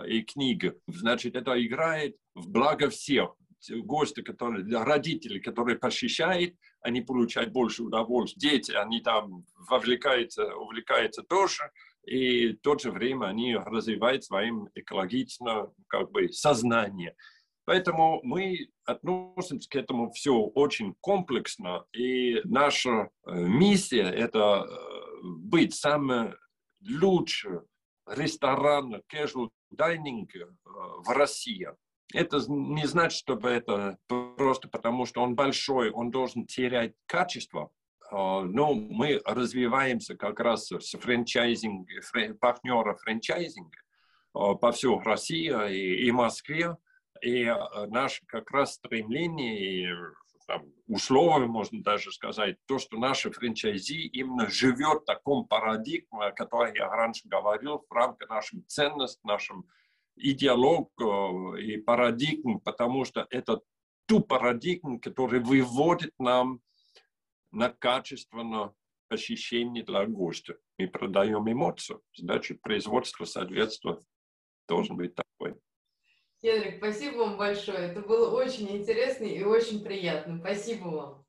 и 0.06 0.22
книга. 0.22 0.74
Значит, 0.86 1.36
это 1.36 1.64
играет 1.64 2.16
в 2.34 2.50
благо 2.50 2.90
всех. 2.90 3.34
Гости, 3.70 4.22
которые, 4.22 4.64
родители, 4.84 5.38
которые 5.38 5.78
посещают, 5.78 6.54
они 6.80 7.00
получают 7.00 7.52
больше 7.52 7.82
удовольствия. 7.82 8.50
Дети, 8.50 8.72
они 8.72 9.00
там 9.00 9.44
вовлекаются, 9.68 10.54
увлекаются 10.54 11.22
тоже, 11.22 11.70
и 12.06 12.52
в 12.52 12.60
то 12.60 12.78
же 12.78 12.92
время 12.92 13.26
они 13.26 13.56
развивают 13.56 14.24
своим 14.24 14.68
экологичное 14.74 15.68
как 15.88 16.10
бы, 16.12 16.32
сознание. 16.32 17.14
Поэтому 17.64 18.20
мы 18.22 18.68
относимся 18.84 19.68
к 19.68 19.74
этому 19.74 20.12
все 20.12 20.32
очень 20.34 20.94
комплексно, 21.00 21.84
и 21.92 22.40
наша 22.44 23.10
э, 23.26 23.34
миссия– 23.34 24.08
это 24.24 24.64
э, 24.64 25.20
быть 25.24 25.74
самым 25.74 26.36
лучшим 26.88 27.62
ресторан 28.06 29.02
casual 29.12 29.50
dining 29.74 30.28
э, 30.34 30.46
в 30.64 31.08
России. 31.10 31.68
Это 32.14 32.38
не 32.48 32.86
значит, 32.86 33.18
чтобы 33.18 33.48
это 33.48 33.98
просто 34.06 34.68
потому, 34.68 35.06
что 35.06 35.22
он 35.22 35.34
большой, 35.34 35.90
он 35.90 36.10
должен 36.10 36.46
терять 36.46 36.94
качество. 37.06 37.70
А, 38.10 38.42
но 38.42 38.74
мы 38.74 39.20
развиваемся 39.24 40.16
как 40.16 40.40
раз 40.40 40.70
с 40.70 40.96
франчайзинг, 40.96 41.88
партнера 42.40 42.94
франчайзинга 42.94 43.78
а, 44.34 44.54
по 44.54 44.72
всей 44.72 44.98
России 45.00 45.50
и, 45.72 46.06
и 46.06 46.12
Москве. 46.12 46.76
И 47.22 47.44
а, 47.44 47.86
наше 47.86 48.24
как 48.26 48.50
раз 48.50 48.74
стремление 48.74 49.94
там, 50.46 50.64
условия, 50.86 51.46
можно 51.46 51.82
даже 51.82 52.12
сказать, 52.12 52.56
то, 52.66 52.78
что 52.78 52.98
наши 52.98 53.30
франчайзи 53.30 54.06
именно 54.06 54.48
живет 54.48 55.02
в 55.02 55.04
таком 55.04 55.46
парадигме, 55.46 56.26
о 56.26 56.32
которой 56.32 56.74
я 56.76 56.88
раньше 56.88 57.28
говорил, 57.28 57.84
в 57.88 57.92
рамках 57.92 58.30
наших 58.30 58.66
ценностей, 58.66 59.20
нашим 59.24 59.66
идеолог 60.16 60.90
и 61.58 61.76
парадигм, 61.78 62.60
потому 62.60 63.04
что 63.04 63.26
это 63.30 63.60
ту 64.06 64.20
парадигму, 64.20 65.00
которая 65.00 65.40
выводит 65.40 66.14
нам 66.18 66.60
на 67.50 67.70
качественное 67.70 68.72
посещение 69.08 69.84
для 69.84 70.06
гостя. 70.06 70.56
Мы 70.78 70.88
продаем 70.88 71.50
эмоцию, 71.50 72.02
значит, 72.14 72.60
производство, 72.62 73.24
соответственно, 73.24 73.98
должен 74.68 74.96
быть 74.96 75.14
такой. 75.14 75.56
Генрик, 76.46 76.76
спасибо 76.76 77.16
вам 77.16 77.36
большое. 77.36 77.90
Это 77.90 78.02
было 78.02 78.30
очень 78.30 78.70
интересно 78.70 79.24
и 79.24 79.42
очень 79.42 79.82
приятно. 79.82 80.38
Спасибо 80.38 80.86
вам. 80.86 81.24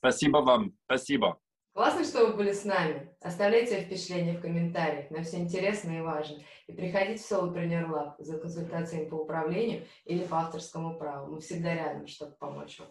Спасибо 0.00 0.36
вам. 0.38 0.76
Спасибо. 0.84 1.40
Классно, 1.72 2.04
что 2.04 2.26
вы 2.26 2.34
были 2.34 2.52
с 2.52 2.66
нами. 2.66 3.16
Оставляйте 3.22 3.68
свои 3.68 3.84
впечатления 3.86 4.36
в 4.36 4.42
комментариях. 4.42 5.10
Нам 5.10 5.24
все 5.24 5.38
интересно 5.38 5.96
и 5.96 6.02
важно. 6.02 6.42
И 6.66 6.72
приходите 6.72 7.22
в 7.22 7.32
Solopreneur 7.32 7.88
Lab 7.88 8.12
за 8.18 8.38
консультациями 8.38 9.08
по 9.08 9.14
управлению 9.14 9.86
или 10.04 10.26
по 10.26 10.40
авторскому 10.40 10.98
праву. 10.98 11.32
Мы 11.32 11.40
всегда 11.40 11.74
рядом, 11.74 12.06
чтобы 12.06 12.32
помочь 12.32 12.78
вам. 12.78 12.88